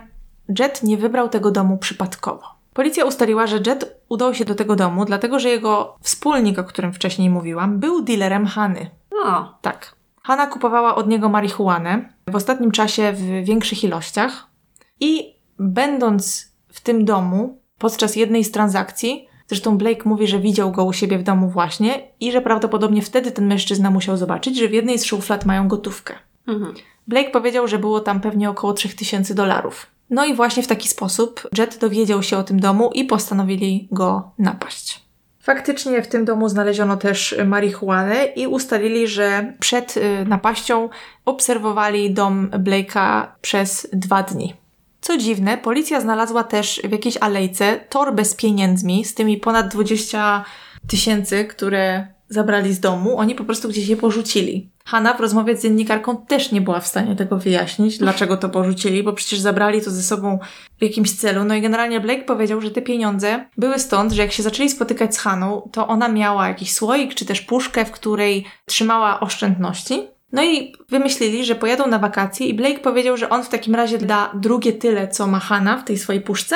Jet 0.59 0.83
nie 0.83 0.97
wybrał 0.97 1.29
tego 1.29 1.51
domu 1.51 1.77
przypadkowo. 1.77 2.43
Policja 2.73 3.05
ustaliła, 3.05 3.47
że 3.47 3.57
Jet 3.67 4.01
udał 4.09 4.33
się 4.33 4.45
do 4.45 4.55
tego 4.55 4.75
domu, 4.75 5.05
dlatego 5.05 5.39
że 5.39 5.49
jego 5.49 5.95
wspólnik, 6.01 6.59
o 6.59 6.63
którym 6.63 6.93
wcześniej 6.93 7.29
mówiłam, 7.29 7.79
był 7.79 8.01
dealerem 8.01 8.47
Hany. 8.47 8.89
O, 9.25 9.57
Tak. 9.61 9.95
Hanna 10.23 10.47
kupowała 10.47 10.95
od 10.95 11.07
niego 11.07 11.29
marihuanę, 11.29 12.13
w 12.27 12.35
ostatnim 12.35 12.71
czasie 12.71 13.13
w 13.13 13.45
większych 13.45 13.83
ilościach 13.83 14.47
i 14.99 15.35
będąc 15.59 16.51
w 16.67 16.81
tym 16.81 17.05
domu 17.05 17.61
podczas 17.77 18.15
jednej 18.15 18.43
z 18.43 18.51
transakcji, 18.51 19.27
zresztą 19.47 19.77
Blake 19.77 20.09
mówi, 20.09 20.27
że 20.27 20.39
widział 20.39 20.71
go 20.71 20.85
u 20.85 20.93
siebie 20.93 21.17
w 21.17 21.23
domu 21.23 21.49
właśnie 21.49 22.07
i 22.19 22.31
że 22.31 22.41
prawdopodobnie 22.41 23.01
wtedy 23.01 23.31
ten 23.31 23.47
mężczyzna 23.47 23.91
musiał 23.91 24.17
zobaczyć, 24.17 24.57
że 24.57 24.67
w 24.67 24.73
jednej 24.73 24.99
z 24.99 25.05
szuflad 25.05 25.45
mają 25.45 25.67
gotówkę. 25.67 26.13
mhm. 26.47 26.75
Blake 27.07 27.29
powiedział, 27.29 27.67
że 27.67 27.79
było 27.79 27.99
tam 27.99 28.21
pewnie 28.21 28.49
około 28.49 28.73
3000 28.73 29.35
dolarów. 29.35 29.87
No 30.09 30.25
i 30.25 30.33
właśnie 30.33 30.63
w 30.63 30.67
taki 30.67 30.87
sposób 30.87 31.47
Jet 31.57 31.77
dowiedział 31.77 32.23
się 32.23 32.37
o 32.37 32.43
tym 32.43 32.59
domu 32.59 32.91
i 32.93 33.05
postanowili 33.05 33.87
go 33.91 34.31
napaść. 34.39 35.07
Faktycznie 35.39 36.01
w 36.01 36.07
tym 36.07 36.25
domu 36.25 36.49
znaleziono 36.49 36.97
też 36.97 37.35
marihuanę 37.45 38.25
i 38.25 38.47
ustalili, 38.47 39.07
że 39.07 39.53
przed 39.59 39.97
y, 39.97 40.25
napaścią 40.25 40.89
obserwowali 41.25 42.13
dom 42.13 42.49
Blake'a 42.49 43.27
przez 43.41 43.87
dwa 43.93 44.23
dni. 44.23 44.53
Co 45.07 45.17
dziwne, 45.17 45.57
policja 45.57 46.01
znalazła 46.01 46.43
też 46.43 46.81
w 46.83 46.91
jakiejś 46.91 47.17
alejce 47.17 47.79
torbę 47.89 48.25
z 48.25 48.35
pieniędzmi, 48.35 49.05
z 49.05 49.13
tymi 49.13 49.37
ponad 49.37 49.67
20 49.67 50.45
tysięcy, 50.87 51.45
które 51.45 52.07
zabrali 52.29 52.73
z 52.73 52.79
domu. 52.79 53.17
Oni 53.17 53.35
po 53.35 53.43
prostu 53.43 53.69
gdzieś 53.69 53.87
je 53.87 53.97
porzucili. 53.97 54.69
Hanna 54.85 55.13
w 55.13 55.19
rozmowie 55.19 55.57
z 55.57 55.63
dziennikarką 55.63 56.17
też 56.17 56.51
nie 56.51 56.61
była 56.61 56.79
w 56.79 56.87
stanie 56.87 57.15
tego 57.15 57.37
wyjaśnić, 57.37 57.97
dlaczego 57.97 58.37
to 58.37 58.49
porzucili, 58.49 59.03
bo 59.03 59.13
przecież 59.13 59.39
zabrali 59.39 59.81
to 59.81 59.91
ze 59.91 60.03
sobą 60.03 60.39
w 60.79 60.83
jakimś 60.83 61.11
celu. 61.11 61.43
No 61.43 61.55
i 61.55 61.61
generalnie 61.61 61.99
Blake 61.99 62.23
powiedział, 62.23 62.61
że 62.61 62.71
te 62.71 62.81
pieniądze 62.81 63.45
były 63.57 63.79
stąd, 63.79 64.11
że 64.11 64.21
jak 64.21 64.31
się 64.31 64.43
zaczęli 64.43 64.69
spotykać 64.69 65.15
z 65.15 65.19
Haną, 65.19 65.69
to 65.71 65.87
ona 65.87 66.07
miała 66.07 66.47
jakiś 66.47 66.73
słoik 66.73 67.15
czy 67.15 67.25
też 67.25 67.41
puszkę, 67.41 67.85
w 67.85 67.91
której 67.91 68.45
trzymała 68.65 69.19
oszczędności. 69.19 70.16
No 70.31 70.43
i 70.43 70.75
wymyślili, 70.89 71.45
że 71.45 71.55
pojadą 71.55 71.87
na 71.87 71.99
wakacje 71.99 72.47
i 72.47 72.53
Blake 72.53 72.79
powiedział, 72.79 73.17
że 73.17 73.29
on 73.29 73.43
w 73.43 73.49
takim 73.49 73.75
razie 73.75 73.97
da 73.97 74.31
drugie 74.33 74.73
tyle, 74.73 75.07
co 75.07 75.27
ma 75.27 75.39
Hanna 75.39 75.77
w 75.77 75.83
tej 75.83 75.97
swojej 75.97 76.21
puszce 76.21 76.55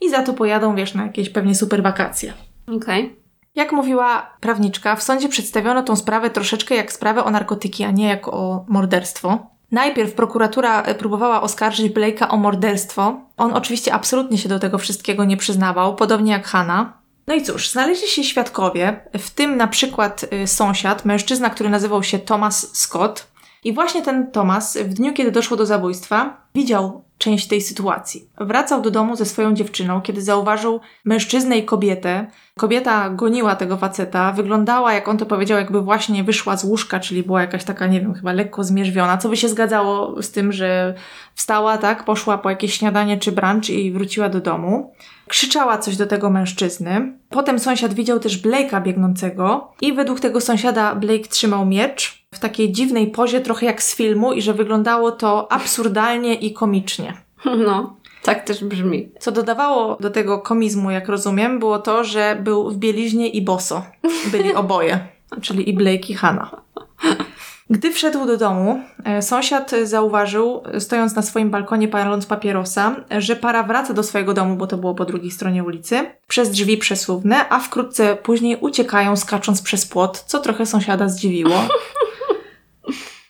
i 0.00 0.10
za 0.10 0.22
to 0.22 0.32
pojadą, 0.32 0.74
wiesz, 0.74 0.94
na 0.94 1.02
jakieś 1.02 1.30
pewnie 1.30 1.54
super 1.54 1.82
wakacje. 1.82 2.32
okej. 2.76 3.22
Jak 3.54 3.72
mówiła 3.72 4.36
prawniczka, 4.40 4.96
w 4.96 5.02
sądzie 5.02 5.28
przedstawiono 5.28 5.82
tą 5.82 5.96
sprawę 5.96 6.30
troszeczkę 6.30 6.74
jak 6.74 6.92
sprawę 6.92 7.24
o 7.24 7.30
narkotyki, 7.30 7.84
a 7.84 7.90
nie 7.90 8.08
jak 8.08 8.28
o 8.28 8.64
morderstwo. 8.68 9.46
Najpierw 9.72 10.14
prokuratura 10.14 10.82
e, 10.82 10.94
próbowała 10.94 11.42
oskarżyć 11.42 11.92
Blake'a 11.92 12.26
o 12.28 12.36
morderstwo. 12.36 13.20
On 13.36 13.52
oczywiście 13.52 13.94
absolutnie 13.94 14.38
się 14.38 14.48
do 14.48 14.58
tego 14.58 14.78
wszystkiego 14.78 15.24
nie 15.24 15.36
przyznawał, 15.36 15.96
podobnie 15.96 16.32
jak 16.32 16.46
Hanna. 16.46 17.01
No 17.26 17.34
i 17.34 17.42
cóż, 17.42 17.70
znaleźli 17.70 18.08
się 18.08 18.24
świadkowie, 18.24 19.00
w 19.18 19.30
tym 19.30 19.56
na 19.56 19.66
przykład 19.66 20.24
y, 20.32 20.46
sąsiad, 20.46 21.04
mężczyzna, 21.04 21.50
który 21.50 21.70
nazywał 21.70 22.02
się 22.02 22.18
Thomas 22.18 22.76
Scott. 22.76 23.26
I 23.64 23.72
właśnie 23.72 24.02
ten 24.02 24.30
Thomas, 24.30 24.76
w 24.76 24.94
dniu 24.94 25.12
kiedy 25.12 25.32
doszło 25.32 25.56
do 25.56 25.66
zabójstwa, 25.66 26.36
widział 26.54 27.04
część 27.22 27.48
tej 27.48 27.60
sytuacji. 27.60 28.28
Wracał 28.40 28.82
do 28.82 28.90
domu 28.90 29.16
ze 29.16 29.24
swoją 29.24 29.54
dziewczyną, 29.54 30.00
kiedy 30.00 30.22
zauważył 30.22 30.80
mężczyznę 31.04 31.58
i 31.58 31.64
kobietę. 31.64 32.26
Kobieta 32.56 33.10
goniła 33.10 33.56
tego 33.56 33.76
faceta, 33.76 34.32
wyglądała, 34.32 34.92
jak 34.92 35.08
on 35.08 35.18
to 35.18 35.26
powiedział, 35.26 35.58
jakby 35.58 35.80
właśnie 35.80 36.24
wyszła 36.24 36.56
z 36.56 36.64
łóżka, 36.64 37.00
czyli 37.00 37.22
była 37.22 37.40
jakaś 37.40 37.64
taka, 37.64 37.86
nie 37.86 38.00
wiem, 38.00 38.14
chyba 38.14 38.32
lekko 38.32 38.64
zmierzwiona, 38.64 39.18
co 39.18 39.28
by 39.28 39.36
się 39.36 39.48
zgadzało 39.48 40.22
z 40.22 40.30
tym, 40.30 40.52
że 40.52 40.94
wstała, 41.34 41.78
tak, 41.78 42.04
poszła 42.04 42.38
po 42.38 42.50
jakieś 42.50 42.74
śniadanie 42.74 43.18
czy 43.18 43.32
brunch 43.32 43.70
i 43.70 43.92
wróciła 43.92 44.28
do 44.28 44.40
domu. 44.40 44.92
Krzyczała 45.28 45.78
coś 45.78 45.96
do 45.96 46.06
tego 46.06 46.30
mężczyzny. 46.30 47.18
Potem 47.28 47.58
sąsiad 47.58 47.94
widział 47.94 48.20
też 48.20 48.42
Blake'a 48.42 48.82
biegnącego 48.82 49.72
i 49.80 49.92
według 49.92 50.20
tego 50.20 50.40
sąsiada 50.40 50.94
Blake 50.94 51.28
trzymał 51.28 51.66
miecz 51.66 52.21
w 52.32 52.38
takiej 52.38 52.72
dziwnej 52.72 53.06
pozie, 53.10 53.40
trochę 53.40 53.66
jak 53.66 53.82
z 53.82 53.94
filmu 53.94 54.32
i 54.32 54.42
że 54.42 54.54
wyglądało 54.54 55.12
to 55.12 55.52
absurdalnie 55.52 56.34
i 56.34 56.52
komicznie. 56.52 57.14
No, 57.66 57.96
tak 58.22 58.44
też 58.44 58.64
brzmi. 58.64 59.08
Co 59.18 59.32
dodawało 59.32 59.96
do 60.00 60.10
tego 60.10 60.38
komizmu, 60.38 60.90
jak 60.90 61.08
rozumiem, 61.08 61.58
było 61.58 61.78
to, 61.78 62.04
że 62.04 62.38
był 62.42 62.70
w 62.70 62.76
bieliźnie 62.76 63.28
i 63.28 63.42
boso. 63.42 63.82
Byli 64.26 64.54
oboje, 64.62 65.06
czyli 65.40 65.70
i 65.70 65.72
Blake 65.72 66.08
i 66.08 66.14
Hanna. 66.14 66.50
Gdy 67.70 67.92
wszedł 67.92 68.26
do 68.26 68.36
domu, 68.36 68.80
e, 69.04 69.22
sąsiad 69.22 69.70
zauważył, 69.84 70.62
stojąc 70.78 71.16
na 71.16 71.22
swoim 71.22 71.50
balkonie 71.50 71.88
paląc 71.88 72.26
papierosa, 72.26 72.96
że 73.18 73.36
para 73.36 73.62
wraca 73.62 73.94
do 73.94 74.02
swojego 74.02 74.34
domu, 74.34 74.56
bo 74.56 74.66
to 74.66 74.76
było 74.76 74.94
po 74.94 75.04
drugiej 75.04 75.30
stronie 75.30 75.64
ulicy, 75.64 76.10
przez 76.28 76.50
drzwi 76.50 76.76
przesuwne, 76.76 77.48
a 77.48 77.58
wkrótce 77.58 78.16
później 78.16 78.56
uciekają 78.60 79.16
skacząc 79.16 79.62
przez 79.62 79.86
płot, 79.86 80.24
co 80.26 80.40
trochę 80.40 80.66
sąsiada 80.66 81.08
zdziwiło. 81.08 81.64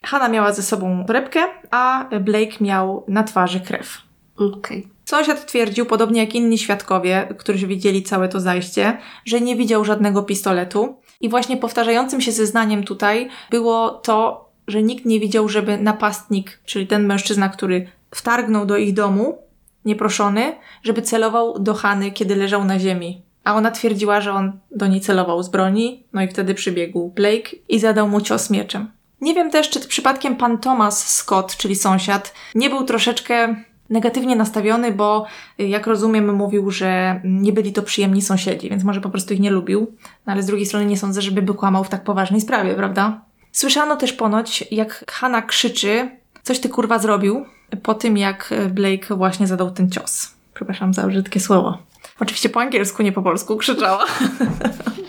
Hanna 0.03 0.28
miała 0.28 0.53
ze 0.53 0.62
sobą 0.62 1.05
torebkę, 1.07 1.40
a 1.70 2.09
Blake 2.20 2.57
miał 2.61 3.05
na 3.09 3.22
twarzy 3.22 3.61
krew. 3.61 3.98
Okej. 4.36 4.88
Sąsiad 5.05 5.46
twierdził, 5.46 5.86
podobnie 5.86 6.20
jak 6.20 6.34
inni 6.34 6.59
świadkowie, 6.59 7.28
którzy 7.38 7.66
widzieli 7.66 8.03
całe 8.03 8.28
to 8.28 8.40
zajście, 8.40 8.98
że 9.24 9.40
nie 9.40 9.57
widział 9.57 9.84
żadnego 9.84 10.22
pistoletu. 10.22 10.96
I 11.20 11.28
właśnie 11.28 11.57
powtarzającym 11.57 12.20
się 12.20 12.32
zeznaniem 12.32 12.84
tutaj 12.84 13.28
było 13.50 13.90
to, 13.90 14.48
że 14.68 14.82
nikt 14.82 15.05
nie 15.05 15.20
widział, 15.20 15.48
żeby 15.48 15.78
napastnik, 15.78 16.61
czyli 16.64 16.86
ten 16.86 17.07
mężczyzna, 17.07 17.48
który 17.48 17.86
wtargnął 18.11 18.66
do 18.66 18.76
ich 18.76 18.94
domu, 18.94 19.38
nieproszony, 19.84 20.55
żeby 20.82 21.03
celował 21.03 21.59
do 21.59 21.74
Hany, 21.74 22.11
kiedy 22.11 22.36
leżał 22.36 22.64
na 22.64 22.78
ziemi. 22.78 23.22
A 23.44 23.55
ona 23.55 23.70
twierdziła, 23.70 24.20
że 24.20 24.32
on 24.32 24.53
do 24.70 24.86
niej 24.86 25.00
celował 25.00 25.42
z 25.42 25.48
broni, 25.48 26.05
no 26.12 26.22
i 26.22 26.28
wtedy 26.28 26.55
przybiegł 26.55 27.09
Blake 27.09 27.50
i 27.68 27.78
zadał 27.78 28.09
mu 28.09 28.20
cios 28.20 28.50
mieczem. 28.50 28.90
Nie 29.23 29.35
wiem 29.35 29.51
też, 29.51 29.70
czy 29.70 29.81
przypadkiem 29.81 30.37
pan 30.37 30.59
Thomas 30.59 31.09
Scott, 31.09 31.57
czyli 31.57 31.77
sąsiad, 31.77 32.35
nie 32.55 32.70
był 32.70 32.85
troszeczkę 32.85 33.57
negatywnie 33.91 34.37
nastawiony, 34.37 34.93
bo 34.93 35.27
y, 35.61 35.68
jak 35.68 35.87
rozumiem, 35.87 36.35
mówił, 36.35 36.70
że 36.70 37.20
nie 37.25 37.53
byli 37.53 37.73
to 37.73 37.83
przyjemni 37.83 38.23
sąsiedzi, 38.23 38.70
więc 38.70 38.85
może 38.85 39.01
po 39.01 39.11
prostu 39.11 39.35
ich 39.35 39.41
nie 39.41 39.51
lubił. 39.51 39.97
No 40.27 40.33
ale 40.33 40.43
z 40.43 40.47
drugiej 40.47 40.66
strony 40.66 40.87
nie 40.87 40.97
sądzę, 40.97 41.23
żeby 41.23 41.43
by 41.43 41.55
kłamał 41.55 41.85
w 41.85 41.89
tak 41.89 42.05
poważnej 42.05 42.41
sprawie, 42.41 42.75
prawda? 42.75 43.20
Słyszano 43.53 43.97
też 43.97 44.12
ponoć, 44.12 44.64
jak 44.70 45.05
Hanna 45.11 45.43
krzyczy, 45.43 46.11
coś 46.43 46.61
ty 46.61 46.68
kurwa 46.68 46.99
zrobił, 46.99 47.47
po 47.83 47.95
tym 47.95 48.16
jak 48.16 48.55
Blake 48.70 49.16
właśnie 49.16 49.47
zadał 49.47 49.70
ten 49.70 49.91
cios. 49.91 50.31
Przepraszam 50.55 50.95
za 50.95 51.07
brzydkie 51.07 51.41
słowo. 51.41 51.79
Oczywiście 52.20 52.49
po 52.49 52.61
angielsku, 52.61 53.03
nie 53.03 53.12
po 53.12 53.23
polsku 53.23 53.57
krzyczała. 53.57 54.05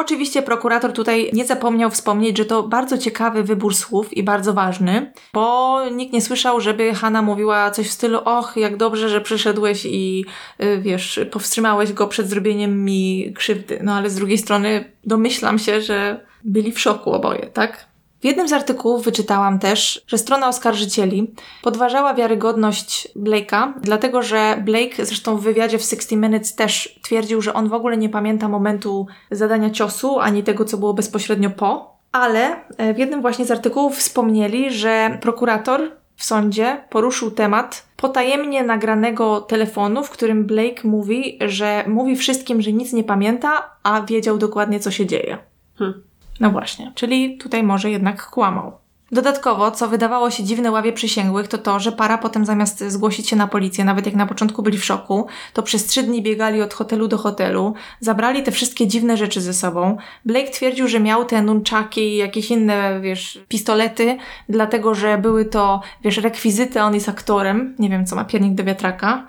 Oczywiście 0.00 0.42
prokurator 0.42 0.92
tutaj 0.92 1.30
nie 1.32 1.44
zapomniał 1.44 1.90
wspomnieć, 1.90 2.38
że 2.38 2.44
to 2.44 2.62
bardzo 2.62 2.98
ciekawy 2.98 3.42
wybór 3.42 3.74
słów 3.74 4.16
i 4.16 4.22
bardzo 4.22 4.54
ważny, 4.54 5.12
bo 5.34 5.80
nikt 5.90 6.12
nie 6.12 6.22
słyszał, 6.22 6.60
żeby 6.60 6.94
Hanna 6.94 7.22
mówiła 7.22 7.70
coś 7.70 7.88
w 7.88 7.92
stylu 7.92 8.18
och, 8.24 8.56
jak 8.56 8.76
dobrze, 8.76 9.08
że 9.08 9.20
przyszedłeś 9.20 9.86
i 9.86 10.24
yy, 10.58 10.80
wiesz, 10.80 11.20
powstrzymałeś 11.30 11.92
go 11.92 12.06
przed 12.06 12.28
zrobieniem 12.28 12.84
mi 12.84 13.32
krzywdy. 13.36 13.80
No 13.82 13.94
ale 13.94 14.10
z 14.10 14.14
drugiej 14.14 14.38
strony 14.38 14.92
domyślam 15.04 15.58
się, 15.58 15.80
że 15.80 16.26
byli 16.44 16.72
w 16.72 16.80
szoku 16.80 17.12
oboje, 17.12 17.46
tak? 17.46 17.86
W 18.20 18.24
jednym 18.24 18.48
z 18.48 18.52
artykułów 18.52 19.04
wyczytałam 19.04 19.58
też, 19.58 20.04
że 20.06 20.18
strona 20.18 20.48
oskarżycieli 20.48 21.34
podważała 21.62 22.14
wiarygodność 22.14 23.08
Blake'a, 23.16 23.72
dlatego 23.82 24.22
że 24.22 24.62
Blake, 24.64 25.06
zresztą 25.06 25.36
w 25.36 25.42
wywiadzie 25.42 25.78
w 25.78 25.82
60 25.82 26.22
Minutes 26.22 26.54
też 26.54 26.98
twierdził, 27.02 27.42
że 27.42 27.54
on 27.54 27.68
w 27.68 27.72
ogóle 27.72 27.96
nie 27.96 28.08
pamięta 28.08 28.48
momentu 28.48 29.06
zadania 29.30 29.70
ciosu, 29.70 30.20
ani 30.20 30.42
tego, 30.42 30.64
co 30.64 30.76
było 30.76 30.94
bezpośrednio 30.94 31.50
po. 31.50 31.98
Ale 32.12 32.56
e, 32.76 32.94
w 32.94 32.98
jednym 32.98 33.22
właśnie 33.22 33.44
z 33.44 33.50
artykułów 33.50 33.96
wspomnieli, 33.96 34.72
że 34.72 35.18
prokurator 35.20 35.90
w 36.16 36.24
sądzie 36.24 36.84
poruszył 36.90 37.30
temat 37.30 37.86
potajemnie 37.96 38.64
nagranego 38.64 39.40
telefonu, 39.40 40.04
w 40.04 40.10
którym 40.10 40.44
Blake 40.44 40.88
mówi, 40.88 41.38
że 41.46 41.84
mówi 41.86 42.16
wszystkim, 42.16 42.62
że 42.62 42.72
nic 42.72 42.92
nie 42.92 43.04
pamięta, 43.04 43.70
a 43.82 44.02
wiedział 44.02 44.38
dokładnie, 44.38 44.80
co 44.80 44.90
się 44.90 45.06
dzieje. 45.06 45.38
Hmm. 45.78 46.07
No 46.40 46.50
właśnie, 46.50 46.92
czyli 46.94 47.38
tutaj 47.38 47.62
może 47.62 47.90
jednak 47.90 48.26
kłamał. 48.26 48.72
Dodatkowo, 49.12 49.70
co 49.70 49.88
wydawało 49.88 50.30
się 50.30 50.44
dziwne 50.44 50.70
ławie 50.70 50.92
przysięgłych, 50.92 51.48
to 51.48 51.58
to, 51.58 51.80
że 51.80 51.92
para 51.92 52.18
potem 52.18 52.44
zamiast 52.44 52.84
zgłosić 52.84 53.28
się 53.28 53.36
na 53.36 53.46
policję, 53.46 53.84
nawet 53.84 54.06
jak 54.06 54.14
na 54.14 54.26
początku 54.26 54.62
byli 54.62 54.78
w 54.78 54.84
szoku, 54.84 55.26
to 55.52 55.62
przez 55.62 55.86
trzy 55.86 56.02
dni 56.02 56.22
biegali 56.22 56.62
od 56.62 56.74
hotelu 56.74 57.08
do 57.08 57.18
hotelu, 57.18 57.74
zabrali 58.00 58.42
te 58.42 58.52
wszystkie 58.52 58.86
dziwne 58.86 59.16
rzeczy 59.16 59.40
ze 59.40 59.54
sobą. 59.54 59.96
Blake 60.24 60.50
twierdził, 60.50 60.88
że 60.88 61.00
miał 61.00 61.24
te 61.24 61.42
nunchaki 61.42 62.00
i 62.00 62.16
jakieś 62.16 62.50
inne, 62.50 63.00
wiesz, 63.00 63.44
pistolety, 63.48 64.16
dlatego, 64.48 64.94
że 64.94 65.18
były 65.18 65.44
to, 65.44 65.80
wiesz, 66.04 66.16
rekwizyty, 66.16 66.82
on 66.82 66.94
jest 66.94 67.08
aktorem. 67.08 67.74
Nie 67.78 67.88
wiem, 67.88 68.06
co 68.06 68.16
ma 68.16 68.24
piernik 68.24 68.54
do 68.54 68.64
wiatraka, 68.64 69.26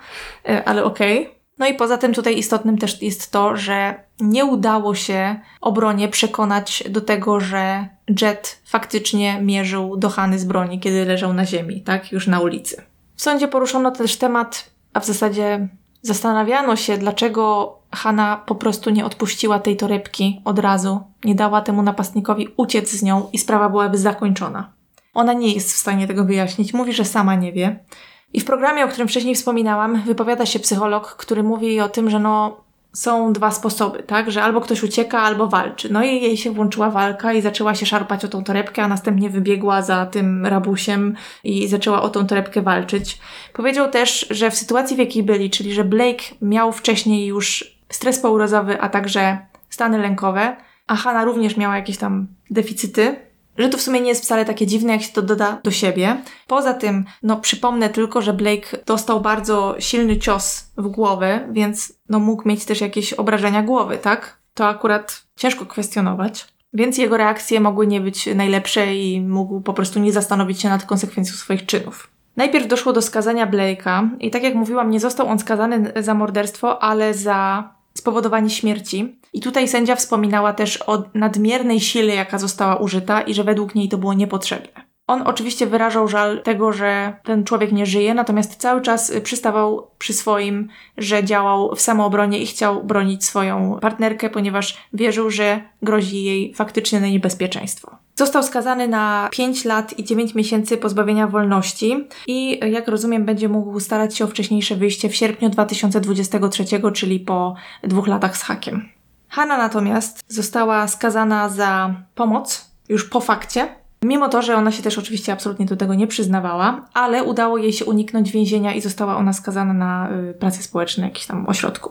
e, 0.48 0.68
ale 0.68 0.84
okej. 0.84 1.20
Okay. 1.20 1.39
No 1.60 1.66
i 1.66 1.74
poza 1.74 1.98
tym 1.98 2.14
tutaj 2.14 2.38
istotnym 2.38 2.78
też 2.78 3.02
jest 3.02 3.30
to, 3.30 3.56
że 3.56 4.04
nie 4.20 4.44
udało 4.44 4.94
się 4.94 5.40
obronie 5.60 6.08
przekonać 6.08 6.84
do 6.90 7.00
tego, 7.00 7.40
że 7.40 7.88
Jet 8.20 8.60
faktycznie 8.64 9.42
mierzył 9.42 9.96
do 9.96 10.10
Hany 10.10 10.38
z 10.38 10.44
broni, 10.44 10.80
kiedy 10.80 11.04
leżał 11.04 11.32
na 11.32 11.46
ziemi, 11.46 11.82
tak? 11.82 12.12
Już 12.12 12.26
na 12.26 12.40
ulicy. 12.40 12.82
W 13.16 13.22
sądzie 13.22 13.48
poruszono 13.48 13.90
też 13.90 14.16
temat, 14.16 14.70
a 14.92 15.00
w 15.00 15.06
zasadzie 15.06 15.68
zastanawiano 16.02 16.76
się, 16.76 16.98
dlaczego 16.98 17.76
Hanna 17.92 18.36
po 18.46 18.54
prostu 18.54 18.90
nie 18.90 19.04
odpuściła 19.04 19.58
tej 19.58 19.76
torebki 19.76 20.40
od 20.44 20.58
razu, 20.58 21.00
nie 21.24 21.34
dała 21.34 21.60
temu 21.60 21.82
napastnikowi 21.82 22.48
uciec 22.56 22.90
z 22.90 23.02
nią 23.02 23.28
i 23.32 23.38
sprawa 23.38 23.68
byłaby 23.68 23.98
zakończona. 23.98 24.72
Ona 25.14 25.32
nie 25.32 25.54
jest 25.54 25.72
w 25.72 25.76
stanie 25.76 26.06
tego 26.06 26.24
wyjaśnić, 26.24 26.74
mówi, 26.74 26.92
że 26.92 27.04
sama 27.04 27.34
nie 27.34 27.52
wie. 27.52 27.84
I 28.32 28.40
w 28.40 28.44
programie, 28.44 28.84
o 28.84 28.88
którym 28.88 29.08
wcześniej 29.08 29.34
wspominałam, 29.34 30.02
wypowiada 30.02 30.46
się 30.46 30.58
psycholog, 30.58 31.16
który 31.16 31.42
mówi 31.42 31.80
o 31.80 31.88
tym, 31.88 32.10
że 32.10 32.18
no, 32.18 32.60
są 32.92 33.32
dwa 33.32 33.50
sposoby, 33.50 34.02
tak? 34.02 34.30
Że 34.30 34.42
albo 34.42 34.60
ktoś 34.60 34.82
ucieka, 34.82 35.20
albo 35.20 35.46
walczy. 35.46 35.92
No 35.92 36.04
i 36.04 36.22
jej 36.22 36.36
się 36.36 36.50
włączyła 36.50 36.90
walka 36.90 37.32
i 37.32 37.42
zaczęła 37.42 37.74
się 37.74 37.86
szarpać 37.86 38.24
o 38.24 38.28
tą 38.28 38.44
torebkę, 38.44 38.82
a 38.82 38.88
następnie 38.88 39.30
wybiegła 39.30 39.82
za 39.82 40.06
tym 40.06 40.46
rabusiem 40.46 41.14
i 41.44 41.68
zaczęła 41.68 42.02
o 42.02 42.08
tą 42.08 42.26
torebkę 42.26 42.62
walczyć. 42.62 43.18
Powiedział 43.52 43.90
też, 43.90 44.26
że 44.30 44.50
w 44.50 44.54
sytuacji, 44.54 44.96
w 44.96 44.98
jakiej 44.98 45.22
byli, 45.22 45.50
czyli 45.50 45.74
że 45.74 45.84
Blake 45.84 46.24
miał 46.42 46.72
wcześniej 46.72 47.26
już 47.26 47.78
stres 47.88 48.18
pourozowy, 48.18 48.80
a 48.80 48.88
także 48.88 49.38
stany 49.70 49.98
lękowe, 49.98 50.56
a 50.86 50.96
Hanna 50.96 51.24
również 51.24 51.56
miała 51.56 51.76
jakieś 51.76 51.96
tam 51.96 52.26
deficyty, 52.50 53.16
że 53.62 53.68
to 53.68 53.78
w 53.78 53.82
sumie 53.82 54.00
nie 54.00 54.08
jest 54.08 54.22
wcale 54.22 54.44
takie 54.44 54.66
dziwne, 54.66 54.92
jak 54.92 55.02
się 55.02 55.12
to 55.12 55.22
doda 55.22 55.60
do 55.64 55.70
siebie. 55.70 56.22
Poza 56.46 56.74
tym, 56.74 57.04
no 57.22 57.36
przypomnę 57.36 57.88
tylko, 57.88 58.22
że 58.22 58.32
Blake 58.32 58.78
dostał 58.86 59.20
bardzo 59.20 59.74
silny 59.78 60.16
cios 60.16 60.70
w 60.76 60.88
głowę, 60.88 61.48
więc 61.52 61.92
no 62.08 62.18
mógł 62.18 62.48
mieć 62.48 62.64
też 62.64 62.80
jakieś 62.80 63.12
obrażenia 63.12 63.62
głowy, 63.62 63.98
tak? 63.98 64.40
To 64.54 64.68
akurat 64.68 65.22
ciężko 65.36 65.66
kwestionować. 65.66 66.46
Więc 66.72 66.98
jego 66.98 67.16
reakcje 67.16 67.60
mogły 67.60 67.86
nie 67.86 68.00
być 68.00 68.26
najlepsze 68.34 68.94
i 68.94 69.20
mógł 69.20 69.60
po 69.60 69.74
prostu 69.74 70.00
nie 70.00 70.12
zastanowić 70.12 70.60
się 70.60 70.68
nad 70.68 70.84
konsekwencją 70.84 71.34
swoich 71.34 71.66
czynów. 71.66 72.10
Najpierw 72.36 72.66
doszło 72.66 72.92
do 72.92 73.02
skazania 73.02 73.46
Blake'a 73.46 74.08
i 74.20 74.30
tak 74.30 74.42
jak 74.42 74.54
mówiłam, 74.54 74.90
nie 74.90 75.00
został 75.00 75.28
on 75.28 75.38
skazany 75.38 75.92
za 75.96 76.14
morderstwo, 76.14 76.82
ale 76.82 77.14
za 77.14 77.70
spowodowanie 77.94 78.50
śmierci. 78.50 79.20
I 79.32 79.40
tutaj 79.40 79.68
sędzia 79.68 79.96
wspominała 79.96 80.52
też 80.52 80.82
o 80.86 81.02
nadmiernej 81.14 81.80
sile, 81.80 82.14
jaka 82.14 82.38
została 82.38 82.76
użyta 82.76 83.20
i 83.20 83.34
że 83.34 83.44
według 83.44 83.74
niej 83.74 83.88
to 83.88 83.98
było 83.98 84.14
niepotrzebne. 84.14 84.89
On 85.10 85.22
oczywiście 85.22 85.66
wyrażał 85.66 86.08
żal 86.08 86.42
tego, 86.42 86.72
że 86.72 87.16
ten 87.24 87.44
człowiek 87.44 87.72
nie 87.72 87.86
żyje, 87.86 88.14
natomiast 88.14 88.56
cały 88.56 88.80
czas 88.80 89.12
przystawał 89.22 89.90
przy 89.98 90.12
swoim, 90.12 90.68
że 90.98 91.24
działał 91.24 91.74
w 91.74 91.80
samoobronie 91.80 92.38
i 92.38 92.46
chciał 92.46 92.84
bronić 92.84 93.24
swoją 93.24 93.78
partnerkę, 93.80 94.30
ponieważ 94.30 94.76
wierzył, 94.92 95.30
że 95.30 95.60
grozi 95.82 96.24
jej 96.24 96.54
faktycznie 96.54 97.00
na 97.00 97.06
niebezpieczeństwo. 97.06 97.96
Został 98.14 98.42
skazany 98.42 98.88
na 98.88 99.28
5 99.32 99.64
lat 99.64 99.98
i 99.98 100.04
9 100.04 100.34
miesięcy 100.34 100.76
pozbawienia 100.76 101.26
wolności 101.26 102.08
i 102.26 102.60
jak 102.72 102.88
rozumiem 102.88 103.24
będzie 103.24 103.48
mógł 103.48 103.80
starać 103.80 104.16
się 104.16 104.24
o 104.24 104.28
wcześniejsze 104.28 104.76
wyjście 104.76 105.08
w 105.08 105.16
sierpniu 105.16 105.50
2023, 105.50 106.64
czyli 106.94 107.20
po 107.20 107.54
dwóch 107.82 108.06
latach 108.06 108.36
z 108.36 108.42
hakiem. 108.42 108.88
Hanna 109.28 109.58
natomiast 109.58 110.20
została 110.28 110.88
skazana 110.88 111.48
za 111.48 111.94
pomoc 112.14 112.70
już 112.88 113.08
po 113.08 113.20
fakcie, 113.20 113.79
Mimo 114.04 114.28
to, 114.28 114.42
że 114.42 114.56
ona 114.56 114.70
się 114.70 114.82
też 114.82 114.98
oczywiście 114.98 115.32
absolutnie 115.32 115.66
do 115.66 115.76
tego 115.76 115.94
nie 115.94 116.06
przyznawała, 116.06 116.86
ale 116.94 117.24
udało 117.24 117.58
jej 117.58 117.72
się 117.72 117.84
uniknąć 117.84 118.30
więzienia 118.30 118.74
i 118.74 118.80
została 118.80 119.16
ona 119.16 119.32
skazana 119.32 119.72
na 119.72 120.10
y, 120.30 120.34
pracę 120.34 120.62
społeczną, 120.62 121.04
jakiś 121.04 121.26
tam 121.26 121.48
ośrodku. 121.48 121.90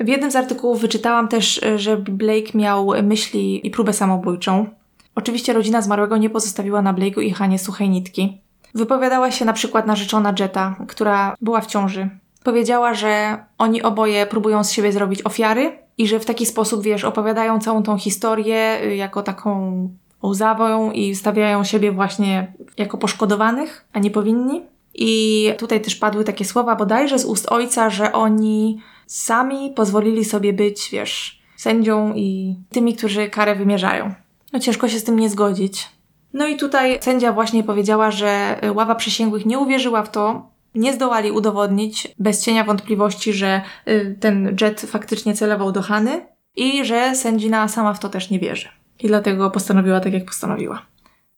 W 0.00 0.08
jednym 0.08 0.30
z 0.30 0.36
artykułów 0.36 0.80
wyczytałam 0.80 1.28
też, 1.28 1.62
y, 1.62 1.78
że 1.78 1.96
Blake 1.96 2.50
miał 2.54 2.92
myśli 3.02 3.66
i 3.66 3.70
próbę 3.70 3.92
samobójczą. 3.92 4.66
Oczywiście 5.14 5.52
rodzina 5.52 5.82
zmarłego 5.82 6.16
nie 6.16 6.30
pozostawiła 6.30 6.82
na 6.82 6.94
Blake'u 6.94 7.22
i 7.22 7.30
Hanie 7.30 7.58
suchej 7.58 7.88
nitki. 7.88 8.40
Wypowiadała 8.74 9.30
się 9.30 9.44
na 9.44 9.52
przykład 9.52 9.86
narzeczona 9.86 10.34
Jetta, 10.38 10.76
która 10.88 11.34
była 11.40 11.60
w 11.60 11.66
ciąży. 11.66 12.08
Powiedziała, 12.44 12.94
że 12.94 13.38
oni 13.58 13.82
oboje 13.82 14.26
próbują 14.26 14.64
z 14.64 14.70
siebie 14.70 14.92
zrobić 14.92 15.26
ofiary 15.26 15.78
i 15.98 16.08
że 16.08 16.20
w 16.20 16.24
taki 16.24 16.46
sposób, 16.46 16.82
wiesz, 16.82 17.04
opowiadają 17.04 17.60
całą 17.60 17.82
tą 17.82 17.98
historię 17.98 18.80
y, 18.84 18.96
jako 18.96 19.22
taką 19.22 19.88
łzawą 20.22 20.92
i 20.92 21.14
stawiają 21.14 21.64
siebie 21.64 21.92
właśnie 21.92 22.52
jako 22.78 22.98
poszkodowanych, 22.98 23.84
a 23.92 23.98
nie 23.98 24.10
powinni. 24.10 24.62
I 24.94 25.52
tutaj 25.58 25.80
też 25.80 25.96
padły 25.96 26.24
takie 26.24 26.44
słowa 26.44 26.76
bodajże 26.76 27.18
z 27.18 27.24
ust 27.24 27.52
ojca, 27.52 27.90
że 27.90 28.12
oni 28.12 28.80
sami 29.06 29.70
pozwolili 29.70 30.24
sobie 30.24 30.52
być, 30.52 30.88
wiesz, 30.92 31.42
sędzią 31.56 32.14
i 32.14 32.56
tymi, 32.70 32.96
którzy 32.96 33.30
karę 33.30 33.54
wymierzają. 33.54 34.14
No 34.52 34.58
ciężko 34.58 34.88
się 34.88 34.98
z 34.98 35.04
tym 35.04 35.18
nie 35.18 35.30
zgodzić. 35.30 35.88
No 36.32 36.46
i 36.46 36.56
tutaj 36.56 36.98
sędzia 37.02 37.32
właśnie 37.32 37.64
powiedziała, 37.64 38.10
że 38.10 38.60
ława 38.74 38.94
przysięgłych 38.94 39.46
nie 39.46 39.58
uwierzyła 39.58 40.02
w 40.02 40.10
to, 40.10 40.52
nie 40.74 40.92
zdołali 40.92 41.30
udowodnić 41.30 42.08
bez 42.18 42.44
cienia 42.44 42.64
wątpliwości, 42.64 43.32
że 43.32 43.62
y, 43.88 44.16
ten 44.20 44.56
jet 44.60 44.80
faktycznie 44.80 45.34
celował 45.34 45.72
do 45.72 45.82
Hany 45.82 46.26
i 46.56 46.84
że 46.84 47.14
sędzina 47.14 47.68
sama 47.68 47.94
w 47.94 47.98
to 47.98 48.08
też 48.08 48.30
nie 48.30 48.38
wierzy 48.38 48.68
i 49.02 49.08
dlatego 49.08 49.50
postanowiła 49.50 50.00
tak, 50.00 50.12
jak 50.12 50.24
postanowiła. 50.24 50.82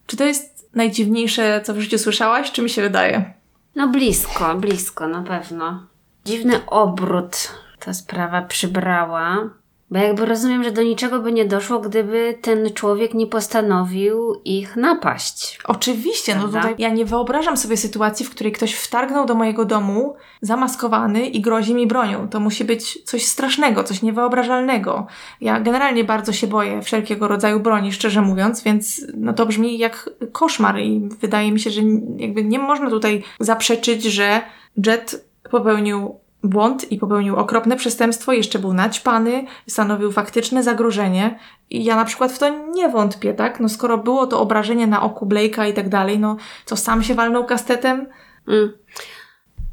Czy 0.06 0.16
to 0.16 0.24
jest 0.24 0.70
najdziwniejsze, 0.74 1.60
co 1.64 1.74
w 1.74 1.80
życiu 1.80 1.98
słyszałaś, 1.98 2.52
czy 2.52 2.62
mi 2.62 2.70
się 2.70 2.82
wydaje? 2.82 3.34
No 3.76 3.88
blisko, 3.88 4.54
blisko, 4.54 5.08
na 5.08 5.22
pewno. 5.22 5.86
Dziwny 6.24 6.66
obrót 6.66 7.52
ta 7.78 7.94
sprawa 7.94 8.42
przybrała. 8.42 9.50
Bo 9.94 10.00
jakby 10.00 10.26
rozumiem, 10.26 10.64
że 10.64 10.72
do 10.72 10.82
niczego 10.82 11.20
by 11.20 11.32
nie 11.32 11.44
doszło, 11.44 11.80
gdyby 11.80 12.38
ten 12.40 12.72
człowiek 12.72 13.14
nie 13.14 13.26
postanowił 13.26 14.40
ich 14.44 14.76
napaść. 14.76 15.58
Oczywiście, 15.64 16.34
no 16.34 16.40
Prawda? 16.40 16.58
no 16.58 16.68
tutaj 16.68 16.82
ja 16.82 16.88
nie 16.88 17.04
wyobrażam 17.04 17.56
sobie 17.56 17.76
sytuacji, 17.76 18.26
w 18.26 18.30
której 18.30 18.52
ktoś 18.52 18.74
wtargnął 18.74 19.26
do 19.26 19.34
mojego 19.34 19.64
domu 19.64 20.16
zamaskowany 20.40 21.26
i 21.26 21.40
grozi 21.40 21.74
mi 21.74 21.86
bronią. 21.86 22.28
To 22.28 22.40
musi 22.40 22.64
być 22.64 23.04
coś 23.04 23.26
strasznego, 23.26 23.84
coś 23.84 24.02
niewyobrażalnego. 24.02 25.06
Ja 25.40 25.60
generalnie 25.60 26.04
bardzo 26.04 26.32
się 26.32 26.46
boję 26.46 26.82
wszelkiego 26.82 27.28
rodzaju 27.28 27.60
broni, 27.60 27.92
szczerze 27.92 28.22
mówiąc, 28.22 28.62
więc 28.62 29.06
no 29.16 29.32
to 29.32 29.46
brzmi 29.46 29.78
jak 29.78 30.10
koszmar 30.32 30.78
i 30.78 31.08
wydaje 31.20 31.52
mi 31.52 31.60
się, 31.60 31.70
że 31.70 31.80
jakby 32.16 32.44
nie 32.44 32.58
można 32.58 32.90
tutaj 32.90 33.22
zaprzeczyć, 33.40 34.02
że 34.02 34.40
Jet 34.86 35.24
popełnił 35.50 36.23
błąd 36.44 36.92
i 36.92 36.98
popełnił 36.98 37.36
okropne 37.36 37.76
przestępstwo, 37.76 38.32
jeszcze 38.32 38.58
był 38.58 38.72
naćpany, 38.72 39.46
stanowił 39.68 40.12
faktyczne 40.12 40.62
zagrożenie. 40.62 41.38
I 41.70 41.84
ja 41.84 41.96
na 41.96 42.04
przykład 42.04 42.32
w 42.32 42.38
to 42.38 42.48
nie 42.48 42.88
wątpię, 42.88 43.34
tak? 43.34 43.60
No 43.60 43.68
skoro 43.68 43.98
było 43.98 44.26
to 44.26 44.40
obrażenie 44.40 44.86
na 44.86 45.02
oku 45.02 45.26
Blake'a 45.26 45.70
i 45.70 45.72
tak 45.72 45.88
dalej, 45.88 46.18
no 46.18 46.36
co 46.64 46.76
sam 46.76 47.02
się 47.02 47.14
walnął 47.14 47.44
kastetem? 47.44 48.06
Mm. 48.48 48.72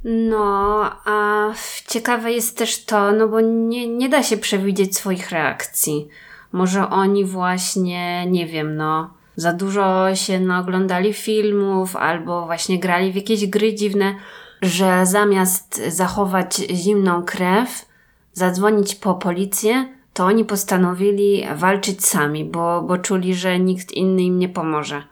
No, 0.04 0.82
a 1.06 1.48
ciekawe 1.88 2.32
jest 2.32 2.58
też 2.58 2.86
to, 2.86 3.12
no 3.12 3.28
bo 3.28 3.42
nie, 3.42 3.88
nie 3.88 4.10
da 4.10 4.24
się 4.24 4.38
przewidzieć 4.38 4.98
swoich 4.98 5.32
reakcji. 5.32 6.08
Może 6.52 6.90
oni 6.90 7.26
właśnie, 7.26 8.26
nie 8.26 8.48
wiem, 8.48 8.76
no, 8.76 9.14
za 9.36 9.54
dużo 9.54 10.16
się 10.16 10.40
naoglądali 10.40 11.14
filmów 11.14 11.96
albo 11.96 12.46
właśnie 12.46 12.80
grali 12.80 13.12
w 13.12 13.16
jakieś 13.16 13.48
gry 13.48 13.76
dziwne, 13.76 14.16
że 14.62 15.06
zamiast 15.06 15.82
zachować 15.88 16.56
zimną 16.56 17.24
krew, 17.24 17.86
zadzwonić 18.34 18.96
po 18.96 19.14
policję, 19.14 19.88
to 20.14 20.26
oni 20.26 20.46
postanowili 20.46 21.44
walczyć 21.56 22.06
sami, 22.06 22.46
bo, 22.46 22.82
bo 22.82 22.98
czuli, 22.98 23.36
że 23.36 23.60
nikt 23.60 23.92
inny 23.92 24.22
im 24.22 24.40
nie 24.40 24.50
pomoże. 24.50 25.04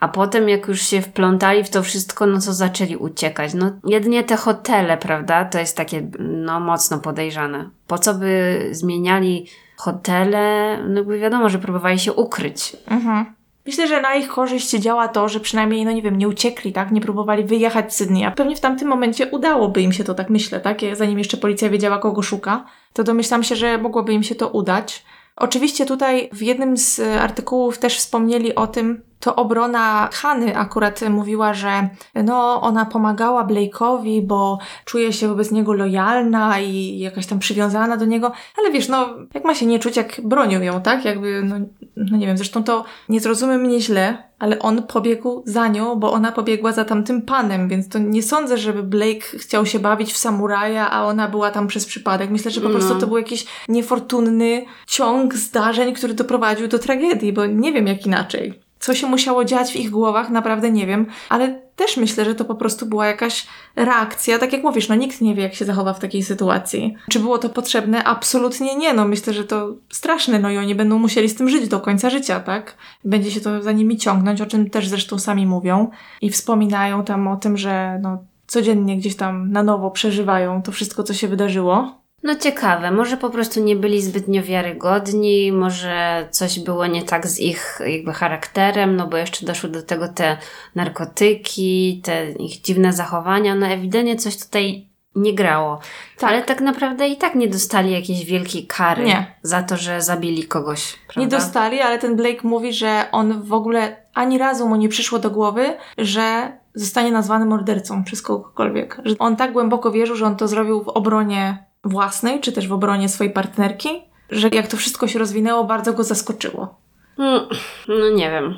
A 0.00 0.08
potem, 0.08 0.48
jak 0.48 0.68
już 0.68 0.82
się 0.82 1.02
wplątali 1.02 1.64
w 1.64 1.70
to 1.70 1.82
wszystko, 1.82 2.26
no 2.26 2.34
to 2.40 2.52
zaczęli 2.52 2.96
uciekać. 2.96 3.54
No, 3.54 3.72
jedynie 3.84 4.24
te 4.24 4.36
hotele, 4.36 4.96
prawda, 4.96 5.44
to 5.44 5.58
jest 5.58 5.76
takie, 5.76 6.06
no, 6.18 6.60
mocno 6.60 6.98
podejrzane. 6.98 7.70
Po 7.86 7.98
co 7.98 8.14
by 8.14 8.60
zmieniali 8.70 9.46
hotele? 9.76 10.78
No, 10.88 10.96
jakby 10.96 11.18
wiadomo, 11.18 11.48
że 11.48 11.58
próbowali 11.58 11.98
się 11.98 12.12
ukryć. 12.12 12.76
Mhm. 12.86 13.34
Myślę, 13.66 13.88
że 13.88 14.00
na 14.00 14.14
ich 14.14 14.28
korzyść 14.28 14.70
działa 14.70 15.08
to, 15.08 15.28
że 15.28 15.40
przynajmniej, 15.40 15.84
no 15.84 15.92
nie 15.92 16.02
wiem, 16.02 16.18
nie 16.18 16.28
uciekli, 16.28 16.72
tak? 16.72 16.90
Nie 16.90 17.00
próbowali 17.00 17.44
wyjechać 17.44 17.94
z 17.94 17.96
Sydney. 17.96 18.24
A 18.24 18.30
pewnie 18.30 18.56
w 18.56 18.60
tamtym 18.60 18.88
momencie 18.88 19.26
udałoby 19.26 19.82
im 19.82 19.92
się 19.92 20.04
to, 20.04 20.14
tak 20.14 20.30
myślę, 20.30 20.60
tak? 20.60 20.78
Zanim 20.92 21.18
jeszcze 21.18 21.36
policja 21.36 21.70
wiedziała, 21.70 21.98
kogo 21.98 22.22
szuka, 22.22 22.64
to 22.92 23.04
domyślam 23.04 23.42
się, 23.42 23.56
że 23.56 23.78
mogłoby 23.78 24.12
im 24.12 24.22
się 24.22 24.34
to 24.34 24.48
udać. 24.48 25.04
Oczywiście 25.36 25.86
tutaj 25.86 26.28
w 26.32 26.42
jednym 26.42 26.76
z 26.76 27.00
artykułów 27.00 27.78
też 27.78 27.98
wspomnieli 27.98 28.54
o 28.54 28.66
tym, 28.66 29.02
to 29.24 29.36
obrona 29.36 30.08
Hany 30.12 30.56
akurat 30.56 31.00
mówiła, 31.10 31.54
że 31.54 31.88
no, 32.14 32.60
ona 32.62 32.84
pomagała 32.84 33.44
Blake'owi, 33.44 34.22
bo 34.22 34.58
czuje 34.84 35.12
się 35.12 35.28
wobec 35.28 35.50
niego 35.50 35.72
lojalna 35.72 36.60
i 36.60 36.98
jakaś 36.98 37.26
tam 37.26 37.38
przywiązana 37.38 37.96
do 37.96 38.04
niego, 38.04 38.32
ale 38.58 38.70
wiesz, 38.70 38.88
no, 38.88 39.08
jak 39.34 39.44
ma 39.44 39.54
się 39.54 39.66
nie 39.66 39.78
czuć, 39.78 39.96
jak 39.96 40.20
bronią 40.24 40.62
ją, 40.62 40.82
tak? 40.82 41.04
Jakby, 41.04 41.42
no, 41.44 41.56
no 41.96 42.16
nie 42.16 42.26
wiem, 42.26 42.36
zresztą 42.36 42.64
to 42.64 42.84
nie 43.08 43.20
zrozumie 43.20 43.58
mnie 43.58 43.80
źle, 43.80 44.18
ale 44.38 44.58
on 44.58 44.82
pobiegł 44.82 45.42
za 45.46 45.68
nią, 45.68 45.96
bo 45.96 46.12
ona 46.12 46.32
pobiegła 46.32 46.72
za 46.72 46.84
tamtym 46.84 47.22
panem, 47.22 47.68
więc 47.68 47.88
to 47.88 47.98
nie 47.98 48.22
sądzę, 48.22 48.58
żeby 48.58 48.82
Blake 48.82 49.38
chciał 49.38 49.66
się 49.66 49.78
bawić 49.78 50.12
w 50.12 50.16
samuraja, 50.16 50.90
a 50.90 51.04
ona 51.04 51.28
była 51.28 51.50
tam 51.50 51.66
przez 51.66 51.86
przypadek. 51.86 52.30
Myślę, 52.30 52.50
że 52.50 52.60
po 52.60 52.68
no. 52.68 52.74
prostu 52.74 52.94
to 53.00 53.06
był 53.06 53.16
jakiś 53.16 53.46
niefortunny 53.68 54.64
ciąg 54.86 55.34
zdarzeń, 55.34 55.94
który 55.94 56.14
doprowadził 56.14 56.68
do 56.68 56.78
tragedii, 56.78 57.32
bo 57.32 57.46
nie 57.46 57.72
wiem 57.72 57.86
jak 57.86 58.06
inaczej. 58.06 58.63
Co 58.84 58.94
się 58.94 59.06
musiało 59.06 59.44
dziać 59.44 59.72
w 59.72 59.76
ich 59.76 59.90
głowach, 59.90 60.30
naprawdę 60.30 60.70
nie 60.70 60.86
wiem, 60.86 61.06
ale 61.28 61.60
też 61.76 61.96
myślę, 61.96 62.24
że 62.24 62.34
to 62.34 62.44
po 62.44 62.54
prostu 62.54 62.86
była 62.86 63.06
jakaś 63.06 63.46
reakcja. 63.76 64.38
Tak 64.38 64.52
jak 64.52 64.62
mówisz, 64.62 64.88
no 64.88 64.94
nikt 64.94 65.20
nie 65.20 65.34
wie, 65.34 65.42
jak 65.42 65.54
się 65.54 65.64
zachowa 65.64 65.94
w 65.94 65.98
takiej 65.98 66.22
sytuacji. 66.22 66.94
Czy 67.10 67.18
było 67.18 67.38
to 67.38 67.48
potrzebne? 67.48 68.04
Absolutnie 68.04 68.76
nie. 68.76 68.94
No 68.94 69.08
myślę, 69.08 69.32
że 69.32 69.44
to 69.44 69.74
straszne, 69.92 70.38
no 70.38 70.50
i 70.50 70.58
oni 70.58 70.74
będą 70.74 70.98
musieli 70.98 71.28
z 71.28 71.34
tym 71.34 71.48
żyć 71.48 71.68
do 71.68 71.80
końca 71.80 72.10
życia, 72.10 72.40
tak? 72.40 72.76
Będzie 73.04 73.30
się 73.30 73.40
to 73.40 73.62
za 73.62 73.72
nimi 73.72 73.96
ciągnąć, 73.96 74.40
o 74.40 74.46
czym 74.46 74.70
też 74.70 74.88
zresztą 74.88 75.18
sami 75.18 75.46
mówią 75.46 75.90
i 76.20 76.30
wspominają 76.30 77.04
tam 77.04 77.28
o 77.28 77.36
tym, 77.36 77.56
że 77.56 77.98
no 78.02 78.24
codziennie 78.46 78.96
gdzieś 78.96 79.16
tam 79.16 79.52
na 79.52 79.62
nowo 79.62 79.90
przeżywają 79.90 80.62
to 80.62 80.72
wszystko, 80.72 81.02
co 81.02 81.14
się 81.14 81.28
wydarzyło. 81.28 82.03
No 82.24 82.34
ciekawe, 82.34 82.90
może 82.90 83.16
po 83.16 83.30
prostu 83.30 83.60
nie 83.60 83.76
byli 83.76 84.02
zbytnio 84.02 84.42
wiarygodni, 84.42 85.52
może 85.52 86.28
coś 86.30 86.60
było 86.60 86.86
nie 86.86 87.02
tak 87.02 87.26
z 87.26 87.40
ich 87.40 87.78
jakby 87.86 88.12
charakterem, 88.12 88.96
no 88.96 89.06
bo 89.06 89.16
jeszcze 89.16 89.46
doszły 89.46 89.70
do 89.70 89.82
tego 89.82 90.08
te 90.08 90.36
narkotyki, 90.74 92.00
te 92.04 92.30
ich 92.30 92.60
dziwne 92.60 92.92
zachowania, 92.92 93.54
no 93.54 93.66
ewidentnie 93.66 94.16
coś 94.16 94.36
tutaj 94.36 94.88
nie 95.14 95.34
grało. 95.34 95.80
Tak. 96.18 96.30
Ale 96.30 96.42
tak 96.42 96.60
naprawdę 96.60 97.08
i 97.08 97.16
tak 97.16 97.34
nie 97.34 97.48
dostali 97.48 97.92
jakiejś 97.92 98.24
wielkiej 98.24 98.66
kary 98.66 99.04
nie. 99.04 99.34
za 99.42 99.62
to, 99.62 99.76
że 99.76 100.02
zabili 100.02 100.44
kogoś. 100.44 100.98
Prawda? 101.06 101.20
Nie 101.20 101.28
dostali, 101.28 101.80
ale 101.80 101.98
ten 101.98 102.16
Blake 102.16 102.40
mówi, 102.42 102.72
że 102.72 103.04
on 103.12 103.42
w 103.42 103.52
ogóle 103.52 103.96
ani 104.14 104.38
razu 104.38 104.68
mu 104.68 104.76
nie 104.76 104.88
przyszło 104.88 105.18
do 105.18 105.30
głowy, 105.30 105.76
że 105.98 106.52
zostanie 106.74 107.10
nazwany 107.10 107.46
mordercą 107.46 108.04
przez 108.04 108.22
kogokolwiek. 108.22 109.00
Że 109.04 109.14
on 109.18 109.36
tak 109.36 109.52
głęboko 109.52 109.90
wierzył, 109.90 110.16
że 110.16 110.26
on 110.26 110.36
to 110.36 110.48
zrobił 110.48 110.84
w 110.84 110.88
obronie 110.88 111.63
własnej, 111.84 112.40
czy 112.40 112.52
też 112.52 112.68
w 112.68 112.72
obronie 112.72 113.08
swojej 113.08 113.32
partnerki, 113.32 113.88
że 114.30 114.48
jak 114.48 114.66
to 114.66 114.76
wszystko 114.76 115.08
się 115.08 115.18
rozwinęło, 115.18 115.64
bardzo 115.64 115.92
go 115.92 116.04
zaskoczyło. 116.04 116.74
No, 117.18 117.48
no 117.88 118.10
nie 118.10 118.30
wiem. 118.30 118.54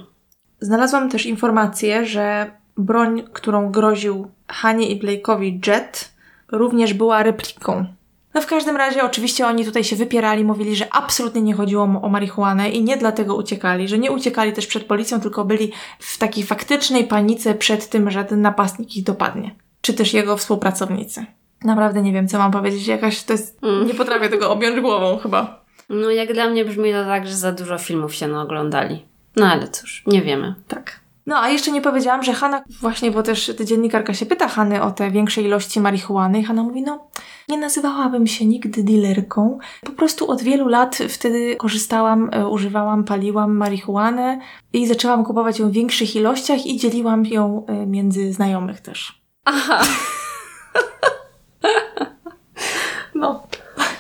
Znalazłam 0.61 1.11
też 1.11 1.27
informację, 1.27 2.07
że 2.07 2.51
broń, 2.77 3.23
którą 3.33 3.71
groził 3.71 4.31
Hanie 4.49 4.89
i 4.89 5.01
Blake'owi 5.01 5.67
Jet, 5.67 6.13
również 6.53 6.95
była 6.95 7.23
repliką. 7.23 7.87
No 8.35 8.43
w 8.43 8.47
każdym 8.47 8.77
razie 8.77 9.05
oczywiście 9.05 9.47
oni 9.47 9.65
tutaj 9.65 9.85
się 9.85 9.97
wypierali, 9.97 10.45
mówili, 10.45 10.77
że 10.77 10.95
absolutnie 10.95 11.43
nie 11.43 11.55
chodziło 11.55 11.83
o 11.83 12.09
marihuanę 12.09 12.71
i 12.71 12.85
nie 12.85 12.97
dlatego 12.97 13.37
uciekali, 13.37 13.89
że 13.89 13.99
nie 13.99 14.13
uciekali 14.13 14.53
też 14.53 14.67
przed 14.67 14.85
policją, 14.85 15.21
tylko 15.21 15.45
byli 15.45 15.73
w 15.99 16.19
takiej 16.19 16.45
faktycznej 16.45 17.05
panice 17.05 17.55
przed 17.55 17.89
tym, 17.89 18.11
że 18.11 18.25
ten 18.25 18.41
napastnik 18.41 18.97
ich 18.97 19.05
dopadnie. 19.05 19.55
Czy 19.81 19.95
też 19.95 20.15
jego 20.15 20.37
współpracownicy. 20.37 21.27
Naprawdę 21.65 22.03
nie 22.03 22.13
wiem, 22.13 22.29
co 22.29 22.39
mam 22.39 22.51
powiedzieć. 22.51 22.87
Jakaś 22.87 23.25
to 23.25 23.33
jest. 23.33 23.65
Mm. 23.65 23.87
Nie 23.87 23.95
potrafię 23.95 24.29
tego 24.29 24.51
objąć 24.51 24.81
głową 24.81 25.19
chyba. 25.19 25.65
No, 25.89 26.11
jak 26.11 26.33
dla 26.33 26.51
mnie 26.51 26.65
brzmi 26.65 26.93
to 26.93 27.05
tak, 27.05 27.27
że 27.27 27.35
za 27.35 27.53
dużo 27.53 27.79
filmów 27.79 28.15
się 28.15 28.29
naoglądali. 28.29 29.05
No 29.37 29.47
ale 29.47 29.69
cóż, 29.69 30.03
nie 30.07 30.23
wiemy. 30.23 30.55
Tak. 30.69 31.01
No, 31.27 31.39
a 31.41 31.49
jeszcze 31.49 31.71
nie 31.71 31.81
powiedziałam, 31.81 32.23
że 32.23 32.33
Hanna, 32.33 32.63
właśnie, 32.81 33.11
bo 33.11 33.23
też 33.23 33.51
dziennikarka 33.65 34.15
się 34.15 34.27
pyta 34.27 34.49
Hany 34.49 34.83
o 34.83 34.91
te 34.91 35.11
większe 35.11 35.43
ilości 35.43 35.81
marihuany 35.81 36.41
i 36.41 36.45
Hanna 36.45 36.63
mówi, 36.63 36.83
no, 36.83 37.09
nie 37.49 37.59
nazywałabym 37.59 38.27
się 38.27 38.47
nigdy 38.47 38.83
dealerką. 38.83 39.59
Po 39.85 39.93
prostu 39.93 40.31
od 40.31 40.43
wielu 40.43 40.69
lat 40.69 40.99
wtedy 41.09 41.57
korzystałam, 41.57 42.31
e, 42.33 42.49
używałam, 42.49 43.05
paliłam 43.05 43.57
marihuanę 43.57 44.39
i 44.73 44.87
zaczęłam 44.87 45.25
kupować 45.25 45.59
ją 45.59 45.69
w 45.69 45.73
większych 45.73 46.17
ilościach 46.17 46.67
i 46.67 46.77
dzieliłam 46.77 47.27
ją 47.27 47.67
e, 47.67 47.87
między 47.87 48.33
znajomych 48.33 48.81
też. 48.81 49.23
Aha. 49.45 49.81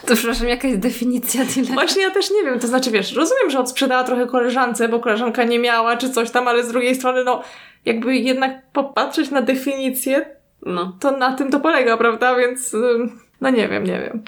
To 0.06 0.14
przepraszam, 0.14 0.48
jakaś 0.48 0.76
definicja 0.76 1.44
tyle. 1.54 1.66
Właśnie 1.66 2.02
ja 2.02 2.10
też 2.10 2.30
nie 2.30 2.44
wiem, 2.44 2.60
to 2.60 2.66
znaczy 2.66 2.90
wiesz, 2.90 3.12
rozumiem, 3.12 3.50
że 3.50 3.58
odsprzedała 3.60 4.04
trochę 4.04 4.26
koleżance, 4.26 4.88
bo 4.88 5.00
koleżanka 5.00 5.44
nie 5.44 5.58
miała, 5.58 5.96
czy 5.96 6.10
coś 6.10 6.30
tam, 6.30 6.48
ale 6.48 6.64
z 6.64 6.68
drugiej 6.68 6.94
strony, 6.94 7.24
no, 7.24 7.42
jakby 7.84 8.16
jednak 8.16 8.70
popatrzeć 8.72 9.30
na 9.30 9.42
definicję, 9.42 10.36
no. 10.66 10.96
to 11.00 11.16
na 11.16 11.32
tym 11.32 11.50
to 11.50 11.60
polega, 11.60 11.96
prawda? 11.96 12.36
Więc, 12.36 12.76
no 13.40 13.50
nie 13.50 13.68
wiem, 13.68 13.84
nie 13.84 14.00
wiem. 14.00 14.24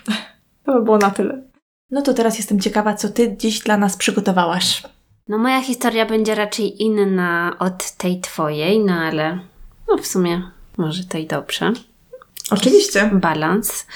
To 0.64 0.72
by 0.72 0.82
było 0.82 0.98
na 0.98 1.10
tyle. 1.10 1.42
No 1.90 2.02
to 2.02 2.14
teraz 2.14 2.36
jestem 2.36 2.60
ciekawa, 2.60 2.94
co 2.94 3.08
ty 3.08 3.36
dziś 3.36 3.60
dla 3.60 3.76
nas 3.76 3.96
przygotowałaś. 3.96 4.82
No 5.28 5.38
moja 5.38 5.60
historia 5.60 6.06
będzie 6.06 6.34
raczej 6.34 6.82
inna 6.82 7.56
od 7.58 7.90
tej 7.90 8.20
twojej, 8.20 8.84
no 8.84 8.92
ale 8.92 9.38
no 9.88 9.98
w 9.98 10.06
sumie 10.06 10.42
może 10.76 11.04
to 11.04 11.18
i 11.18 11.26
dobrze. 11.26 11.72
Oczywiście. 12.50 13.10
Balans. 13.12 13.86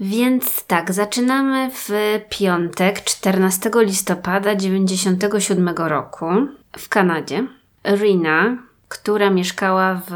Więc 0.00 0.66
tak, 0.66 0.92
zaczynamy 0.92 1.70
w 1.70 1.90
piątek, 2.28 3.04
14 3.04 3.70
listopada 3.76 4.54
97 4.54 5.68
roku 5.68 6.26
w 6.78 6.88
Kanadzie. 6.88 7.46
Rina, 7.84 8.58
która 8.88 9.30
mieszkała 9.30 9.94
w 10.08 10.12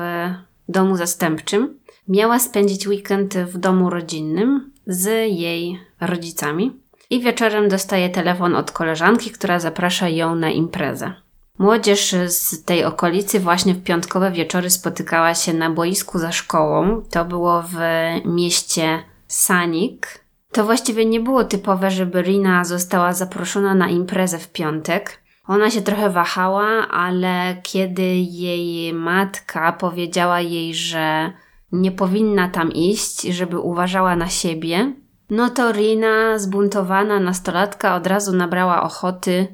domu 0.69 0.97
zastępczym, 0.97 1.79
miała 2.09 2.39
spędzić 2.39 2.87
weekend 2.87 3.35
w 3.35 3.59
domu 3.59 3.91
rodzinnym 3.91 4.73
z 4.87 5.07
jej 5.39 5.81
rodzicami 6.01 6.81
i 7.11 7.21
wieczorem 7.21 7.69
dostaje 7.69 8.11
telefon 8.11 8.57
od 8.57 8.71
koleżanki, 8.71 9.31
która 9.31 9.61
zaprasza 9.61 10.09
ją 10.09 10.35
na 10.35 10.51
imprezę. 10.51 11.13
Młodzież 11.59 12.15
z 12.27 12.65
tej 12.65 12.85
okolicy 12.85 13.41
właśnie 13.41 13.75
w 13.75 13.83
piątkowe 13.83 14.31
wieczory 14.31 14.71
spotykała 14.71 15.35
się 15.35 15.55
na 15.55 15.71
boisku 15.71 16.19
za 16.19 16.33
szkołą. 16.33 17.03
To 17.11 17.25
było 17.25 17.63
w 17.63 17.77
mieście 18.25 19.03
Sanik. 19.33 20.25
To 20.53 20.65
właściwie 20.65 21.05
nie 21.07 21.21
było 21.21 21.45
typowe, 21.45 21.91
żeby 21.91 22.23
Rina 22.23 22.65
została 22.65 23.13
zaproszona 23.13 23.75
na 23.75 23.89
imprezę 23.89 24.39
w 24.39 24.53
piątek. 24.53 25.23
Ona 25.47 25.71
się 25.71 25.83
trochę 25.83 26.11
wahała, 26.11 26.89
ale 26.89 27.57
kiedy 27.63 28.03
jej 28.17 28.95
matka 28.95 29.73
powiedziała 29.73 30.41
jej, 30.41 30.75
że 30.75 31.33
nie 31.73 31.93
powinna 31.93 32.49
tam 32.49 32.73
iść, 32.73 33.23
żeby 33.23 33.59
uważała 33.59 34.17
na 34.17 34.29
siebie, 34.29 34.93
no 35.31 35.51
to 35.51 35.73
Rina, 35.73 36.39
zbuntowana 36.39 37.21
nastolatka, 37.21 37.97
od 37.97 38.07
razu 38.07 38.37
nabrała 38.37 38.83
ochoty 38.83 39.49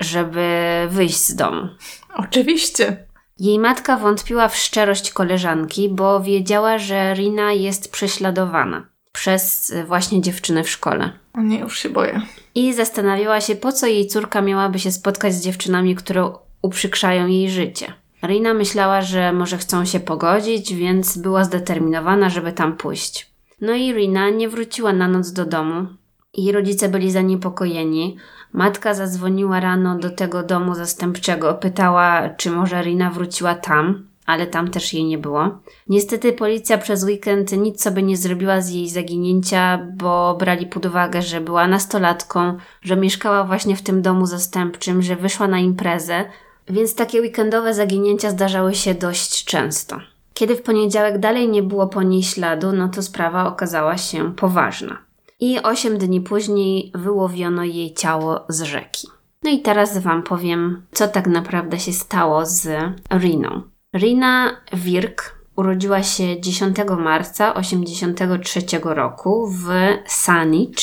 żeby 0.00 0.88
wyjść 0.90 1.26
z 1.26 1.34
domu. 1.34 1.68
Oczywiście. 2.16 3.06
Jej 3.38 3.58
matka 3.58 3.96
wątpiła 3.96 4.48
w 4.48 4.56
szczerość 4.56 5.10
koleżanki, 5.10 5.88
bo 5.88 6.20
wiedziała, 6.20 6.78
że 6.78 7.14
Rina 7.14 7.52
jest 7.52 7.92
prześladowana 7.92 8.89
przez 9.12 9.74
właśnie 9.86 10.22
dziewczynę 10.22 10.64
w 10.64 10.70
szkole. 10.70 11.12
O 11.34 11.40
nie, 11.40 11.58
już 11.58 11.78
się 11.78 11.88
boję. 11.88 12.22
I 12.54 12.74
zastanawiała 12.74 13.40
się, 13.40 13.56
po 13.56 13.72
co 13.72 13.86
jej 13.86 14.06
córka 14.06 14.42
miałaby 14.42 14.78
się 14.78 14.92
spotkać 14.92 15.34
z 15.34 15.44
dziewczynami, 15.44 15.94
które 15.94 16.32
uprzykrzają 16.62 17.26
jej 17.26 17.50
życie. 17.50 17.92
Rina 18.22 18.54
myślała, 18.54 19.02
że 19.02 19.32
może 19.32 19.58
chcą 19.58 19.84
się 19.84 20.00
pogodzić, 20.00 20.74
więc 20.74 21.18
była 21.18 21.44
zdeterminowana, 21.44 22.30
żeby 22.30 22.52
tam 22.52 22.76
pójść. 22.76 23.30
No 23.60 23.74
i 23.74 23.92
Rina 23.92 24.30
nie 24.30 24.48
wróciła 24.48 24.92
na 24.92 25.08
noc 25.08 25.32
do 25.32 25.44
domu. 25.44 25.86
Jej 26.34 26.52
rodzice 26.52 26.88
byli 26.88 27.10
zaniepokojeni. 27.10 28.16
Matka 28.52 28.94
zadzwoniła 28.94 29.60
rano 29.60 29.98
do 29.98 30.10
tego 30.10 30.42
domu 30.42 30.74
zastępczego, 30.74 31.54
pytała, 31.54 32.28
czy 32.28 32.50
może 32.50 32.82
Rina 32.82 33.10
wróciła 33.10 33.54
tam, 33.54 34.09
ale 34.30 34.46
tam 34.46 34.70
też 34.70 34.94
jej 34.94 35.04
nie 35.04 35.18
było. 35.18 35.58
Niestety 35.88 36.32
policja 36.32 36.78
przez 36.78 37.04
weekend 37.04 37.52
nic 37.52 37.82
sobie 37.82 38.02
nie 38.02 38.16
zrobiła 38.16 38.60
z 38.60 38.70
jej 38.70 38.88
zaginięcia, 38.88 39.86
bo 39.96 40.36
brali 40.38 40.66
pod 40.66 40.86
uwagę, 40.86 41.22
że 41.22 41.40
była 41.40 41.68
nastolatką, 41.68 42.56
że 42.82 42.96
mieszkała 42.96 43.44
właśnie 43.44 43.76
w 43.76 43.82
tym 43.82 44.02
domu 44.02 44.26
zastępczym, 44.26 45.02
że 45.02 45.16
wyszła 45.16 45.48
na 45.48 45.58
imprezę, 45.58 46.24
więc 46.68 46.94
takie 46.94 47.20
weekendowe 47.20 47.74
zaginięcia 47.74 48.30
zdarzały 48.30 48.74
się 48.74 48.94
dość 48.94 49.44
często. 49.44 49.96
Kiedy 50.34 50.56
w 50.56 50.62
poniedziałek 50.62 51.18
dalej 51.18 51.48
nie 51.48 51.62
było 51.62 51.86
po 51.86 52.02
niej 52.02 52.22
śladu, 52.22 52.72
no 52.72 52.88
to 52.88 53.02
sprawa 53.02 53.46
okazała 53.46 53.98
się 53.98 54.34
poważna. 54.34 54.98
I 55.40 55.62
osiem 55.62 55.98
dni 55.98 56.20
później 56.20 56.92
wyłowiono 56.94 57.64
jej 57.64 57.94
ciało 57.94 58.40
z 58.48 58.62
rzeki. 58.62 59.08
No 59.42 59.50
i 59.50 59.62
teraz 59.62 59.98
Wam 59.98 60.22
powiem, 60.22 60.82
co 60.92 61.08
tak 61.08 61.26
naprawdę 61.26 61.80
się 61.80 61.92
stało 61.92 62.46
z 62.46 62.68
Riną. 63.12 63.62
Rina 63.96 64.56
Wirk 64.72 65.44
urodziła 65.56 66.02
się 66.02 66.40
10 66.40 66.76
marca 66.98 67.52
1983 67.52 68.60
roku 68.82 69.50
w 69.50 69.68
Saanich 70.06 70.76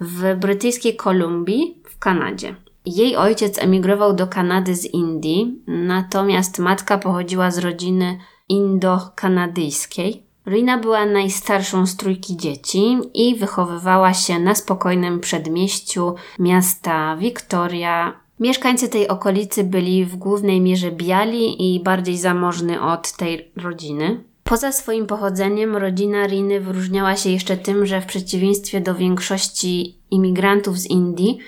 w 0.00 0.36
brytyjskiej 0.36 0.96
Kolumbii 0.96 1.82
w 1.90 1.98
Kanadzie. 1.98 2.54
Jej 2.86 3.16
ojciec 3.16 3.58
emigrował 3.58 4.12
do 4.12 4.26
Kanady 4.26 4.74
z 4.74 4.84
Indii, 4.84 5.62
natomiast 5.66 6.58
matka 6.58 6.98
pochodziła 6.98 7.50
z 7.50 7.58
rodziny 7.58 8.18
indo-kanadyjskiej. 8.48 10.22
Rina 10.46 10.78
była 10.78 11.06
najstarszą 11.06 11.86
z 11.86 11.96
trójki 11.96 12.36
dzieci 12.36 12.98
i 13.14 13.36
wychowywała 13.36 14.14
się 14.14 14.38
na 14.38 14.54
spokojnym 14.54 15.20
przedmieściu 15.20 16.14
miasta 16.38 17.16
Victoria. 17.16 18.23
Mieszkańcy 18.40 18.88
tej 18.88 19.08
okolicy 19.08 19.64
byli 19.64 20.04
w 20.04 20.16
głównej 20.16 20.60
mierze 20.60 20.90
biali 20.90 21.74
i 21.74 21.80
bardziej 21.80 22.18
zamożni 22.18 22.78
od 22.78 23.12
tej 23.12 23.52
rodziny. 23.56 24.24
Poza 24.44 24.72
swoim 24.72 25.06
pochodzeniem, 25.06 25.76
rodzina 25.76 26.26
Riny 26.26 26.60
wyróżniała 26.60 27.16
się 27.16 27.30
jeszcze 27.30 27.56
tym, 27.56 27.86
że 27.86 28.00
w 28.00 28.06
przeciwieństwie 28.06 28.80
do 28.80 28.94
większości 28.94 29.98
imigrantów 30.10 30.78
z 30.78 30.86
Indii, 30.86 31.38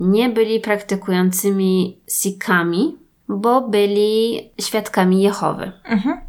nie 0.00 0.28
byli 0.28 0.60
praktykującymi 0.60 2.00
Sikhami, 2.08 2.96
bo 3.28 3.68
byli 3.68 4.40
świadkami 4.60 5.22
Jehowy. 5.22 5.72
Mhm. 5.84 6.20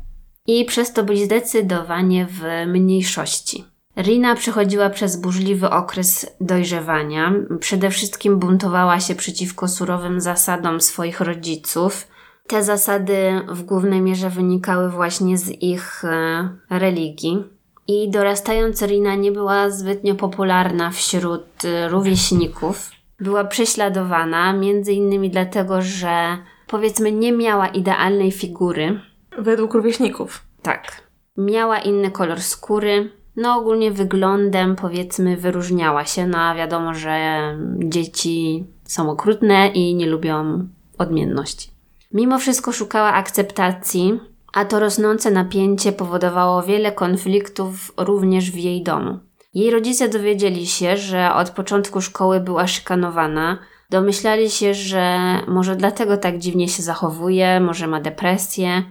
I 0.48 0.66
przez 0.66 0.94
to 0.94 1.04
byli 1.04 1.26
zdecydowanie 1.26 2.28
w 2.30 2.68
mniejszości. 2.68 3.64
Rina 3.98 4.36
przechodziła 4.36 4.90
przez 4.90 5.18
burzliwy 5.18 5.70
okres 5.70 6.36
dojrzewania. 6.42 7.34
Przede 7.60 7.90
wszystkim 7.90 8.40
buntowała 8.40 9.00
się 9.00 9.16
przeciwko 9.16 9.68
surowym 9.68 10.22
zasadom 10.22 10.82
swoich 10.82 11.22
rodziców. 11.22 12.08
Te 12.48 12.64
zasady 12.64 13.42
w 13.48 13.64
głównej 13.64 14.02
mierze 14.02 14.30
wynikały 14.30 14.90
właśnie 14.90 15.38
z 15.38 15.50
ich 15.50 16.06
e, 16.06 16.50
religii. 16.70 17.44
I 17.88 18.12
dorastając 18.12 18.82
Rina 18.82 19.16
nie 19.16 19.32
była 19.32 19.70
zbytnio 19.70 20.16
popularna 20.16 20.92
wśród 20.92 21.66
e, 21.66 21.90
rówieśników 21.90 22.92
była 23.24 23.44
prześladowana, 23.44 24.54
między 24.54 24.94
innymi 24.94 25.30
dlatego, 25.30 25.82
że 25.82 26.38
powiedzmy 26.68 27.12
nie 27.12 27.32
miała 27.32 27.68
idealnej 27.68 28.32
figury. 28.32 29.00
Według 29.38 29.74
rówieśników. 29.74 30.42
Tak. 30.62 31.02
Miała 31.38 31.80
inny 31.80 32.12
kolor 32.12 32.42
skóry. 32.42 33.23
No 33.36 33.56
ogólnie 33.56 33.92
wyglądem 33.92 34.76
powiedzmy 34.76 35.38
wyróżniała 35.38 36.06
się, 36.06 36.28
no 36.28 36.38
a 36.38 36.56
wiadomo, 36.56 36.94
że 36.94 37.42
dzieci 37.80 38.66
są 38.84 39.10
okrutne 39.10 39.68
i 39.68 39.96
nie 39.96 40.06
lubią 40.06 40.68
odmienności. 40.98 41.70
Mimo 42.14 42.40
wszystko 42.40 42.72
szukała 42.72 43.14
akceptacji, 43.14 44.20
a 44.54 44.66
to 44.66 44.80
rosnące 44.80 45.32
napięcie 45.32 45.92
powodowało 45.92 46.64
wiele 46.64 46.92
konfliktów 46.92 47.94
również 47.98 48.52
w 48.52 48.56
jej 48.56 48.84
domu. 48.84 49.20
Jej 49.54 49.72
rodzice 49.72 50.10
dowiedzieli 50.10 50.68
się, 50.68 50.98
że 50.98 51.34
od 51.34 51.50
początku 51.50 52.02
szkoły 52.02 52.40
była 52.40 52.68
szykanowana. 52.68 53.58
Domyślali 53.90 54.50
się, 54.50 54.74
że 54.74 55.20
może 55.48 55.76
dlatego 55.76 56.18
tak 56.18 56.38
dziwnie 56.38 56.68
się 56.68 56.84
zachowuje, 56.84 57.60
może 57.60 57.88
ma 57.88 58.02
depresję, 58.02 58.84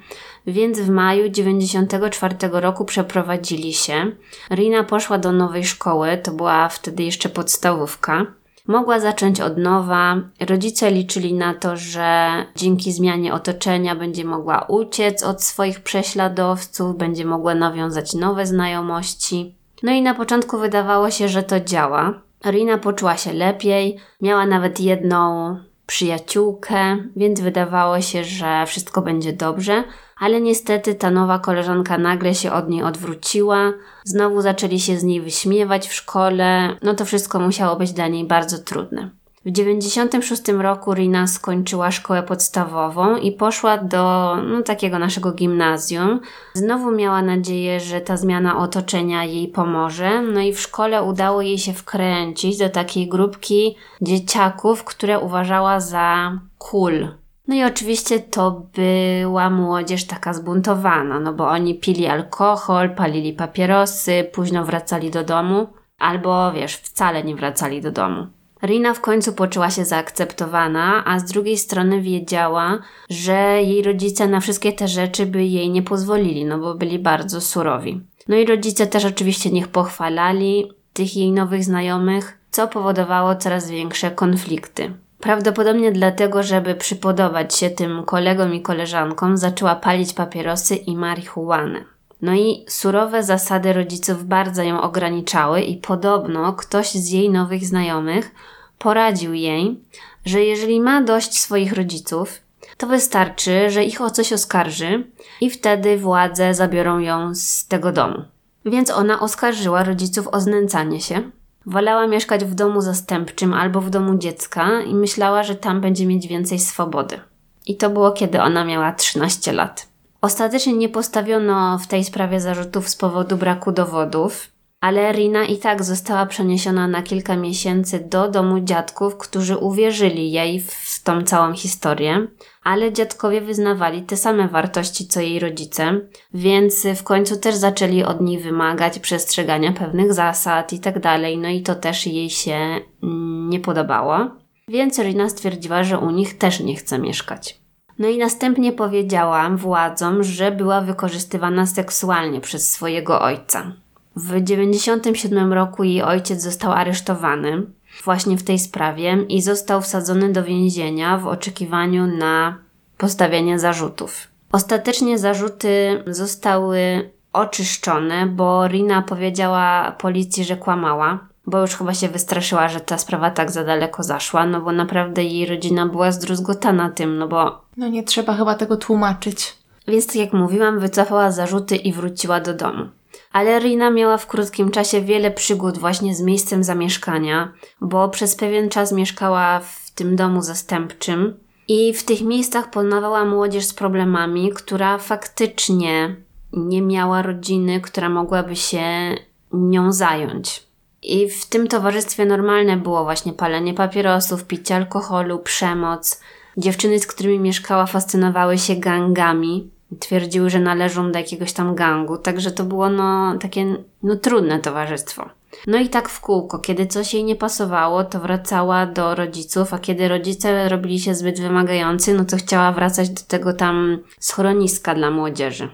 więc 0.46 0.80
w 0.80 0.88
maju 0.88 1.28
94 1.28 2.36
roku 2.52 2.84
przeprowadzili 2.84 3.74
się. 3.74 4.12
Rina 4.50 4.84
poszła 4.84 5.18
do 5.18 5.32
nowej 5.32 5.64
szkoły, 5.64 6.18
to 6.22 6.32
była 6.32 6.68
wtedy 6.68 7.02
jeszcze 7.02 7.28
podstawówka. 7.28 8.26
Mogła 8.66 9.00
zacząć 9.00 9.40
od 9.40 9.58
nowa. 9.58 10.16
Rodzice 10.40 10.90
liczyli 10.90 11.34
na 11.34 11.54
to, 11.54 11.76
że 11.76 12.30
dzięki 12.56 12.92
zmianie 12.92 13.34
otoczenia 13.34 13.94
będzie 13.94 14.24
mogła 14.24 14.64
uciec 14.68 15.22
od 15.22 15.42
swoich 15.42 15.80
prześladowców, 15.80 16.96
będzie 16.96 17.24
mogła 17.24 17.54
nawiązać 17.54 18.14
nowe 18.14 18.46
znajomości. 18.46 19.54
No 19.82 19.92
i 19.92 20.02
na 20.02 20.14
początku 20.14 20.58
wydawało 20.58 21.10
się, 21.10 21.28
że 21.28 21.42
to 21.42 21.60
działa. 21.60 22.20
Rina 22.46 22.78
poczuła 22.78 23.16
się 23.16 23.32
lepiej, 23.32 23.96
miała 24.20 24.46
nawet 24.46 24.80
jedną 24.80 25.56
przyjaciółkę, 25.86 26.96
więc 27.16 27.40
wydawało 27.40 28.00
się, 28.00 28.24
że 28.24 28.66
wszystko 28.66 29.02
będzie 29.02 29.32
dobrze, 29.32 29.84
ale 30.22 30.40
niestety 30.40 30.94
ta 30.94 31.10
nowa 31.10 31.38
koleżanka 31.38 31.98
nagle 31.98 32.34
się 32.34 32.52
od 32.52 32.68
niej 32.68 32.82
odwróciła, 32.82 33.72
znowu 34.04 34.40
zaczęli 34.40 34.80
się 34.80 34.98
z 34.98 35.04
niej 35.04 35.20
wyśmiewać 35.20 35.88
w 35.88 35.94
szkole, 35.94 36.76
no 36.82 36.94
to 36.94 37.04
wszystko 37.04 37.40
musiało 37.40 37.76
być 37.76 37.92
dla 37.92 38.08
niej 38.08 38.24
bardzo 38.24 38.58
trudne. 38.58 39.10
W 39.44 39.50
96 39.50 40.42
roku 40.48 40.94
Rina 40.94 41.26
skończyła 41.26 41.90
szkołę 41.90 42.22
podstawową 42.22 43.16
i 43.16 43.32
poszła 43.32 43.78
do 43.78 44.36
no, 44.48 44.62
takiego 44.62 44.98
naszego 44.98 45.32
gimnazjum. 45.32 46.20
Znowu 46.54 46.90
miała 46.90 47.22
nadzieję, 47.22 47.80
że 47.80 48.00
ta 48.00 48.16
zmiana 48.16 48.58
otoczenia 48.58 49.24
jej 49.24 49.48
pomoże. 49.48 50.22
No 50.22 50.40
i 50.40 50.52
w 50.52 50.60
szkole 50.60 51.02
udało 51.02 51.42
jej 51.42 51.58
się 51.58 51.72
wkręcić 51.72 52.58
do 52.58 52.68
takiej 52.68 53.08
grupki 53.08 53.76
dzieciaków, 54.00 54.84
które 54.84 55.20
uważała 55.20 55.80
za 55.80 56.38
cool. 56.58 57.21
No 57.48 57.54
i 57.54 57.64
oczywiście 57.64 58.20
to 58.20 58.66
była 58.74 59.50
młodzież 59.50 60.04
taka 60.04 60.34
zbuntowana, 60.34 61.20
no 61.20 61.32
bo 61.32 61.48
oni 61.48 61.74
pili 61.74 62.06
alkohol, 62.06 62.94
palili 62.94 63.32
papierosy, 63.32 64.28
późno 64.32 64.64
wracali 64.64 65.10
do 65.10 65.24
domu, 65.24 65.66
albo 65.98 66.52
wiesz, 66.52 66.76
wcale 66.76 67.24
nie 67.24 67.36
wracali 67.36 67.80
do 67.80 67.90
domu. 67.90 68.26
Rina 68.62 68.94
w 68.94 69.00
końcu 69.00 69.32
poczuła 69.32 69.70
się 69.70 69.84
zaakceptowana, 69.84 71.04
a 71.04 71.18
z 71.18 71.24
drugiej 71.24 71.58
strony 71.58 72.00
wiedziała, 72.00 72.78
że 73.10 73.62
jej 73.62 73.82
rodzice 73.82 74.28
na 74.28 74.40
wszystkie 74.40 74.72
te 74.72 74.88
rzeczy 74.88 75.26
by 75.26 75.44
jej 75.44 75.70
nie 75.70 75.82
pozwolili, 75.82 76.44
no 76.44 76.58
bo 76.58 76.74
byli 76.74 76.98
bardzo 76.98 77.40
surowi. 77.40 78.00
No 78.28 78.36
i 78.36 78.46
rodzice 78.46 78.86
też 78.86 79.04
oczywiście 79.04 79.50
niech 79.50 79.68
pochwalali 79.68 80.72
tych 80.92 81.16
jej 81.16 81.32
nowych 81.32 81.64
znajomych, 81.64 82.38
co 82.50 82.68
powodowało 82.68 83.36
coraz 83.36 83.70
większe 83.70 84.10
konflikty. 84.10 84.94
Prawdopodobnie 85.22 85.92
dlatego, 85.92 86.42
żeby 86.42 86.74
przypodobać 86.74 87.56
się 87.56 87.70
tym 87.70 88.02
kolegom 88.04 88.54
i 88.54 88.62
koleżankom, 88.62 89.36
zaczęła 89.36 89.74
palić 89.74 90.12
papierosy 90.12 90.76
i 90.76 90.96
marihuanę. 90.96 91.84
No 92.22 92.34
i 92.34 92.64
surowe 92.68 93.22
zasady 93.22 93.72
rodziców 93.72 94.24
bardzo 94.24 94.62
ją 94.62 94.80
ograniczały 94.80 95.60
i 95.60 95.76
podobno 95.76 96.52
ktoś 96.52 96.90
z 96.90 97.10
jej 97.10 97.30
nowych 97.30 97.66
znajomych 97.66 98.34
poradził 98.78 99.34
jej, 99.34 99.80
że 100.24 100.44
jeżeli 100.44 100.80
ma 100.80 101.02
dość 101.02 101.40
swoich 101.40 101.72
rodziców, 101.72 102.40
to 102.76 102.86
wystarczy, 102.86 103.70
że 103.70 103.84
ich 103.84 104.00
o 104.00 104.10
coś 104.10 104.32
oskarży 104.32 105.04
i 105.40 105.50
wtedy 105.50 105.98
władze 105.98 106.54
zabiorą 106.54 106.98
ją 106.98 107.34
z 107.34 107.66
tego 107.66 107.92
domu. 107.92 108.24
Więc 108.64 108.90
ona 108.90 109.20
oskarżyła 109.20 109.84
rodziców 109.84 110.28
o 110.28 110.40
znęcanie 110.40 111.00
się. 111.00 111.30
Wolała 111.66 112.06
mieszkać 112.06 112.44
w 112.44 112.54
domu 112.54 112.80
zastępczym 112.80 113.54
albo 113.54 113.80
w 113.80 113.90
domu 113.90 114.18
dziecka 114.18 114.80
i 114.80 114.94
myślała, 114.94 115.42
że 115.42 115.54
tam 115.54 115.80
będzie 115.80 116.06
mieć 116.06 116.26
więcej 116.26 116.58
swobody. 116.58 117.20
I 117.66 117.76
to 117.76 117.90
było, 117.90 118.12
kiedy 118.12 118.42
ona 118.42 118.64
miała 118.64 118.92
13 118.92 119.52
lat. 119.52 119.88
Ostatecznie 120.20 120.72
nie 120.72 120.88
postawiono 120.88 121.78
w 121.78 121.86
tej 121.86 122.04
sprawie 122.04 122.40
zarzutów 122.40 122.88
z 122.88 122.96
powodu 122.96 123.36
braku 123.36 123.72
dowodów, 123.72 124.51
ale 124.82 125.12
Rina 125.12 125.44
i 125.44 125.58
tak 125.58 125.84
została 125.84 126.26
przeniesiona 126.26 126.88
na 126.88 127.02
kilka 127.02 127.36
miesięcy 127.36 128.00
do 128.00 128.28
domu 128.28 128.60
dziadków, 128.60 129.16
którzy 129.16 129.56
uwierzyli 129.56 130.32
jej 130.32 130.60
w 130.60 131.02
tą 131.04 131.22
całą 131.22 131.52
historię, 131.52 132.26
ale 132.62 132.92
dziadkowie 132.92 133.40
wyznawali 133.40 134.02
te 134.02 134.16
same 134.16 134.48
wartości 134.48 135.06
co 135.06 135.20
jej 135.20 135.38
rodzice, 135.38 136.00
więc 136.34 136.86
w 136.96 137.02
końcu 137.02 137.36
też 137.36 137.54
zaczęli 137.54 138.02
od 138.04 138.20
niej 138.20 138.38
wymagać 138.38 138.98
przestrzegania 138.98 139.72
pewnych 139.72 140.12
zasad 140.12 140.72
i 140.72 140.80
tak 140.80 141.00
dalej, 141.00 141.38
no 141.38 141.48
i 141.48 141.62
to 141.62 141.74
też 141.74 142.06
jej 142.06 142.30
się 142.30 142.56
mm, 143.02 143.50
nie 143.50 143.60
podobało. 143.60 144.30
Więc 144.68 144.98
Rina 144.98 145.28
stwierdziła, 145.28 145.84
że 145.84 145.98
u 145.98 146.10
nich 146.10 146.38
też 146.38 146.60
nie 146.60 146.76
chce 146.76 146.98
mieszkać. 146.98 147.60
No 147.98 148.08
i 148.08 148.18
następnie 148.18 148.72
powiedziałam 148.72 149.56
władzom, 149.56 150.22
że 150.22 150.52
była 150.52 150.80
wykorzystywana 150.80 151.66
seksualnie 151.66 152.40
przez 152.40 152.72
swojego 152.72 153.20
ojca. 153.20 153.72
W 154.16 154.28
1997 154.28 155.52
roku 155.52 155.84
jej 155.84 156.02
ojciec 156.02 156.42
został 156.42 156.72
aresztowany 156.72 157.62
właśnie 158.04 158.36
w 158.36 158.42
tej 158.42 158.58
sprawie 158.58 159.18
i 159.28 159.42
został 159.42 159.82
wsadzony 159.82 160.32
do 160.32 160.44
więzienia 160.44 161.18
w 161.18 161.26
oczekiwaniu 161.26 162.06
na 162.06 162.58
postawienie 162.98 163.58
zarzutów. 163.58 164.28
Ostatecznie 164.52 165.18
zarzuty 165.18 166.02
zostały 166.06 167.10
oczyszczone, 167.32 168.26
bo 168.26 168.66
Rina 168.66 169.02
powiedziała 169.02 169.92
policji, 169.92 170.44
że 170.44 170.56
kłamała, 170.56 171.18
bo 171.46 171.60
już 171.60 171.74
chyba 171.74 171.94
się 171.94 172.08
wystraszyła, 172.08 172.68
że 172.68 172.80
ta 172.80 172.98
sprawa 172.98 173.30
tak 173.30 173.50
za 173.50 173.64
daleko 173.64 174.02
zaszła, 174.02 174.46
no 174.46 174.60
bo 174.60 174.72
naprawdę 174.72 175.24
jej 175.24 175.46
rodzina 175.46 175.86
była 175.86 176.12
zdruzgotana 176.12 176.90
tym, 176.90 177.18
no 177.18 177.28
bo... 177.28 177.62
No 177.76 177.88
nie 177.88 178.02
trzeba 178.02 178.34
chyba 178.34 178.54
tego 178.54 178.76
tłumaczyć. 178.76 179.56
Więc 179.88 180.06
tak 180.06 180.16
jak 180.16 180.32
mówiłam, 180.32 180.80
wycofała 180.80 181.30
zarzuty 181.30 181.76
i 181.76 181.92
wróciła 181.92 182.40
do 182.40 182.54
domu. 182.54 182.88
Ale 183.32 183.58
Rina 183.58 183.90
miała 183.90 184.16
w 184.16 184.26
krótkim 184.26 184.70
czasie 184.70 185.00
wiele 185.00 185.30
przygód 185.30 185.78
właśnie 185.78 186.14
z 186.14 186.20
miejscem 186.20 186.64
zamieszkania, 186.64 187.52
bo 187.80 188.08
przez 188.08 188.36
pewien 188.36 188.68
czas 188.68 188.92
mieszkała 188.92 189.60
w 189.60 189.90
tym 189.90 190.16
domu 190.16 190.42
zastępczym 190.42 191.34
i 191.68 191.94
w 191.94 192.04
tych 192.04 192.22
miejscach 192.22 192.70
poznawała 192.70 193.24
młodzież 193.24 193.64
z 193.64 193.74
problemami, 193.74 194.50
która 194.50 194.98
faktycznie 194.98 196.16
nie 196.52 196.82
miała 196.82 197.22
rodziny, 197.22 197.80
która 197.80 198.08
mogłaby 198.08 198.56
się 198.56 199.14
nią 199.52 199.92
zająć. 199.92 200.66
I 201.02 201.28
w 201.28 201.46
tym 201.46 201.68
towarzystwie 201.68 202.26
normalne 202.26 202.76
było 202.76 203.04
właśnie 203.04 203.32
palenie 203.32 203.74
papierosów, 203.74 204.44
picie 204.44 204.76
alkoholu, 204.76 205.38
przemoc. 205.38 206.20
Dziewczyny, 206.56 206.98
z 206.98 207.06
którymi 207.06 207.38
mieszkała, 207.38 207.86
fascynowały 207.86 208.58
się 208.58 208.76
gangami. 208.76 209.70
Twierdziły, 210.00 210.50
że 210.50 210.60
należą 210.60 211.12
do 211.12 211.18
jakiegoś 211.18 211.52
tam 211.52 211.74
gangu, 211.74 212.18
także 212.18 212.50
to 212.50 212.64
było 212.64 212.90
no 212.90 213.38
takie 213.38 213.76
no 214.02 214.16
trudne 214.16 214.58
towarzystwo. 214.58 215.28
No 215.66 215.78
i 215.78 215.88
tak 215.88 216.08
w 216.08 216.20
kółko, 216.20 216.58
kiedy 216.58 216.86
coś 216.86 217.14
jej 217.14 217.24
nie 217.24 217.36
pasowało, 217.36 218.04
to 218.04 218.20
wracała 218.20 218.86
do 218.86 219.14
rodziców, 219.14 219.74
a 219.74 219.78
kiedy 219.78 220.08
rodzice 220.08 220.68
robili 220.68 221.00
się 221.00 221.14
zbyt 221.14 221.40
wymagający, 221.40 222.14
no 222.14 222.24
to 222.24 222.36
chciała 222.36 222.72
wracać 222.72 223.10
do 223.10 223.22
tego 223.28 223.52
tam 223.52 223.98
schroniska 224.20 224.94
dla 224.94 225.10
młodzieży. 225.10 225.68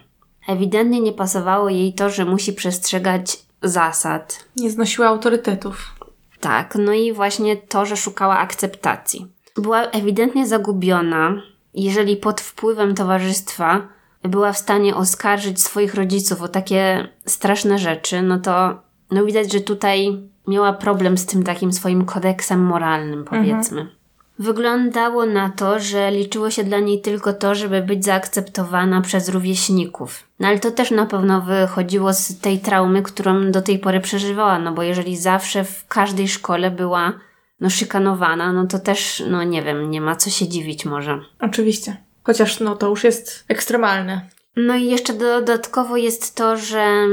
Ewidentnie 0.49 1.01
nie 1.01 1.12
pasowało 1.12 1.69
jej 1.69 1.95
to, 1.95 2.11
że 2.11 2.25
musi 2.25 2.53
przestrzegać 2.53 3.39
zasad. 3.62 4.45
Nie 4.57 4.71
znosiła 4.71 5.09
autorytetów. 5.09 5.95
Tak, 6.41 6.77
no 6.81 6.93
i 6.93 7.12
właśnie 7.12 7.57
to, 7.57 7.87
że 7.87 7.97
szukała 7.97 8.39
akceptacji. 8.39 9.27
Była 9.57 9.83
ewidentnie 9.83 10.47
zagubiona, 10.47 11.43
jeżeli 11.75 12.16
pod 12.16 12.41
wpływem 12.41 12.95
towarzystwa 12.95 13.89
była 14.23 14.53
w 14.53 14.59
stanie 14.59 14.97
oskarżyć 14.97 15.62
swoich 15.62 15.95
rodziców 15.95 16.43
o 16.43 16.49
takie 16.49 17.09
straszne 17.27 17.79
rzeczy, 17.79 18.23
no 18.23 18.39
to 18.39 18.83
no 19.11 19.25
widać, 19.25 19.53
że 19.53 19.61
tutaj 19.61 20.19
miała 20.49 20.73
problem 20.73 21.19
z 21.19 21.27
tym 21.27 21.43
takim 21.43 21.73
swoim 21.73 22.05
kodeksem 22.05 22.61
moralnym, 22.61 23.25
powiedzmy. 23.25 23.81
Mhm. 23.81 23.99
Wyglądało 24.39 25.27
na 25.27 25.51
to, 25.51 25.79
że 25.79 26.11
liczyło 26.11 26.51
się 26.51 26.64
dla 26.64 26.79
niej 26.79 27.01
tylko 27.01 27.33
to, 27.33 27.55
żeby 27.55 27.83
być 27.83 28.05
zaakceptowana 28.05 29.01
przez 29.01 29.29
rówieśników. 29.29 30.29
No 30.41 30.49
ale 30.49 30.59
to 30.59 30.71
też 30.71 30.91
na 30.91 31.07
pewno 31.07 31.41
wychodziło 31.41 32.12
z 32.12 32.41
tej 32.41 32.59
traumy, 32.59 33.03
którą 33.03 33.51
do 33.51 33.62
tej 33.62 33.79
pory 33.79 34.01
przeżywała, 34.01 34.59
no 34.59 34.73
bo 34.73 34.83
jeżeli 34.83 35.16
zawsze 35.16 35.64
w 35.64 35.87
każdej 35.87 36.29
szkole 36.29 36.71
była 36.71 37.12
no 37.61 37.71
szykanowana, 37.71 38.53
no 38.53 38.66
to 38.66 38.79
też, 38.79 39.23
no 39.31 39.45
nie 39.45 39.62
wiem, 39.62 39.91
nie 39.91 40.01
ma 40.01 40.16
co 40.16 40.31
się 40.31 40.49
dziwić 40.49 40.85
może. 40.85 41.21
Oczywiście. 41.41 41.97
Chociaż 42.29 42.61
no 42.61 42.76
to 42.76 42.89
już 42.89 43.05
jest 43.05 43.45
ekstremalne. 43.49 44.20
No 44.57 44.76
i 44.76 44.85
jeszcze 44.85 45.12
dodatkowo 45.12 45.97
jest 45.97 46.35
to, 46.35 46.57
że 46.57 47.07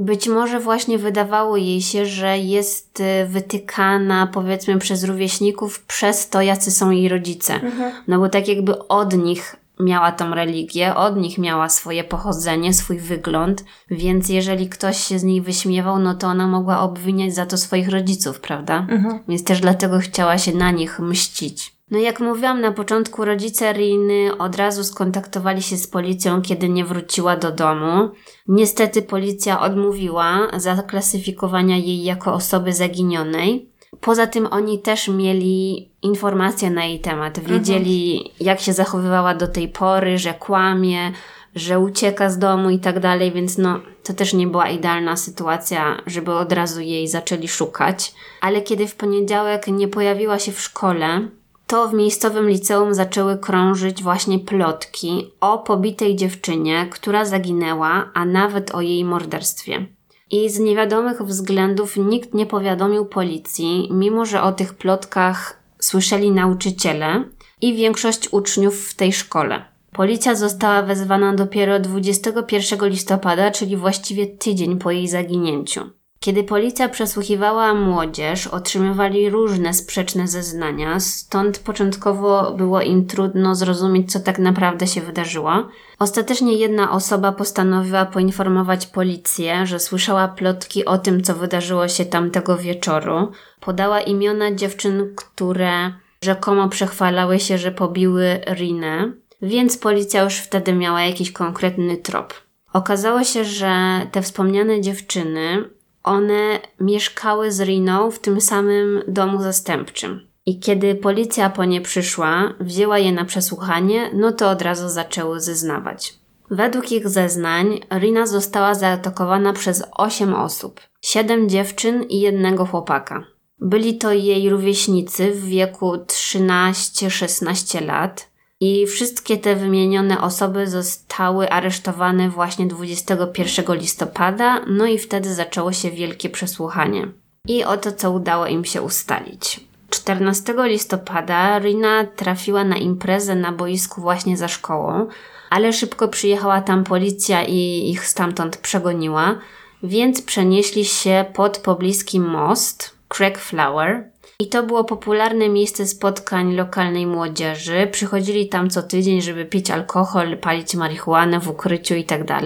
być 0.00 0.28
może 0.28 0.60
właśnie 0.60 0.98
wydawało 0.98 1.56
jej 1.56 1.82
się, 1.82 2.06
że 2.06 2.38
jest 2.38 3.00
y, 3.00 3.26
wytykana, 3.26 4.26
powiedzmy, 4.26 4.78
przez 4.78 5.04
rówieśników 5.04 5.84
przez 5.84 6.28
to, 6.28 6.42
jacy 6.42 6.70
są 6.70 6.90
jej 6.90 7.08
rodzice. 7.08 7.54
Mhm. 7.54 7.92
No 8.08 8.18
bo 8.18 8.28
tak 8.28 8.48
jakby 8.48 8.88
od 8.88 9.14
nich 9.16 9.56
miała 9.80 10.12
tą 10.12 10.34
religię, 10.34 10.94
od 10.94 11.16
nich 11.16 11.38
miała 11.38 11.68
swoje 11.68 12.04
pochodzenie, 12.04 12.74
swój 12.74 12.98
wygląd, 12.98 13.64
więc 13.90 14.28
jeżeli 14.28 14.68
ktoś 14.68 14.96
się 15.04 15.18
z 15.18 15.24
niej 15.24 15.40
wyśmiewał, 15.40 15.98
no 15.98 16.14
to 16.14 16.26
ona 16.26 16.46
mogła 16.46 16.80
obwiniać 16.80 17.34
za 17.34 17.46
to 17.46 17.56
swoich 17.56 17.88
rodziców, 17.88 18.40
prawda? 18.40 18.86
Mhm. 18.90 19.18
Więc 19.28 19.44
też 19.44 19.60
dlatego 19.60 19.98
chciała 19.98 20.38
się 20.38 20.52
na 20.52 20.70
nich 20.70 21.00
mścić. 21.00 21.72
No 21.92 21.98
jak 21.98 22.20
mówiłam 22.20 22.60
na 22.60 22.72
początku, 22.72 23.24
rodzice 23.24 23.72
Riny 23.72 24.38
od 24.38 24.56
razu 24.56 24.84
skontaktowali 24.84 25.62
się 25.62 25.76
z 25.76 25.86
policją, 25.86 26.42
kiedy 26.42 26.68
nie 26.68 26.84
wróciła 26.84 27.36
do 27.36 27.52
domu. 27.52 28.10
Niestety 28.48 29.02
policja 29.02 29.60
odmówiła 29.60 30.48
zaklasyfikowania 30.56 31.76
jej 31.76 32.04
jako 32.04 32.34
osoby 32.34 32.72
zaginionej. 32.72 33.68
Poza 34.00 34.26
tym 34.26 34.48
oni 34.50 34.78
też 34.78 35.08
mieli 35.08 35.90
informacje 36.02 36.70
na 36.70 36.84
jej 36.84 37.00
temat. 37.00 37.38
Wiedzieli, 37.40 38.16
mhm. 38.16 38.36
jak 38.40 38.60
się 38.60 38.72
zachowywała 38.72 39.34
do 39.34 39.48
tej 39.48 39.68
pory, 39.68 40.18
że 40.18 40.34
kłamie, 40.34 41.12
że 41.54 41.80
ucieka 41.80 42.30
z 42.30 42.38
domu 42.38 42.70
i 42.70 42.78
tak 42.78 43.00
dalej, 43.00 43.32
więc 43.32 43.58
no, 43.58 43.80
to 44.04 44.12
też 44.12 44.34
nie 44.34 44.46
była 44.46 44.68
idealna 44.68 45.16
sytuacja, 45.16 46.02
żeby 46.06 46.34
od 46.34 46.52
razu 46.52 46.80
jej 46.80 47.08
zaczęli 47.08 47.48
szukać. 47.48 48.14
Ale 48.40 48.62
kiedy 48.62 48.86
w 48.86 48.96
poniedziałek 48.96 49.66
nie 49.66 49.88
pojawiła 49.88 50.38
się 50.38 50.52
w 50.52 50.60
szkole, 50.60 51.28
to 51.72 51.88
w 51.88 51.94
miejscowym 51.94 52.48
liceum 52.48 52.94
zaczęły 52.94 53.38
krążyć 53.38 54.02
właśnie 54.02 54.38
plotki 54.38 55.30
o 55.40 55.58
pobitej 55.58 56.16
dziewczynie, 56.16 56.86
która 56.90 57.24
zaginęła, 57.24 58.10
a 58.14 58.24
nawet 58.24 58.74
o 58.74 58.80
jej 58.80 59.04
morderstwie. 59.04 59.86
I 60.30 60.50
z 60.50 60.58
niewiadomych 60.58 61.22
względów 61.22 61.96
nikt 61.96 62.34
nie 62.34 62.46
powiadomił 62.46 63.06
policji, 63.06 63.88
mimo 63.92 64.26
że 64.26 64.42
o 64.42 64.52
tych 64.52 64.74
plotkach 64.74 65.60
słyszeli 65.78 66.30
nauczyciele 66.30 67.24
i 67.60 67.74
większość 67.74 68.28
uczniów 68.32 68.88
w 68.88 68.94
tej 68.94 69.12
szkole. 69.12 69.64
Policja 69.92 70.34
została 70.34 70.82
wezwana 70.82 71.34
dopiero 71.34 71.80
21 71.80 72.88
listopada, 72.88 73.50
czyli 73.50 73.76
właściwie 73.76 74.26
tydzień 74.26 74.78
po 74.78 74.90
jej 74.90 75.08
zaginięciu. 75.08 75.80
Kiedy 76.22 76.44
policja 76.44 76.88
przesłuchiwała 76.88 77.74
młodzież, 77.74 78.46
otrzymywali 78.46 79.30
różne 79.30 79.74
sprzeczne 79.74 80.28
zeznania, 80.28 81.00
stąd 81.00 81.58
początkowo 81.58 82.52
było 82.52 82.80
im 82.80 83.06
trudno 83.06 83.54
zrozumieć, 83.54 84.12
co 84.12 84.20
tak 84.20 84.38
naprawdę 84.38 84.86
się 84.86 85.00
wydarzyło. 85.00 85.52
Ostatecznie 85.98 86.56
jedna 86.56 86.92
osoba 86.92 87.32
postanowiła 87.32 88.06
poinformować 88.06 88.86
policję, 88.86 89.66
że 89.66 89.78
słyszała 89.78 90.28
plotki 90.28 90.84
o 90.84 90.98
tym, 90.98 91.22
co 91.22 91.34
wydarzyło 91.34 91.88
się 91.88 92.04
tamtego 92.04 92.56
wieczoru. 92.56 93.32
Podała 93.60 94.00
imiona 94.00 94.54
dziewczyn, 94.54 95.14
które 95.16 95.92
rzekomo 96.24 96.68
przechwalały 96.68 97.40
się, 97.40 97.58
że 97.58 97.70
pobiły 97.72 98.40
Rinę, 98.46 99.12
więc 99.42 99.78
policja 99.78 100.22
już 100.22 100.36
wtedy 100.36 100.72
miała 100.72 101.02
jakiś 101.02 101.32
konkretny 101.32 101.96
trop. 101.96 102.34
Okazało 102.72 103.24
się, 103.24 103.44
że 103.44 104.00
te 104.12 104.22
wspomniane 104.22 104.80
dziewczyny 104.80 105.64
one 106.04 106.60
mieszkały 106.80 107.52
z 107.52 107.60
Riną 107.60 108.10
w 108.10 108.18
tym 108.18 108.40
samym 108.40 109.02
domu 109.08 109.42
zastępczym. 109.42 110.20
I 110.46 110.60
kiedy 110.60 110.94
policja 110.94 111.50
po 111.50 111.64
nie 111.64 111.80
przyszła, 111.80 112.54
wzięła 112.60 112.98
je 112.98 113.12
na 113.12 113.24
przesłuchanie, 113.24 114.10
no 114.14 114.32
to 114.32 114.50
od 114.50 114.62
razu 114.62 114.88
zaczęły 114.88 115.40
zeznawać. 115.40 116.14
Według 116.50 116.92
ich 116.92 117.08
zeznań 117.08 117.80
Rina 117.98 118.26
została 118.26 118.74
zaatakowana 118.74 119.52
przez 119.52 119.84
8 119.92 120.34
osób, 120.34 120.80
7 121.02 121.48
dziewczyn 121.48 122.02
i 122.02 122.20
jednego 122.20 122.66
chłopaka. 122.66 123.24
Byli 123.60 123.98
to 123.98 124.12
jej 124.12 124.50
rówieśnicy 124.50 125.32
w 125.32 125.44
wieku 125.44 125.92
13-16 125.96 127.86
lat, 127.86 128.31
i 128.64 128.86
wszystkie 128.86 129.36
te 129.36 129.56
wymienione 129.56 130.20
osoby 130.20 130.66
zostały 130.66 131.50
aresztowane 131.50 132.30
właśnie 132.30 132.66
21 132.66 133.76
listopada, 133.76 134.60
no 134.66 134.86
i 134.86 134.98
wtedy 134.98 135.34
zaczęło 135.34 135.72
się 135.72 135.90
wielkie 135.90 136.30
przesłuchanie. 136.30 137.08
I 137.48 137.64
oto 137.64 137.92
co 137.92 138.10
udało 138.10 138.46
im 138.46 138.64
się 138.64 138.82
ustalić. 138.82 139.60
14 139.90 140.54
listopada 140.58 141.58
Rina 141.58 142.04
trafiła 142.16 142.64
na 142.64 142.76
imprezę 142.76 143.34
na 143.34 143.52
boisku 143.52 144.00
właśnie 144.00 144.36
za 144.36 144.48
szkołą, 144.48 145.06
ale 145.50 145.72
szybko 145.72 146.08
przyjechała 146.08 146.60
tam 146.60 146.84
policja 146.84 147.44
i 147.44 147.90
ich 147.90 148.06
stamtąd 148.06 148.56
przegoniła, 148.56 149.38
więc 149.82 150.22
przenieśli 150.22 150.84
się 150.84 151.24
pod 151.34 151.58
pobliski 151.58 152.20
most 152.20 152.96
Craig 153.08 153.38
Flower, 153.38 154.11
i 154.42 154.46
to 154.46 154.62
było 154.62 154.84
popularne 154.84 155.48
miejsce 155.48 155.86
spotkań 155.86 156.54
lokalnej 156.54 157.06
młodzieży. 157.06 157.88
Przychodzili 157.92 158.48
tam 158.48 158.70
co 158.70 158.82
tydzień, 158.82 159.22
żeby 159.22 159.44
pić 159.44 159.70
alkohol, 159.70 160.38
palić 160.38 160.74
marihuanę 160.74 161.40
w 161.40 161.48
ukryciu 161.48 161.94
itd. 161.94 162.24
Tak 162.26 162.44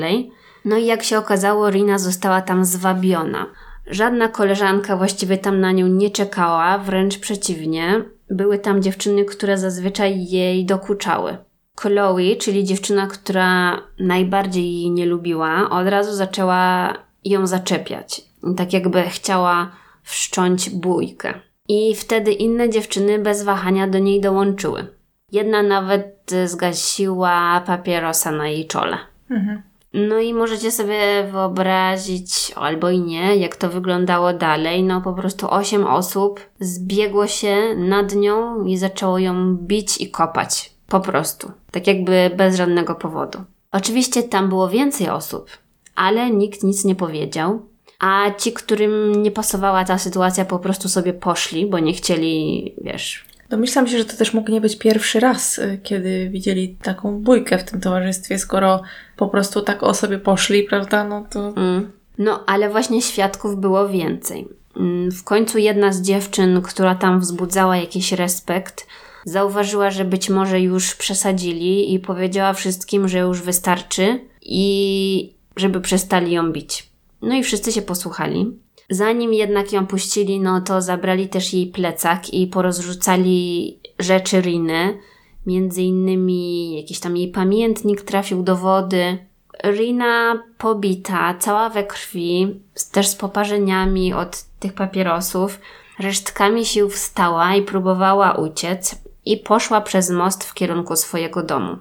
no 0.65 0.77
i 0.77 0.87
jak 0.87 1.03
się 1.03 1.19
okazało, 1.19 1.71
Rina 1.71 1.99
została 1.99 2.43
tam 2.43 2.65
zwabiona. 2.65 3.47
Żadna 3.87 4.29
koleżanka 4.29 4.97
właściwie 4.97 5.39
tam 5.39 5.61
na 5.61 5.73
nią 5.73 5.87
nie 5.87 6.11
czekała, 6.11 6.79
wręcz 6.79 7.19
przeciwnie. 7.19 8.05
Były 8.31 8.59
tam 8.59 8.83
dziewczyny, 8.83 9.25
które 9.25 9.59
zazwyczaj 9.59 10.27
jej 10.27 10.67
dokuczały. 10.67 11.37
Chloe, 11.81 12.37
czyli 12.41 12.65
dziewczyna, 12.65 13.07
która 13.07 13.81
najbardziej 13.99 14.75
jej 14.75 14.91
nie 14.91 15.07
lubiła, 15.07 15.71
od 15.71 15.89
razu 15.89 16.13
zaczęła 16.13 16.95
ją 17.25 17.47
zaczepiać. 17.47 18.23
Tak 18.57 18.73
jakby 18.73 19.03
chciała 19.03 19.71
wszcząć 20.03 20.71
bójkę. 20.71 21.46
I 21.69 21.95
wtedy 21.95 22.33
inne 22.33 22.71
dziewczyny 22.71 23.19
bez 23.19 23.43
wahania 23.43 23.87
do 23.87 23.99
niej 23.99 24.21
dołączyły. 24.21 24.87
Jedna 25.33 25.62
nawet 25.62 26.33
zgasiła 26.47 27.62
papierosa 27.67 28.31
na 28.31 28.49
jej 28.49 28.67
czole. 28.67 28.99
Mhm. 29.31 29.62
No 29.95 30.19
i 30.19 30.35
możecie 30.35 30.71
sobie 30.71 31.29
wyobrazić, 31.33 32.53
albo 32.57 32.91
i 32.91 33.01
nie, 33.01 33.37
jak 33.37 33.57
to 33.57 33.69
wyglądało 33.69 34.33
dalej. 34.33 34.83
No 34.83 35.01
po 35.01 35.12
prostu 35.12 35.51
osiem 35.51 35.87
osób 35.87 36.41
zbiegło 36.61 37.27
się 37.27 37.57
nad 37.77 38.14
nią 38.14 38.64
i 38.64 38.77
zaczęło 38.77 39.19
ją 39.19 39.57
bić 39.57 40.01
i 40.01 40.11
kopać. 40.11 40.73
Po 40.89 41.01
prostu. 41.01 41.53
Tak 41.71 41.87
jakby 41.87 42.31
bez 42.37 42.57
żadnego 42.57 42.95
powodu. 42.95 43.39
Oczywiście 43.73 44.23
tam 44.23 44.49
było 44.49 44.69
więcej 44.69 45.09
osób, 45.09 45.51
ale 45.95 46.31
nikt 46.31 46.62
nic 46.62 46.85
nie 46.85 46.95
powiedział. 46.95 47.61
A 47.99 48.31
ci, 48.39 48.53
którym 48.53 49.23
nie 49.23 49.31
pasowała 49.31 49.85
ta 49.85 49.99
sytuacja, 49.99 50.45
po 50.45 50.59
prostu 50.59 50.89
sobie 50.89 51.13
poszli, 51.13 51.67
bo 51.67 51.79
nie 51.79 51.93
chcieli, 51.93 52.75
wiesz, 52.81 53.27
Domyślam 53.49 53.89
się, 53.89 53.99
że 53.99 54.05
to 54.05 54.17
też 54.17 54.35
mógł 54.35 54.51
nie 54.51 54.61
być 54.61 54.79
pierwszy 54.79 55.21
raz, 55.21 55.59
y, 55.59 55.81
kiedy 55.83 56.29
widzieli 56.29 56.77
taką 56.83 57.21
bójkę 57.21 57.59
w 57.59 57.65
tym 57.65 57.81
towarzystwie, 57.81 58.39
skoro 58.39 58.83
po 59.17 59.29
prostu 59.29 59.63
tak 59.63 59.83
o 59.83 59.95
sobie 59.95 60.19
poszli, 60.19 60.63
prawda? 60.63 61.05
No 61.05 61.27
to. 61.31 61.49
Mm. 61.57 61.91
No, 62.19 62.45
ale 62.47 62.71
właśnie 62.71 63.03
świadków 63.03 63.61
było 63.61 63.89
więcej. 63.89 64.49
Mm, 64.77 65.11
w 65.11 65.25
końcu 65.25 65.59
jedna 65.59 65.93
z 65.93 66.03
dziewczyn, 66.03 66.63
która 66.63 66.95
tam 66.95 67.21
wzbudzała 67.21 67.77
jakiś 67.77 68.13
respekt, 68.13 68.87
zauważyła, 69.25 69.91
że 69.91 70.05
być 70.05 70.31
może 70.31 70.61
już 70.61 70.95
przesadzili 70.95 71.95
i 71.95 71.99
powiedziała 71.99 72.53
wszystkim, 72.53 73.09
że 73.09 73.19
już 73.19 73.43
wystarczy 73.43 74.21
i 74.43 75.35
żeby 75.57 75.81
przestali 75.81 76.33
ją 76.33 76.53
bić. 76.53 76.91
No 77.27 77.35
i 77.35 77.43
wszyscy 77.43 77.72
się 77.72 77.83
posłuchali. 77.83 78.59
Zanim 78.91 79.35
jednak 79.35 79.72
ją 79.72 79.87
puścili, 79.87 80.41
no 80.41 80.61
to 80.61 80.83
zabrali 80.83 81.29
też 81.29 81.53
jej 81.53 81.66
plecak 81.66 82.35
i 82.35 82.47
porozrzucali 82.47 83.79
rzeczy 83.99 84.41
Riny. 84.41 84.99
Między 85.47 85.83
innymi 85.83 86.77
jakiś 86.77 87.01
tam 87.01 87.16
jej 87.16 87.29
pamiętnik 87.29 88.03
trafił 88.03 88.43
do 88.43 88.57
wody. 88.57 89.18
Rina 89.64 90.43
pobita, 90.59 91.35
cała 91.39 91.70
we 91.70 91.85
krwi, 91.85 92.61
też 92.93 93.09
z 93.09 93.14
poparzeniami 93.14 94.14
od 94.14 94.43
tych 94.61 94.72
papierosów. 94.72 95.61
Resztkami 95.99 96.66
sił 96.66 96.91
wstała 96.91 97.55
i 97.55 97.62
próbowała 97.62 98.33
uciec 98.33 98.95
i 99.24 99.37
poszła 99.37 99.81
przez 99.81 100.11
most 100.11 100.45
w 100.45 100.55
kierunku 100.55 100.97
swojego 100.97 101.43
domu. 101.43 101.77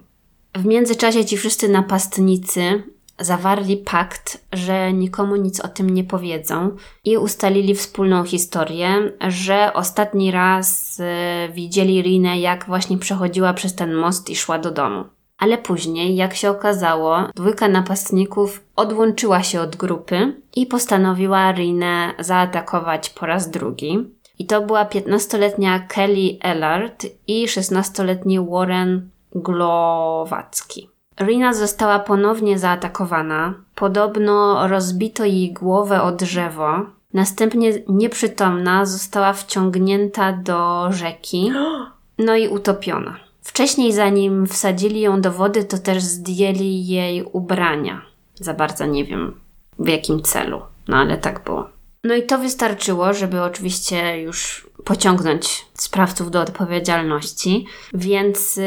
W 0.56 0.66
międzyczasie 0.66 1.26
ci 1.26 1.38
wszyscy 1.38 1.70
napastnicy 1.70 2.84
zawarli 3.20 3.78
pakt, 3.78 4.46
że 4.54 4.94
nikomu 4.94 5.36
nic 5.36 5.60
o 5.60 5.68
tym 5.68 5.90
nie 5.90 6.04
powiedzą 6.04 6.76
i 7.06 7.18
ustalili 7.18 7.76
wspólną 7.76 8.24
historię, 8.24 9.12
że 9.28 9.74
ostatni 9.74 10.32
raz 10.32 11.00
y, 11.00 11.54
widzieli 11.54 12.02
Rinę, 12.02 12.40
jak 12.40 12.66
właśnie 12.66 12.98
przechodziła 12.98 13.54
przez 13.54 13.76
ten 13.76 13.94
most 13.94 14.30
i 14.30 14.36
szła 14.36 14.60
do 14.60 14.72
domu. 14.72 15.04
Ale 15.38 15.58
później, 15.58 16.16
jak 16.16 16.36
się 16.36 16.50
okazało, 16.50 17.18
dwójka 17.36 17.68
napastników 17.68 18.64
odłączyła 18.76 19.44
się 19.44 19.62
od 19.62 19.76
grupy 19.76 20.42
i 20.56 20.66
postanowiła 20.66 21.52
Rinę 21.52 22.14
zaatakować 22.20 23.10
po 23.10 23.26
raz 23.26 23.50
drugi. 23.50 24.16
I 24.40 24.46
to 24.46 24.62
była 24.62 24.86
15-letnia 24.86 25.80
Kelly 25.80 26.38
Ellard 26.42 27.06
i 27.28 27.48
16-letni 27.48 28.40
Warren 28.50 29.10
Glowacki. 29.36 30.95
Rina 31.20 31.54
została 31.54 32.00
ponownie 32.00 32.60
zaatakowana. 32.60 33.54
Podobno 33.76 34.68
rozbito 34.68 35.26
jej 35.26 35.54
głowę 35.54 36.02
o 36.02 36.12
drzewo. 36.12 36.86
Następnie 37.14 37.72
nieprzytomna 37.88 38.86
została 38.86 39.34
wciągnięta 39.34 40.34
do 40.34 40.88
rzeki, 40.92 41.52
no 42.26 42.36
i 42.36 42.48
utopiona. 42.48 43.20
Wcześniej, 43.42 43.94
zanim 43.94 44.48
wsadzili 44.48 45.02
ją 45.02 45.22
do 45.22 45.32
wody, 45.32 45.64
to 45.64 45.78
też 45.78 46.04
zdjęli 46.04 46.88
jej 46.88 47.24
ubrania. 47.24 48.02
Za 48.36 48.54
bardzo 48.54 48.86
nie 48.86 49.06
wiem 49.06 49.40
w 49.80 49.88
jakim 49.88 50.22
celu, 50.22 50.62
no 50.88 50.98
ale 50.98 51.18
tak 51.18 51.44
było. 51.44 51.70
No 52.04 52.16
i 52.16 52.24
to 52.24 52.38
wystarczyło, 52.38 53.14
żeby 53.14 53.42
oczywiście 53.42 54.22
już 54.22 54.68
pociągnąć 54.86 55.66
sprawców 55.74 56.32
do 56.32 56.42
odpowiedzialności, 56.42 57.66
więc 57.94 58.58
y, 58.58 58.64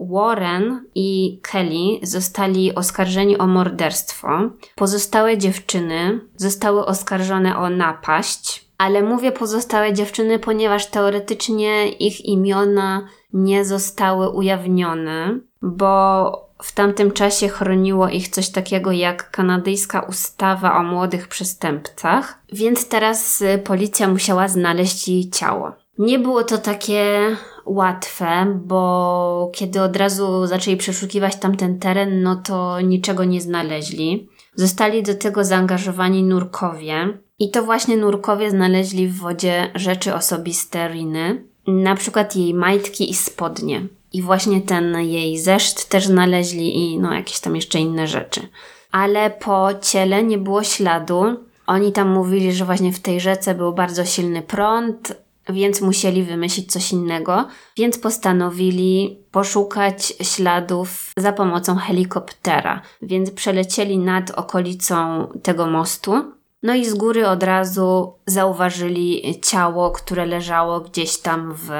Warren 0.00 0.84
i 0.94 1.40
Kelly 1.42 1.98
zostali 2.02 2.74
oskarżeni 2.74 3.38
o 3.38 3.46
morderstwo. 3.46 4.28
Pozostałe 4.74 5.38
dziewczyny 5.38 6.20
zostały 6.36 6.86
oskarżone 6.86 7.56
o 7.58 7.70
napaść, 7.70 8.66
ale 8.78 9.02
mówię 9.02 9.32
pozostałe 9.32 9.92
dziewczyny, 9.92 10.38
ponieważ 10.38 10.86
teoretycznie 10.86 11.88
ich 11.88 12.24
imiona 12.24 13.08
nie 13.32 13.64
zostały 13.64 14.28
ujawnione, 14.28 15.38
bo 15.62 16.45
w 16.62 16.72
tamtym 16.72 17.12
czasie 17.12 17.48
chroniło 17.48 18.08
ich 18.08 18.28
coś 18.28 18.48
takiego 18.48 18.92
jak 18.92 19.30
kanadyjska 19.30 20.00
ustawa 20.00 20.78
o 20.78 20.82
młodych 20.82 21.28
przestępcach, 21.28 22.38
więc 22.52 22.88
teraz 22.88 23.42
y, 23.42 23.58
policja 23.58 24.08
musiała 24.08 24.48
znaleźć 24.48 25.08
jej 25.08 25.30
ciało. 25.30 25.72
Nie 25.98 26.18
było 26.18 26.44
to 26.44 26.58
takie 26.58 27.36
łatwe, 27.66 28.58
bo 28.64 29.50
kiedy 29.54 29.82
od 29.82 29.96
razu 29.96 30.46
zaczęli 30.46 30.76
przeszukiwać 30.76 31.36
tamten 31.36 31.78
teren, 31.78 32.22
no 32.22 32.36
to 32.36 32.80
niczego 32.80 33.24
nie 33.24 33.40
znaleźli. 33.40 34.28
Zostali 34.54 35.02
do 35.02 35.14
tego 35.14 35.44
zaangażowani 35.44 36.22
nurkowie 36.22 37.18
i 37.38 37.50
to 37.50 37.62
właśnie 37.62 37.96
nurkowie 37.96 38.50
znaleźli 38.50 39.08
w 39.08 39.18
wodzie 39.18 39.70
rzeczy 39.74 40.14
osobiste 40.14 40.88
Riny, 40.88 41.44
na 41.66 41.94
przykład 41.94 42.36
jej 42.36 42.54
majtki 42.54 43.10
i 43.10 43.14
spodnie. 43.14 43.86
I 44.16 44.22
właśnie 44.22 44.60
ten 44.60 45.00
jej 45.00 45.38
zeszt 45.38 45.88
też 45.88 46.06
znaleźli 46.06 46.76
i 46.76 46.98
no 46.98 47.14
jakieś 47.14 47.40
tam 47.40 47.56
jeszcze 47.56 47.78
inne 47.78 48.06
rzeczy. 48.06 48.48
Ale 48.92 49.30
po 49.30 49.68
ciele 49.82 50.24
nie 50.24 50.38
było 50.38 50.62
śladu. 50.62 51.24
Oni 51.66 51.92
tam 51.92 52.08
mówili, 52.08 52.52
że 52.52 52.64
właśnie 52.64 52.92
w 52.92 53.00
tej 53.00 53.20
rzece 53.20 53.54
był 53.54 53.72
bardzo 53.72 54.04
silny 54.04 54.42
prąd, 54.42 55.14
więc 55.48 55.80
musieli 55.80 56.22
wymyślić 56.22 56.72
coś 56.72 56.92
innego, 56.92 57.48
więc 57.76 57.98
postanowili 57.98 59.18
poszukać 59.30 60.14
śladów 60.22 61.10
za 61.16 61.32
pomocą 61.32 61.76
helikoptera. 61.76 62.82
Więc 63.02 63.30
przelecieli 63.30 63.98
nad 63.98 64.30
okolicą 64.30 65.26
tego 65.42 65.66
mostu. 65.66 66.32
No 66.62 66.74
i 66.74 66.84
z 66.84 66.94
góry 66.94 67.28
od 67.28 67.42
razu 67.42 68.14
zauważyli 68.26 69.40
ciało, 69.40 69.90
które 69.90 70.26
leżało 70.26 70.80
gdzieś 70.80 71.18
tam 71.18 71.54
w 71.54 71.70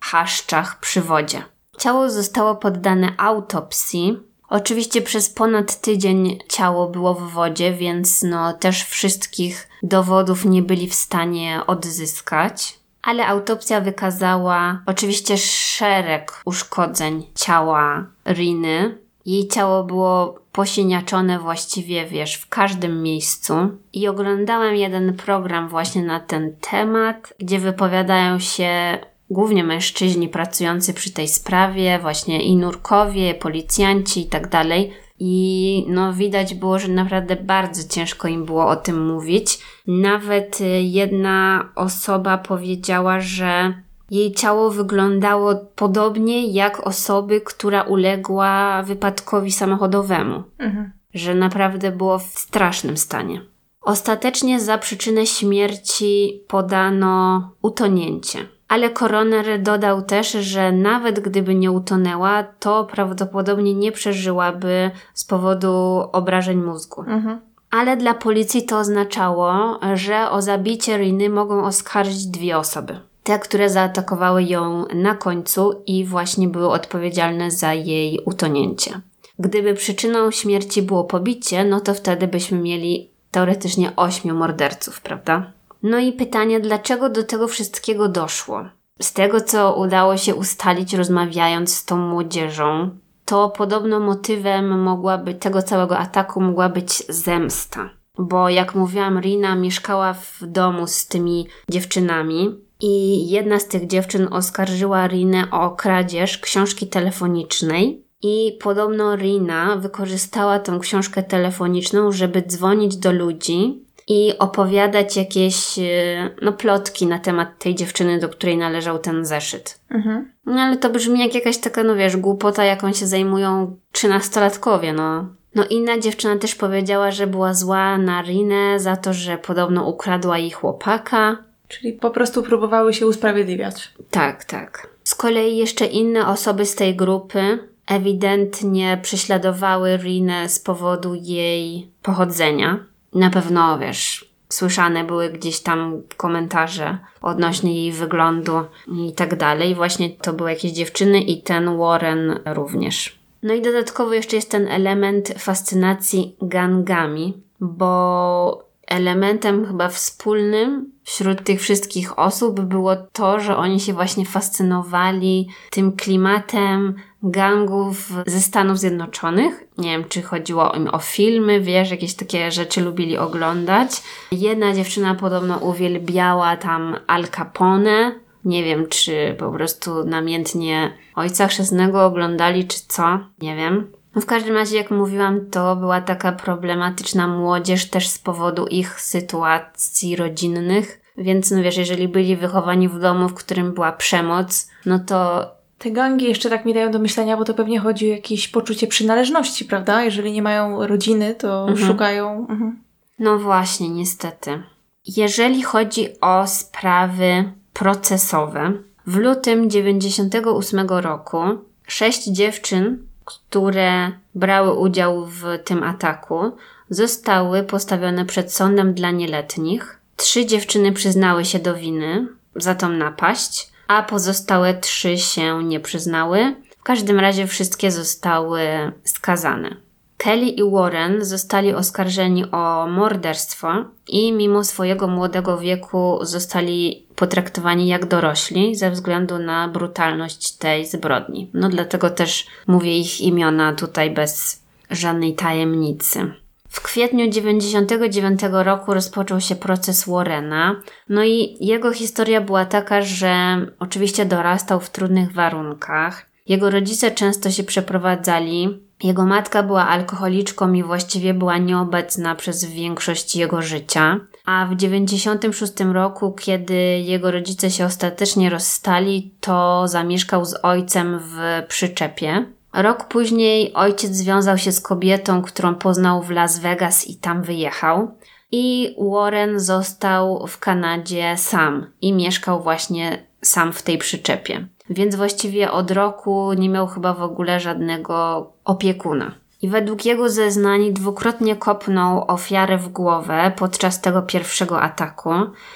chaszczach 0.00 0.80
przy 0.80 1.00
wodzie. 1.00 1.55
Ciało 1.78 2.10
zostało 2.10 2.54
poddane 2.54 3.14
autopsji. 3.16 4.18
Oczywiście 4.48 5.02
przez 5.02 5.30
ponad 5.30 5.80
tydzień 5.80 6.38
ciało 6.48 6.88
było 6.88 7.14
w 7.14 7.30
wodzie, 7.30 7.72
więc 7.72 8.22
no 8.22 8.52
też 8.52 8.84
wszystkich 8.84 9.68
dowodów 9.82 10.44
nie 10.44 10.62
byli 10.62 10.88
w 10.88 10.94
stanie 10.94 11.60
odzyskać. 11.66 12.78
Ale 13.02 13.26
autopsja 13.26 13.80
wykazała 13.80 14.82
oczywiście 14.86 15.38
szereg 15.38 16.42
uszkodzeń 16.44 17.26
ciała 17.34 18.06
Riny. 18.26 18.98
Jej 19.26 19.48
ciało 19.48 19.84
było 19.84 20.38
posiniaczone 20.52 21.38
właściwie, 21.38 22.06
wiesz, 22.06 22.34
w 22.34 22.48
każdym 22.48 23.02
miejscu. 23.02 23.54
I 23.92 24.08
oglądałam 24.08 24.76
jeden 24.76 25.16
program 25.16 25.68
właśnie 25.68 26.02
na 26.02 26.20
ten 26.20 26.56
temat, 26.70 27.34
gdzie 27.38 27.58
wypowiadają 27.58 28.38
się 28.38 28.98
głównie 29.30 29.64
mężczyźni 29.64 30.28
pracujący 30.28 30.94
przy 30.94 31.12
tej 31.12 31.28
sprawie, 31.28 31.98
właśnie 31.98 32.42
i 32.42 32.56
nurkowie, 32.56 33.34
policjanci 33.34 34.20
i 34.20 34.26
tak 34.26 34.48
dalej. 34.48 34.92
I 35.18 35.84
no 35.88 36.12
widać 36.12 36.54
było, 36.54 36.78
że 36.78 36.88
naprawdę 36.88 37.36
bardzo 37.36 37.88
ciężko 37.88 38.28
im 38.28 38.44
było 38.44 38.68
o 38.68 38.76
tym 38.76 39.06
mówić. 39.06 39.58
Nawet 39.86 40.60
y, 40.60 40.64
jedna 40.82 41.68
osoba 41.74 42.38
powiedziała, 42.38 43.20
że 43.20 43.74
jej 44.10 44.32
ciało 44.32 44.70
wyglądało 44.70 45.54
podobnie 45.76 46.46
jak 46.46 46.86
osoby, 46.86 47.40
która 47.40 47.82
uległa 47.82 48.82
wypadkowi 48.82 49.52
samochodowemu. 49.52 50.42
Mhm. 50.58 50.92
Że 51.14 51.34
naprawdę 51.34 51.92
było 51.92 52.18
w 52.18 52.22
strasznym 52.22 52.96
stanie. 52.96 53.40
Ostatecznie 53.80 54.60
za 54.60 54.78
przyczynę 54.78 55.26
śmierci 55.26 56.42
podano 56.48 57.50
utonięcie. 57.62 58.55
Ale 58.68 58.90
koroner 58.90 59.62
dodał 59.62 60.02
też, 60.02 60.32
że 60.32 60.72
nawet 60.72 61.20
gdyby 61.20 61.54
nie 61.54 61.72
utonęła, 61.72 62.42
to 62.42 62.84
prawdopodobnie 62.84 63.74
nie 63.74 63.92
przeżyłaby 63.92 64.90
z 65.14 65.24
powodu 65.24 66.04
obrażeń 66.12 66.62
mózgu. 66.62 67.00
Mhm. 67.00 67.40
Ale 67.70 67.96
dla 67.96 68.14
policji 68.14 68.62
to 68.62 68.78
oznaczało, 68.78 69.78
że 69.94 70.30
o 70.30 70.42
zabicie 70.42 70.98
Riny 70.98 71.28
mogą 71.28 71.64
oskarżyć 71.64 72.26
dwie 72.26 72.58
osoby. 72.58 73.00
Te, 73.22 73.38
które 73.38 73.70
zaatakowały 73.70 74.42
ją 74.42 74.84
na 74.94 75.14
końcu 75.14 75.82
i 75.86 76.04
właśnie 76.04 76.48
były 76.48 76.68
odpowiedzialne 76.68 77.50
za 77.50 77.74
jej 77.74 78.20
utonięcie. 78.24 79.00
Gdyby 79.38 79.74
przyczyną 79.74 80.30
śmierci 80.30 80.82
było 80.82 81.04
pobicie, 81.04 81.64
no 81.64 81.80
to 81.80 81.94
wtedy 81.94 82.28
byśmy 82.28 82.58
mieli 82.58 83.10
teoretycznie 83.30 83.96
ośmiu 83.96 84.34
morderców, 84.34 85.00
prawda? 85.00 85.52
No 85.82 85.98
i 85.98 86.12
pytanie, 86.12 86.60
dlaczego 86.60 87.08
do 87.08 87.22
tego 87.24 87.48
wszystkiego 87.48 88.08
doszło? 88.08 88.64
Z 89.02 89.12
tego, 89.12 89.40
co 89.40 89.76
udało 89.76 90.16
się 90.16 90.34
ustalić 90.34 90.94
rozmawiając 90.94 91.74
z 91.74 91.84
tą 91.84 91.96
młodzieżą, 91.96 92.90
to 93.24 93.50
podobno 93.50 94.00
motywem 94.00 94.82
mogłaby 94.82 95.34
tego 95.34 95.62
całego 95.62 95.98
ataku 95.98 96.40
mogła 96.40 96.68
być 96.68 97.02
zemsta. 97.08 97.90
Bo 98.18 98.48
jak 98.48 98.74
mówiłam, 98.74 99.20
Rina 99.20 99.54
mieszkała 99.54 100.14
w 100.14 100.38
domu 100.46 100.86
z 100.86 101.06
tymi 101.06 101.46
dziewczynami 101.70 102.60
i 102.80 103.28
jedna 103.30 103.58
z 103.58 103.68
tych 103.68 103.86
dziewczyn 103.86 104.28
oskarżyła 104.30 105.06
Rinę 105.06 105.50
o 105.50 105.70
kradzież 105.70 106.38
książki 106.38 106.86
telefonicznej. 106.86 108.06
I 108.22 108.58
podobno 108.62 109.16
Rina 109.16 109.76
wykorzystała 109.76 110.58
tą 110.58 110.78
książkę 110.78 111.22
telefoniczną, 111.22 112.12
żeby 112.12 112.42
dzwonić 112.42 112.96
do 112.96 113.12
ludzi 113.12 113.85
i 114.08 114.38
opowiadać 114.38 115.16
jakieś 115.16 115.78
e, 115.78 116.30
no, 116.42 116.52
plotki 116.52 117.06
na 117.06 117.18
temat 117.18 117.58
tej 117.58 117.74
dziewczyny, 117.74 118.18
do 118.18 118.28
której 118.28 118.56
należał 118.56 118.98
ten 118.98 119.24
zeszyt. 119.24 119.80
Mhm. 119.90 120.32
No 120.46 120.60
ale 120.60 120.76
to 120.76 120.90
brzmi 120.90 121.20
jak 121.20 121.34
jakaś 121.34 121.58
taka, 121.58 121.82
no 121.82 121.96
wiesz, 121.96 122.16
głupota, 122.16 122.64
jaką 122.64 122.92
się 122.92 123.06
zajmują 123.06 123.76
trzynastolatkowie, 123.92 124.92
no. 124.92 125.26
No 125.54 125.64
inna 125.70 125.98
dziewczyna 125.98 126.38
też 126.38 126.54
powiedziała, 126.54 127.10
że 127.10 127.26
była 127.26 127.54
zła 127.54 127.98
na 127.98 128.22
Rinę 128.22 128.80
za 128.80 128.96
to, 128.96 129.12
że 129.12 129.38
podobno 129.38 129.88
ukradła 129.88 130.38
jej 130.38 130.50
chłopaka. 130.50 131.36
Czyli 131.68 131.92
po 131.92 132.10
prostu 132.10 132.42
próbowały 132.42 132.94
się 132.94 133.06
usprawiedliwiać. 133.06 133.92
Tak, 134.10 134.44
tak. 134.44 134.88
Z 135.04 135.14
kolei 135.14 135.56
jeszcze 135.56 135.86
inne 135.86 136.26
osoby 136.26 136.66
z 136.66 136.74
tej 136.74 136.96
grupy 136.96 137.58
ewidentnie 137.86 138.98
prześladowały 139.02 139.96
Rinę 139.96 140.48
z 140.48 140.58
powodu 140.58 141.14
jej 141.14 141.90
pochodzenia. 142.02 142.84
Na 143.16 143.30
pewno, 143.30 143.78
wiesz, 143.78 144.30
słyszane 144.48 145.04
były 145.04 145.30
gdzieś 145.30 145.60
tam 145.60 146.02
komentarze 146.16 146.98
odnośnie 147.22 147.74
jej 147.82 147.92
wyglądu 147.92 148.52
i 148.88 149.12
tak 149.12 149.36
dalej. 149.36 149.74
Właśnie 149.74 150.10
to 150.10 150.32
były 150.32 150.50
jakieś 150.50 150.72
dziewczyny 150.72 151.20
i 151.20 151.42
ten 151.42 151.78
Warren 151.78 152.38
również. 152.44 153.18
No 153.42 153.54
i 153.54 153.62
dodatkowo 153.62 154.12
jeszcze 154.14 154.36
jest 154.36 154.50
ten 154.50 154.68
element 154.68 155.28
fascynacji 155.38 156.36
gangami, 156.42 157.34
bo 157.60 158.66
elementem 158.86 159.66
chyba 159.66 159.88
wspólnym 159.88 160.92
wśród 161.04 161.44
tych 161.44 161.60
wszystkich 161.60 162.18
osób 162.18 162.60
było 162.60 162.96
to, 162.96 163.40
że 163.40 163.56
oni 163.56 163.80
się 163.80 163.92
właśnie 163.92 164.26
fascynowali 164.26 165.48
tym 165.70 165.92
klimatem 165.92 166.94
gangów 167.30 168.12
ze 168.26 168.40
Stanów 168.40 168.78
Zjednoczonych. 168.78 169.64
Nie 169.78 169.90
wiem, 169.90 170.04
czy 170.08 170.22
chodziło 170.22 170.72
im 170.72 170.88
o 170.88 170.98
filmy, 170.98 171.60
wiesz, 171.60 171.90
jakieś 171.90 172.14
takie 172.14 172.50
rzeczy 172.50 172.80
lubili 172.80 173.18
oglądać. 173.18 173.90
Jedna 174.32 174.74
dziewczyna 174.74 175.14
podobno 175.14 175.58
uwielbiała 175.58 176.56
tam 176.56 176.96
Al 177.06 177.28
Capone. 177.28 178.14
Nie 178.44 178.64
wiem, 178.64 178.86
czy 178.88 179.36
po 179.38 179.52
prostu 179.52 180.04
namiętnie 180.04 180.92
Ojca 181.14 181.46
Chrzestnego 181.46 182.04
oglądali, 182.04 182.66
czy 182.66 182.78
co. 182.88 183.18
Nie 183.42 183.56
wiem. 183.56 183.92
No 184.14 184.22
w 184.22 184.26
każdym 184.26 184.54
razie, 184.54 184.76
jak 184.76 184.90
mówiłam, 184.90 185.50
to 185.50 185.76
była 185.76 186.00
taka 186.00 186.32
problematyczna 186.32 187.28
młodzież 187.28 187.90
też 187.90 188.08
z 188.08 188.18
powodu 188.18 188.66
ich 188.66 189.00
sytuacji 189.00 190.16
rodzinnych. 190.16 191.00
Więc 191.18 191.50
no 191.50 191.62
wiesz, 191.62 191.76
jeżeli 191.76 192.08
byli 192.08 192.36
wychowani 192.36 192.88
w 192.88 192.98
domu, 192.98 193.28
w 193.28 193.34
którym 193.34 193.72
była 193.74 193.92
przemoc, 193.92 194.70
no 194.86 194.98
to 194.98 195.46
te 195.78 195.90
gangi 195.90 196.28
jeszcze 196.28 196.50
tak 196.50 196.64
mi 196.64 196.74
dają 196.74 196.90
do 196.90 196.98
myślenia, 196.98 197.36
bo 197.36 197.44
to 197.44 197.54
pewnie 197.54 197.80
chodzi 197.80 198.10
o 198.10 198.14
jakieś 198.14 198.48
poczucie 198.48 198.86
przynależności, 198.86 199.64
prawda? 199.64 200.04
Jeżeli 200.04 200.32
nie 200.32 200.42
mają 200.42 200.86
rodziny, 200.86 201.34
to 201.34 201.68
mhm. 201.68 201.88
szukają. 201.88 202.46
Mhm. 202.48 202.82
No 203.18 203.38
właśnie, 203.38 203.88
niestety. 203.88 204.62
Jeżeli 205.06 205.62
chodzi 205.62 206.20
o 206.20 206.46
sprawy 206.46 207.52
procesowe, 207.72 208.72
w 209.06 209.16
lutym 209.16 209.70
98 209.70 210.88
roku 210.88 211.38
sześć 211.86 212.24
dziewczyn, 212.24 213.06
które 213.24 214.12
brały 214.34 214.72
udział 214.72 215.26
w 215.26 215.42
tym 215.64 215.82
ataku, 215.82 216.52
zostały 216.90 217.62
postawione 217.62 218.24
przed 218.24 218.52
sądem 218.52 218.94
dla 218.94 219.10
nieletnich. 219.10 220.00
Trzy 220.16 220.46
dziewczyny 220.46 220.92
przyznały 220.92 221.44
się 221.44 221.58
do 221.58 221.74
winy 221.74 222.26
za 222.56 222.74
tą 222.74 222.88
napaść, 222.88 223.70
a 223.88 224.02
pozostałe 224.02 224.74
trzy 224.74 225.18
się 225.18 225.64
nie 225.64 225.80
przyznały. 225.80 226.54
W 226.78 226.82
każdym 226.82 227.20
razie 227.20 227.46
wszystkie 227.46 227.90
zostały 227.90 228.60
skazane. 229.04 229.76
Kelly 230.16 230.46
i 230.46 230.70
Warren 230.70 231.24
zostali 231.24 231.74
oskarżeni 231.74 232.44
o 232.50 232.86
morderstwo 232.86 233.68
i 234.08 234.32
mimo 234.32 234.64
swojego 234.64 235.08
młodego 235.08 235.58
wieku 235.58 236.18
zostali 236.22 237.06
potraktowani 237.16 237.86
jak 237.86 238.06
dorośli 238.06 238.76
ze 238.76 238.90
względu 238.90 239.38
na 239.38 239.68
brutalność 239.68 240.52
tej 240.52 240.86
zbrodni. 240.86 241.50
No 241.54 241.68
dlatego 241.68 242.10
też 242.10 242.46
mówię 242.66 242.98
ich 242.98 243.20
imiona 243.20 243.72
tutaj 243.72 244.10
bez 244.10 244.62
żadnej 244.90 245.34
tajemnicy. 245.34 246.32
W 246.76 246.82
kwietniu 246.82 247.30
1999 247.30 248.40
roku 248.64 248.94
rozpoczął 248.94 249.40
się 249.40 249.56
proces 249.56 250.08
Warrena, 250.08 250.82
no 251.08 251.24
i 251.24 251.56
jego 251.60 251.92
historia 251.92 252.40
była 252.40 252.64
taka, 252.64 253.02
że 253.02 253.56
oczywiście 253.78 254.24
dorastał 254.24 254.80
w 254.80 254.90
trudnych 254.90 255.32
warunkach. 255.32 256.26
Jego 256.46 256.70
rodzice 256.70 257.10
często 257.10 257.50
się 257.50 257.64
przeprowadzali. 257.64 258.80
Jego 259.02 259.26
matka 259.26 259.62
była 259.62 259.88
alkoholiczką 259.88 260.72
i 260.72 260.82
właściwie 260.82 261.34
była 261.34 261.58
nieobecna 261.58 262.34
przez 262.34 262.64
większość 262.64 263.36
jego 263.36 263.62
życia. 263.62 264.20
A 264.44 264.66
w 264.66 264.76
1996 264.76 265.92
roku, 265.92 266.32
kiedy 266.32 266.74
jego 266.98 267.30
rodzice 267.30 267.70
się 267.70 267.84
ostatecznie 267.84 268.50
rozstali, 268.50 269.34
to 269.40 269.88
zamieszkał 269.88 270.44
z 270.44 270.54
ojcem 270.62 271.18
w 271.22 271.62
przyczepie. 271.68 272.46
Rok 272.76 273.04
później 273.04 273.74
ojciec 273.74 274.10
związał 274.10 274.58
się 274.58 274.72
z 274.72 274.80
kobietą, 274.80 275.42
którą 275.42 275.74
poznał 275.74 276.22
w 276.22 276.30
Las 276.30 276.58
Vegas 276.58 277.08
i 277.08 277.16
tam 277.16 277.42
wyjechał. 277.42 278.10
I 278.52 278.96
Warren 279.12 279.60
został 279.60 280.46
w 280.46 280.58
Kanadzie 280.58 281.34
sam 281.36 281.86
i 282.00 282.12
mieszkał 282.12 282.62
właśnie 282.62 283.26
sam 283.42 283.72
w 283.72 283.82
tej 283.82 283.98
przyczepie. 283.98 284.68
Więc 284.90 285.14
właściwie 285.14 285.72
od 285.72 285.90
roku 285.90 286.52
nie 286.52 286.68
miał 286.68 286.86
chyba 286.86 287.14
w 287.14 287.22
ogóle 287.22 287.60
żadnego 287.60 288.46
opiekuna. 288.64 289.34
I 289.62 289.68
według 289.68 290.04
jego 290.04 290.30
zeznań 290.30 290.92
dwukrotnie 290.92 291.56
kopnął 291.56 292.24
ofiarę 292.28 292.78
w 292.78 292.88
głowę 292.88 293.52
podczas 293.56 294.00
tego 294.00 294.22
pierwszego 294.22 294.80
ataku. 294.80 295.30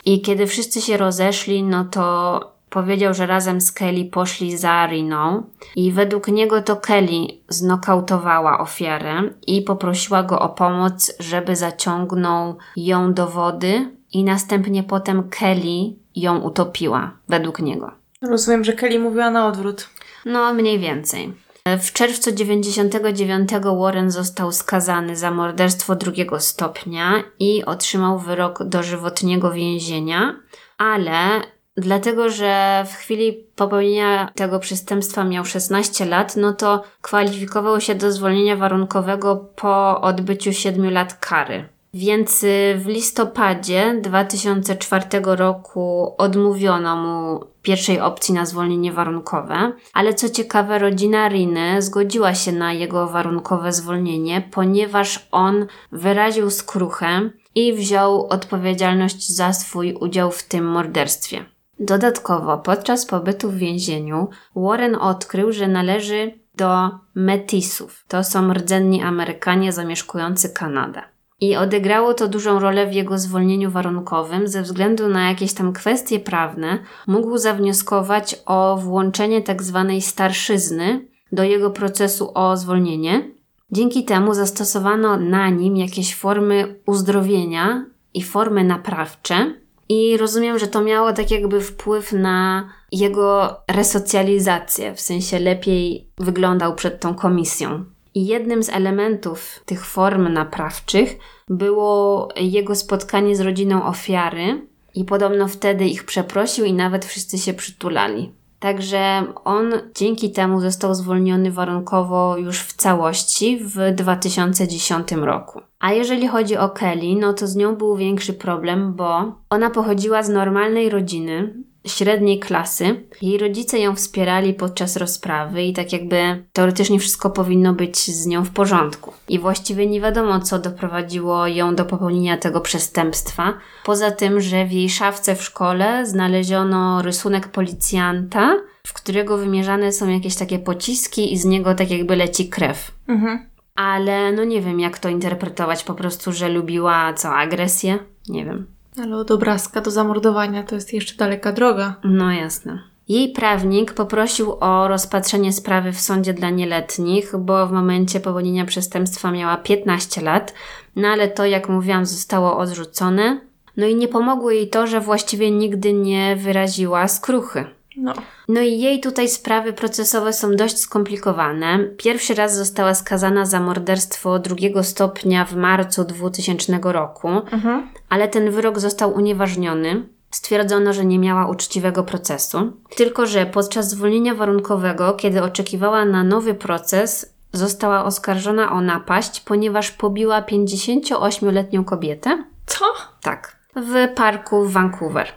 I 0.05 0.21
kiedy 0.21 0.47
wszyscy 0.47 0.81
się 0.81 0.97
rozeszli, 0.97 1.63
no 1.63 1.85
to 1.85 2.41
Powiedział, 2.71 3.15
że 3.15 3.27
razem 3.27 3.61
z 3.61 3.73
Kelly 3.73 4.05
poszli 4.05 4.57
za 4.57 4.87
Riną 4.87 5.43
i 5.77 5.93
według 5.93 6.29
niego 6.29 6.63
to 6.63 6.77
Kelly 6.77 7.27
znokautowała 7.49 8.59
ofiarę 8.59 9.23
i 9.47 9.63
poprosiła 9.63 10.23
go 10.23 10.39
o 10.39 10.49
pomoc, 10.49 11.13
żeby 11.19 11.57
zaciągnął 11.57 12.59
ją 12.77 13.15
do 13.15 13.27
wody 13.27 13.91
i 14.13 14.25
następnie 14.25 14.83
potem 14.83 15.29
Kelly 15.29 15.95
ją 16.17 16.41
utopiła, 16.41 17.11
według 17.29 17.59
niego. 17.59 17.91
Rozumiem, 18.23 18.65
że 18.65 18.73
Kelly 18.73 18.99
mówiła 18.99 19.31
na 19.31 19.47
odwrót. 19.47 19.89
No, 20.27 20.55
mniej 20.55 20.79
więcej. 20.79 21.33
W 21.81 21.93
czerwcu 21.93 22.33
99 22.33 23.51
Warren 23.81 24.11
został 24.11 24.53
skazany 24.53 25.17
za 25.17 25.31
morderstwo 25.31 25.97
drugiego 25.97 26.41
stopnia 26.41 27.23
i 27.39 27.65
otrzymał 27.65 28.19
wyrok 28.19 28.65
dożywotniego 28.65 29.53
więzienia, 29.53 30.37
ale 30.79 31.41
Dlatego, 31.77 32.31
że 32.31 32.85
w 32.89 32.95
chwili 32.95 33.33
popełnienia 33.57 34.31
tego 34.35 34.59
przestępstwa 34.59 35.25
miał 35.25 35.45
16 35.45 36.07
lat, 36.07 36.37
no 36.37 36.53
to 36.53 36.83
kwalifikował 37.03 37.81
się 37.81 37.95
do 37.95 38.13
zwolnienia 38.13 38.57
warunkowego 38.57 39.37
po 39.37 40.01
odbyciu 40.01 40.53
7 40.53 40.91
lat 40.91 41.15
kary. 41.15 41.69
Więc 41.95 42.43
y, 42.43 42.75
w 42.79 42.87
listopadzie 42.87 44.01
2004 44.03 45.05
roku 45.25 46.15
odmówiono 46.19 46.97
mu 46.97 47.41
pierwszej 47.63 48.01
opcji 48.01 48.35
na 48.35 48.47
zwolnienie 48.47 48.93
warunkowe, 48.93 49.73
ale 49.93 50.15
co 50.15 50.29
ciekawe, 50.29 50.79
rodzina 50.79 51.29
Riny 51.29 51.83
zgodziła 51.83 52.35
się 52.35 52.53
na 52.53 52.73
jego 52.73 53.07
warunkowe 53.09 53.73
zwolnienie, 53.73 54.49
ponieważ 54.51 55.29
on 55.33 55.67
wyraził 55.93 56.51
skruchę 56.51 57.31
i 57.55 57.73
wziął 57.73 58.27
odpowiedzialność 58.27 59.29
za 59.29 59.53
swój 59.53 59.95
udział 59.95 60.31
w 60.31 60.43
tym 60.43 60.65
morderstwie. 60.65 61.45
Dodatkowo, 61.81 62.59
podczas 62.59 63.07
pobytu 63.07 63.51
w 63.51 63.55
więzieniu, 63.55 64.29
Warren 64.57 64.95
odkrył, 64.95 65.53
że 65.53 65.69
należy 65.69 66.33
do 66.57 66.91
metisów. 67.15 68.05
To 68.09 68.25
są 68.25 68.53
rdzenni 68.53 69.03
Amerykanie 69.03 69.73
zamieszkujący 69.73 70.49
Kanadę. 70.49 71.03
I 71.41 71.57
odegrało 71.57 72.15
to 72.15 72.29
dużą 72.29 72.59
rolę 72.59 72.87
w 72.87 72.93
jego 72.93 73.19
zwolnieniu 73.19 73.71
warunkowym, 73.71 74.49
ze 74.49 74.63
względu 74.63 75.09
na 75.09 75.29
jakieś 75.29 75.53
tam 75.53 75.73
kwestie 75.73 76.21
prawne, 76.21 76.79
mógł 77.07 77.39
zawnioskować 77.39 78.43
o 78.47 78.77
włączenie 78.77 79.43
tzw. 79.43 79.87
Tak 79.89 80.03
starszyzny 80.03 81.09
do 81.33 81.43
jego 81.43 81.71
procesu 81.71 82.31
o 82.35 82.57
zwolnienie. 82.57 83.31
Dzięki 83.73 84.05
temu 84.05 84.35
zastosowano 84.35 85.17
na 85.17 85.49
nim 85.51 85.77
jakieś 85.77 86.17
formy 86.17 86.81
uzdrowienia 86.87 87.87
i 88.15 88.23
formy 88.23 88.65
naprawcze, 88.65 89.55
i 89.91 90.17
rozumiem, 90.17 90.59
że 90.59 90.69
to 90.69 90.81
miało 90.81 91.13
tak 91.13 91.31
jakby 91.31 91.61
wpływ 91.61 92.13
na 92.13 92.69
jego 92.93 93.57
resocjalizację, 93.71 94.95
w 94.95 95.01
sensie 95.01 95.39
lepiej 95.39 96.09
wyglądał 96.19 96.75
przed 96.75 97.01
tą 97.01 97.15
komisją. 97.15 97.85
I 98.15 98.27
jednym 98.27 98.63
z 98.63 98.69
elementów 98.69 99.61
tych 99.67 99.87
form 99.87 100.33
naprawczych 100.33 101.19
było 101.49 102.29
jego 102.37 102.75
spotkanie 102.75 103.37
z 103.37 103.41
rodziną 103.41 103.85
ofiary, 103.85 104.71
i 104.95 105.05
podobno 105.05 105.49
wtedy 105.49 105.87
ich 105.87 106.05
przeprosił, 106.05 106.65
i 106.65 106.73
nawet 106.73 107.05
wszyscy 107.05 107.39
się 107.39 107.55
przytulali. 107.55 108.33
Także 108.61 109.23
on 109.45 109.73
dzięki 109.95 110.33
temu 110.33 110.61
został 110.61 110.95
zwolniony 110.95 111.53
warunkowo 111.53 112.37
już 112.37 112.61
w 112.61 112.73
całości 112.73 113.59
w 113.65 113.93
2010 113.95 115.13
roku. 115.13 115.61
A 115.79 115.93
jeżeli 115.93 116.29
chodzi 116.29 116.57
o 116.57 116.69
Kelly, 116.69 117.17
no 117.21 117.33
to 117.33 117.47
z 117.47 117.57
nią 117.57 117.77
był 117.77 117.97
większy 117.97 118.33
problem, 118.33 118.95
bo 118.95 119.35
ona 119.51 119.71
pochodziła 119.71 120.23
z 120.23 120.29
normalnej 120.29 120.91
rodziny, 120.91 121.55
średniej 121.87 122.39
klasy. 122.39 123.05
Jej 123.23 123.39
rodzice 123.39 123.79
ją 123.79 123.95
wspierali 123.95 124.55
podczas 124.55 124.97
rozprawy 124.97 125.63
i 125.63 125.73
tak 125.73 125.93
jakby 125.93 126.45
teoretycznie 126.53 126.99
wszystko 126.99 127.31
powinno 127.31 127.73
być 127.75 127.97
z 127.97 128.27
nią 128.27 128.45
w 128.45 128.51
porządku. 128.51 129.13
I 129.29 129.39
właściwie 129.39 129.87
nie 129.87 130.01
wiadomo, 130.01 130.41
co 130.41 130.59
doprowadziło 130.59 131.47
ją 131.47 131.75
do 131.75 131.85
popełnienia 131.85 132.37
tego 132.37 132.61
przestępstwa. 132.61 133.55
Poza 133.85 134.11
tym, 134.11 134.41
że 134.41 134.67
w 134.67 134.73
jej 134.73 134.91
szafce 134.91 135.37
w 135.37 135.43
szkole 135.43 136.07
znaleziono 136.07 137.03
rysunek 137.03 137.49
policjanta, 137.49 138.57
w 138.87 138.93
którego 138.93 139.39
wymierzane 139.39 139.93
są 139.93 140.09
jakieś 140.09 140.37
takie 140.37 140.59
pociski 140.59 141.33
i 141.33 141.39
z 141.39 141.45
niego 141.45 141.75
tak 141.75 141.91
jakby 141.91 142.17
leci 142.17 142.49
krew. 142.49 142.93
Mhm. 143.09 143.51
Ale 143.75 144.33
no 144.33 144.45
nie 144.45 144.61
wiem, 144.61 144.81
jak 144.81 144.99
to 144.99 145.09
interpretować. 145.09 145.85
Po 145.85 145.95
prostu, 145.95 146.33
że 146.33 146.49
lubiła 146.49 147.15
co, 147.15 147.29
agresję? 147.35 147.99
Nie 148.29 148.45
wiem. 148.45 148.67
Ale 149.03 149.17
od 149.17 149.31
obrazka 149.31 149.81
do 149.81 149.91
zamordowania 149.91 150.63
to 150.63 150.75
jest 150.75 150.93
jeszcze 150.93 151.17
daleka 151.17 151.53
droga. 151.53 151.95
No 152.05 152.33
jasne. 152.33 152.79
Jej 153.09 153.33
prawnik 153.33 153.93
poprosił 153.93 154.57
o 154.61 154.89
rozpatrzenie 154.89 155.53
sprawy 155.53 155.93
w 155.93 156.01
sądzie 156.01 156.35
dla 156.35 156.51
nieletnich, 156.51 157.37
bo 157.39 157.67
w 157.67 157.73
momencie 157.73 158.21
popełnienia 158.21 158.65
przestępstwa 158.65 159.31
miała 159.31 159.57
15 159.57 160.21
lat, 160.21 160.55
no 160.97 161.09
ale 161.09 161.29
to, 161.29 161.47
jak 161.47 161.69
mówiłam, 161.69 162.07
zostało 162.07 162.59
odrzucone. 162.59 163.41
No 163.77 163.87
i 163.87 163.95
nie 163.95 164.09
pomogło 164.09 164.51
jej 164.51 164.69
to, 164.69 164.87
że 164.87 165.01
właściwie 165.01 165.51
nigdy 165.51 165.93
nie 165.93 166.37
wyraziła 166.37 167.09
skruchy. 167.09 167.65
No. 167.97 168.13
no 168.49 168.61
i 168.61 168.79
jej 168.79 169.01
tutaj 169.01 169.29
sprawy 169.29 169.73
procesowe 169.73 170.33
są 170.33 170.57
dość 170.57 170.79
skomplikowane. 170.79 171.79
Pierwszy 171.97 172.35
raz 172.35 172.57
została 172.57 172.95
skazana 172.95 173.47
za 173.47 173.61
morderstwo 173.61 174.39
drugiego 174.39 174.85
stopnia 174.85 175.45
w 175.45 175.57
marcu 175.57 176.05
2000 176.05 176.81
roku, 176.83 177.29
mhm. 177.29 177.91
ale 178.09 178.29
ten 178.29 178.51
wyrok 178.51 178.79
został 178.79 179.15
unieważniony. 179.15 180.07
Stwierdzono, 180.31 180.93
że 180.93 181.05
nie 181.05 181.19
miała 181.19 181.47
uczciwego 181.47 182.03
procesu. 182.03 182.73
Tylko, 182.97 183.27
że 183.27 183.47
podczas 183.47 183.91
zwolnienia 183.91 184.35
warunkowego, 184.35 185.13
kiedy 185.13 185.43
oczekiwała 185.43 186.05
na 186.05 186.25
nowy 186.25 186.55
proces, 186.55 187.35
została 187.53 188.05
oskarżona 188.05 188.73
o 188.73 188.81
napaść, 188.81 189.41
ponieważ 189.41 189.91
pobiła 189.91 190.41
58-letnią 190.41 191.85
kobietę. 191.85 192.45
Co? 192.67 192.85
Tak. 193.23 193.57
W 193.77 194.15
parku 194.15 194.65
w 194.65 194.73
Vancouver. 194.73 195.33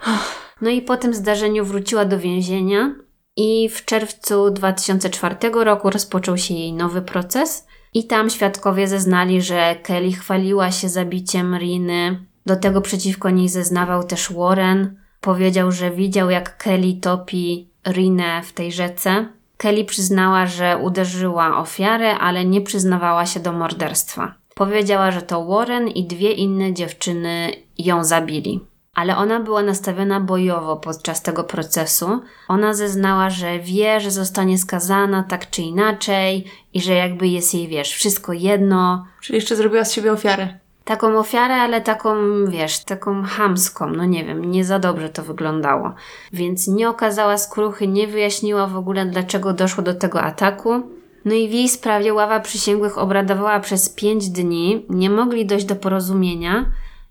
No 0.64 0.70
i 0.70 0.82
po 0.82 0.98
tym 0.98 1.14
zdarzeniu 1.14 1.66
wróciła 1.66 2.06
do 2.06 2.20
więzienia 2.20 2.96
i 3.36 3.70
w 3.70 3.86
czerwcu 3.86 4.52
2004 4.52 5.36
roku 5.54 5.90
rozpoczął 5.90 6.38
się 6.38 6.54
jej 6.54 6.74
nowy 6.74 7.02
proces. 7.02 7.68
I 7.94 8.08
tam 8.08 8.30
świadkowie 8.30 8.88
zeznali, 8.88 9.42
że 9.42 9.76
Kelly 9.84 10.12
chwaliła 10.12 10.72
się 10.72 10.90
zabiciem 10.90 11.58
Riny. 11.58 12.26
Do 12.46 12.56
tego 12.56 12.82
przeciwko 12.82 13.30
niej 13.30 13.50
zeznawał 13.50 14.04
też 14.04 14.34
Warren. 14.34 14.96
Powiedział, 15.22 15.72
że 15.72 15.92
widział 15.92 16.30
jak 16.30 16.58
Kelly 16.58 16.94
topi 16.94 17.70
Rinę 17.88 18.42
w 18.44 18.54
tej 18.54 18.72
rzece. 18.72 19.28
Kelly 19.58 19.86
przyznała, 19.86 20.46
że 20.46 20.78
uderzyła 20.78 21.58
ofiarę, 21.58 22.18
ale 22.18 22.46
nie 22.46 22.62
przyznawała 22.62 23.26
się 23.26 23.40
do 23.40 23.54
morderstwa. 23.54 24.34
Powiedziała, 24.56 25.12
że 25.12 25.22
to 25.22 25.46
Warren 25.46 25.88
i 25.88 26.08
dwie 26.08 26.32
inne 26.32 26.74
dziewczyny 26.74 27.52
ją 27.78 28.04
zabili 28.04 28.73
ale 28.94 29.18
ona 29.18 29.40
była 29.40 29.64
nastawiona 29.64 30.20
bojowo 30.20 30.76
podczas 30.76 31.22
tego 31.22 31.44
procesu. 31.44 32.22
Ona 32.48 32.74
zeznała, 32.74 33.30
że 33.30 33.60
wie, 33.60 34.00
że 34.00 34.12
zostanie 34.12 34.58
skazana 34.58 35.24
tak 35.24 35.50
czy 35.50 35.62
inaczej 35.62 36.46
i 36.74 36.82
że 36.82 36.94
jakby 36.94 37.28
jest 37.28 37.54
jej, 37.54 37.68
wiesz, 37.68 37.92
wszystko 37.92 38.34
jedno. 38.34 39.06
Czyli 39.22 39.36
jeszcze 39.36 39.56
zrobiła 39.56 39.86
z 39.86 39.94
siebie 39.94 40.12
ofiarę. 40.12 40.60
Taką 40.86 41.20
ofiarę, 41.20 41.56
ale 41.56 41.82
taką, 41.82 42.16
wiesz, 42.48 42.84
taką 42.84 43.24
hamską, 43.24 43.88
no 43.90 44.06
nie 44.06 44.26
wiem, 44.26 44.52
nie 44.52 44.66
za 44.66 44.80
dobrze 44.80 45.10
to 45.10 45.24
wyglądało. 45.24 45.94
Więc 46.34 46.68
nie 46.68 46.90
okazała 46.90 47.38
skruchy, 47.38 47.88
nie 47.88 48.08
wyjaśniła 48.08 48.68
w 48.68 48.78
ogóle, 48.78 49.06
dlaczego 49.06 49.54
doszło 49.54 49.84
do 49.84 49.94
tego 49.94 50.22
ataku. 50.22 50.84
No 51.26 51.34
i 51.34 51.50
w 51.50 51.52
jej 51.52 51.70
sprawie 51.70 52.14
ława 52.14 52.40
przysięgłych 52.40 52.98
obradowała 52.98 53.60
przez 53.60 53.90
pięć 53.90 54.30
dni, 54.30 54.86
nie 54.90 55.10
mogli 55.10 55.46
dojść 55.46 55.66
do 55.66 55.76
porozumienia, 55.76 56.66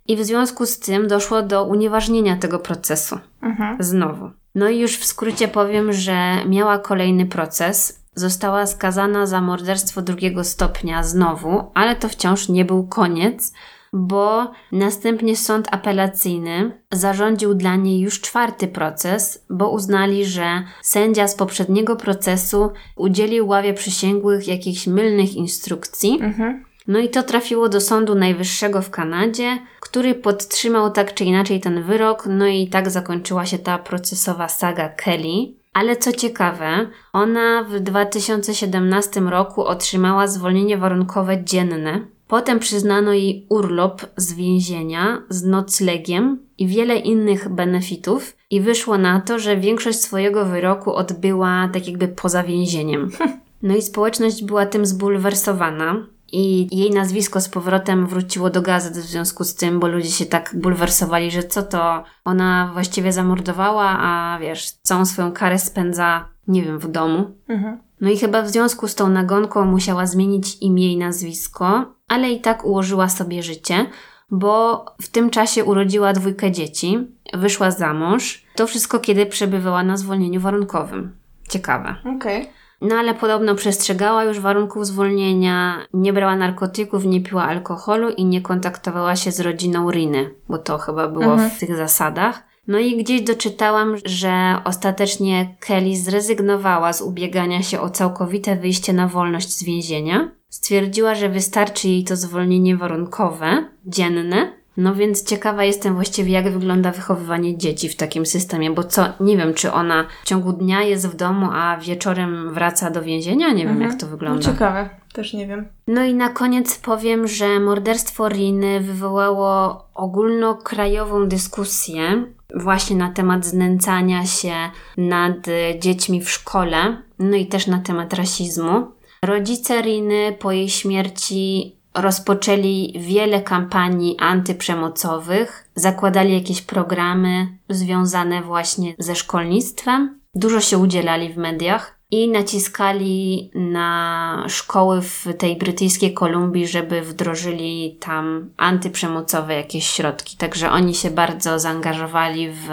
i 0.08 0.16
w 0.16 0.24
związku 0.24 0.66
z 0.66 0.78
tym 0.78 1.08
doszło 1.08 1.42
do 1.42 1.64
unieważnienia 1.64 2.36
tego 2.36 2.58
procesu. 2.58 3.18
Mhm. 3.42 3.76
Znowu. 3.80 4.30
No 4.54 4.68
i 4.68 4.78
już 4.78 4.96
w 4.96 5.04
skrócie 5.04 5.48
powiem, 5.48 5.92
że 5.92 6.44
miała 6.46 6.78
kolejny 6.78 7.26
proces. 7.26 8.02
Została 8.14 8.66
skazana 8.66 9.26
za 9.26 9.40
morderstwo 9.40 10.02
drugiego 10.02 10.44
stopnia 10.44 11.02
znowu, 11.02 11.70
ale 11.74 11.96
to 11.96 12.08
wciąż 12.08 12.48
nie 12.48 12.64
był 12.64 12.86
koniec, 12.86 13.52
bo 13.92 14.50
następnie 14.72 15.36
sąd 15.36 15.68
apelacyjny 15.70 16.82
zarządził 16.92 17.54
dla 17.54 17.76
niej 17.76 18.00
już 18.00 18.20
czwarty 18.20 18.68
proces, 18.68 19.46
bo 19.50 19.70
uznali, 19.70 20.24
że 20.24 20.62
sędzia 20.82 21.28
z 21.28 21.34
poprzedniego 21.34 21.96
procesu 21.96 22.70
udzielił 22.96 23.48
ławie 23.48 23.74
przysięgłych 23.74 24.48
jakichś 24.48 24.86
mylnych 24.86 25.34
instrukcji. 25.34 26.18
Mhm 26.20 26.71
no 26.88 26.98
i 26.98 27.08
to 27.08 27.22
trafiło 27.22 27.68
do 27.68 27.80
Sądu 27.80 28.14
Najwyższego 28.14 28.82
w 28.82 28.90
Kanadzie, 28.90 29.58
który 29.80 30.14
podtrzymał 30.14 30.90
tak 30.90 31.14
czy 31.14 31.24
inaczej 31.24 31.60
ten 31.60 31.82
wyrok, 31.82 32.24
no 32.26 32.46
i 32.46 32.68
tak 32.68 32.90
zakończyła 32.90 33.46
się 33.46 33.58
ta 33.58 33.78
procesowa 33.78 34.48
saga 34.48 34.88
Kelly. 34.88 35.54
Ale 35.72 35.96
co 35.96 36.12
ciekawe, 36.12 36.86
ona 37.12 37.64
w 37.64 37.80
2017 37.80 39.20
roku 39.20 39.64
otrzymała 39.64 40.26
zwolnienie 40.26 40.78
warunkowe 40.78 41.44
dzienne. 41.44 42.00
Potem 42.28 42.58
przyznano 42.58 43.12
jej 43.12 43.46
urlop 43.48 44.06
z 44.16 44.32
więzienia 44.32 45.22
z 45.28 45.44
noclegiem 45.44 46.38
i 46.58 46.66
wiele 46.66 46.96
innych 46.96 47.48
benefitów, 47.48 48.36
i 48.52 48.60
wyszło 48.60 48.98
na 48.98 49.20
to, 49.20 49.38
że 49.38 49.56
większość 49.56 50.00
swojego 50.00 50.44
wyroku 50.44 50.94
odbyła 50.94 51.68
tak 51.72 51.88
jakby 51.88 52.08
poza 52.08 52.42
więzieniem. 52.42 53.10
No 53.62 53.76
i 53.76 53.82
społeczność 53.82 54.44
była 54.44 54.66
tym 54.66 54.86
zbulwersowana 54.86 56.06
i 56.32 56.76
jej 56.76 56.90
nazwisko 56.90 57.40
z 57.40 57.48
powrotem 57.48 58.06
wróciło 58.06 58.50
do 58.50 58.62
gazet 58.62 58.92
w 58.92 59.06
związku 59.06 59.44
z 59.44 59.54
tym, 59.54 59.80
bo 59.80 59.88
ludzie 59.88 60.10
się 60.10 60.26
tak 60.26 60.54
bulwersowali, 60.54 61.30
że 61.30 61.42
co 61.42 61.62
to 61.62 62.04
ona 62.24 62.70
właściwie 62.72 63.12
zamordowała, 63.12 63.98
a 63.98 64.38
wiesz, 64.40 64.70
całą 64.70 65.06
swoją 65.06 65.32
karę 65.32 65.58
spędza, 65.58 66.28
nie 66.48 66.62
wiem, 66.62 66.78
w 66.78 66.88
domu. 66.90 67.30
Mhm. 67.48 67.78
No 68.00 68.10
i 68.10 68.16
chyba 68.16 68.42
w 68.42 68.48
związku 68.48 68.88
z 68.88 68.94
tą 68.94 69.08
nagonką 69.08 69.64
musiała 69.64 70.06
zmienić 70.06 70.58
imię 70.60 70.92
i 70.92 70.98
nazwisko, 70.98 71.94
ale 72.08 72.30
i 72.30 72.40
tak 72.40 72.64
ułożyła 72.64 73.08
sobie 73.08 73.42
życie, 73.42 73.86
bo 74.30 74.84
w 75.02 75.08
tym 75.08 75.30
czasie 75.30 75.64
urodziła 75.64 76.12
dwójkę 76.12 76.52
dzieci, 76.52 76.98
wyszła 77.34 77.70
za 77.70 77.94
mąż. 77.94 78.44
To 78.54 78.66
wszystko, 78.66 78.98
kiedy 78.98 79.26
przebywała 79.26 79.82
na 79.82 79.96
zwolnieniu 79.96 80.40
warunkowym. 80.40 81.16
Ciekawe. 81.48 81.96
Okej. 82.16 82.42
Okay. 82.42 82.61
No 82.82 82.96
ale 82.96 83.14
podobno 83.14 83.54
przestrzegała 83.54 84.24
już 84.24 84.40
warunków 84.40 84.86
zwolnienia, 84.86 85.86
nie 85.94 86.12
brała 86.12 86.36
narkotyków, 86.36 87.04
nie 87.04 87.20
piła 87.20 87.44
alkoholu 87.44 88.10
i 88.10 88.24
nie 88.24 88.40
kontaktowała 88.40 89.16
się 89.16 89.32
z 89.32 89.40
rodziną 89.40 89.90
Riny, 89.90 90.34
bo 90.48 90.58
to 90.58 90.78
chyba 90.78 91.08
było 91.08 91.32
mhm. 91.32 91.50
w 91.50 91.58
tych 91.58 91.76
zasadach. 91.76 92.42
No 92.66 92.78
i 92.78 92.96
gdzieś 92.96 93.22
doczytałam, 93.22 93.96
że 94.04 94.56
ostatecznie 94.64 95.56
Kelly 95.60 95.96
zrezygnowała 95.96 96.92
z 96.92 97.02
ubiegania 97.02 97.62
się 97.62 97.80
o 97.80 97.90
całkowite 97.90 98.56
wyjście 98.56 98.92
na 98.92 99.08
wolność 99.08 99.58
z 99.58 99.64
więzienia. 99.64 100.30
Stwierdziła, 100.48 101.14
że 101.14 101.28
wystarczy 101.28 101.88
jej 101.88 102.04
to 102.04 102.16
zwolnienie 102.16 102.76
warunkowe, 102.76 103.64
dzienne, 103.86 104.52
no 104.76 104.94
więc 104.94 105.24
ciekawa 105.24 105.64
jestem 105.64 105.94
właściwie, 105.94 106.32
jak 106.32 106.52
wygląda 106.52 106.90
wychowywanie 106.90 107.58
dzieci 107.58 107.88
w 107.88 107.96
takim 107.96 108.26
systemie, 108.26 108.70
bo 108.70 108.84
co, 108.84 109.06
nie 109.20 109.36
wiem, 109.36 109.54
czy 109.54 109.72
ona 109.72 110.06
w 110.22 110.26
ciągu 110.26 110.52
dnia 110.52 110.82
jest 110.82 111.08
w 111.08 111.16
domu, 111.16 111.48
a 111.52 111.76
wieczorem 111.76 112.54
wraca 112.54 112.90
do 112.90 113.02
więzienia? 113.02 113.52
Nie 113.52 113.64
wiem, 113.64 113.72
mhm. 113.72 113.90
jak 113.90 114.00
to 114.00 114.06
wygląda. 114.06 114.46
No 114.46 114.52
ciekawe, 114.52 114.90
też 115.12 115.32
nie 115.32 115.46
wiem. 115.46 115.68
No 115.86 116.04
i 116.04 116.14
na 116.14 116.28
koniec 116.28 116.78
powiem, 116.78 117.28
że 117.28 117.60
morderstwo 117.60 118.28
Riny 118.28 118.80
wywołało 118.80 119.84
ogólnokrajową 119.94 121.28
dyskusję 121.28 122.24
właśnie 122.54 122.96
na 122.96 123.10
temat 123.10 123.46
znęcania 123.46 124.26
się 124.26 124.54
nad 124.96 125.46
dziećmi 125.78 126.20
w 126.20 126.30
szkole, 126.30 127.02
no 127.18 127.36
i 127.36 127.46
też 127.46 127.66
na 127.66 127.78
temat 127.78 128.14
rasizmu. 128.14 128.86
Rodzice 129.22 129.82
Riny 129.82 130.36
po 130.38 130.52
jej 130.52 130.68
śmierci 130.68 131.76
rozpoczęli 131.94 132.94
wiele 132.98 133.42
kampanii 133.42 134.16
antyprzemocowych, 134.18 135.68
zakładali 135.74 136.34
jakieś 136.34 136.62
programy 136.62 137.58
związane 137.68 138.42
właśnie 138.42 138.94
ze 138.98 139.14
szkolnictwem, 139.14 140.20
dużo 140.34 140.60
się 140.60 140.78
udzielali 140.78 141.32
w 141.32 141.36
mediach 141.36 142.02
i 142.10 142.28
naciskali 142.28 143.50
na 143.54 144.44
szkoły 144.48 145.02
w 145.02 145.26
tej 145.38 145.56
brytyjskiej 145.56 146.14
Kolumbii, 146.14 146.66
żeby 146.66 147.02
wdrożyli 147.02 147.96
tam 148.00 148.50
antyprzemocowe 148.56 149.54
jakieś 149.54 149.86
środki. 149.86 150.36
Także 150.36 150.70
oni 150.70 150.94
się 150.94 151.10
bardzo 151.10 151.58
zaangażowali 151.58 152.50
w 152.50 152.68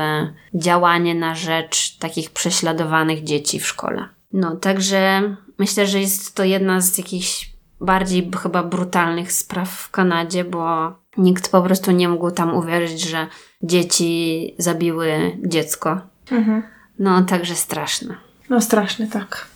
działanie 0.54 1.16
na 1.16 1.36
rzecz 1.36 1.98
takich 1.98 2.32
prześladowanych 2.32 3.24
dzieci 3.24 3.60
w 3.60 3.68
szkole. 3.68 4.10
No, 4.34 4.56
także 4.56 5.22
myślę, 5.58 5.88
że 5.88 6.00
jest 6.00 6.36
to 6.36 6.44
jedna 6.44 6.82
z 6.82 6.98
jakichś 6.98 7.49
bardziej 7.82 8.32
chyba 8.44 8.64
brutalnych 8.64 9.32
spraw 9.32 9.70
w 9.70 9.92
Kanadzie, 9.92 10.44
bo 10.44 10.94
nikt 11.18 11.52
po 11.52 11.62
prostu 11.62 11.92
nie 11.92 12.10
mógł 12.10 12.32
tam 12.32 12.56
uwierzyć, 12.56 13.02
że 13.02 13.28
dzieci 13.64 14.56
zabiły 14.58 15.38
dziecko. 15.46 16.02
Mhm. 16.32 16.64
No, 17.00 17.22
także 17.24 17.56
straszne. 17.56 18.16
No 18.50 18.62
straszny, 18.62 19.08
tak. 19.08 19.48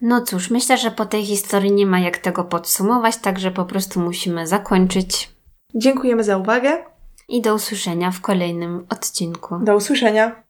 No 0.00 0.20
cóż, 0.20 0.50
myślę, 0.50 0.78
że 0.78 0.90
po 0.90 1.06
tej 1.06 1.26
historii 1.26 1.72
nie 1.72 1.86
ma 1.86 2.00
jak 2.00 2.18
tego 2.18 2.44
podsumować, 2.44 3.16
także 3.16 3.50
po 3.50 3.64
prostu 3.64 4.00
musimy 4.00 4.46
zakończyć. 4.46 5.30
Dziękujemy 5.74 6.24
za 6.24 6.36
uwagę. 6.36 6.84
I 7.28 7.42
do 7.42 7.54
usłyszenia 7.54 8.10
w 8.10 8.20
kolejnym 8.20 8.86
odcinku. 8.88 9.58
Do 9.58 9.76
usłyszenia. 9.76 10.42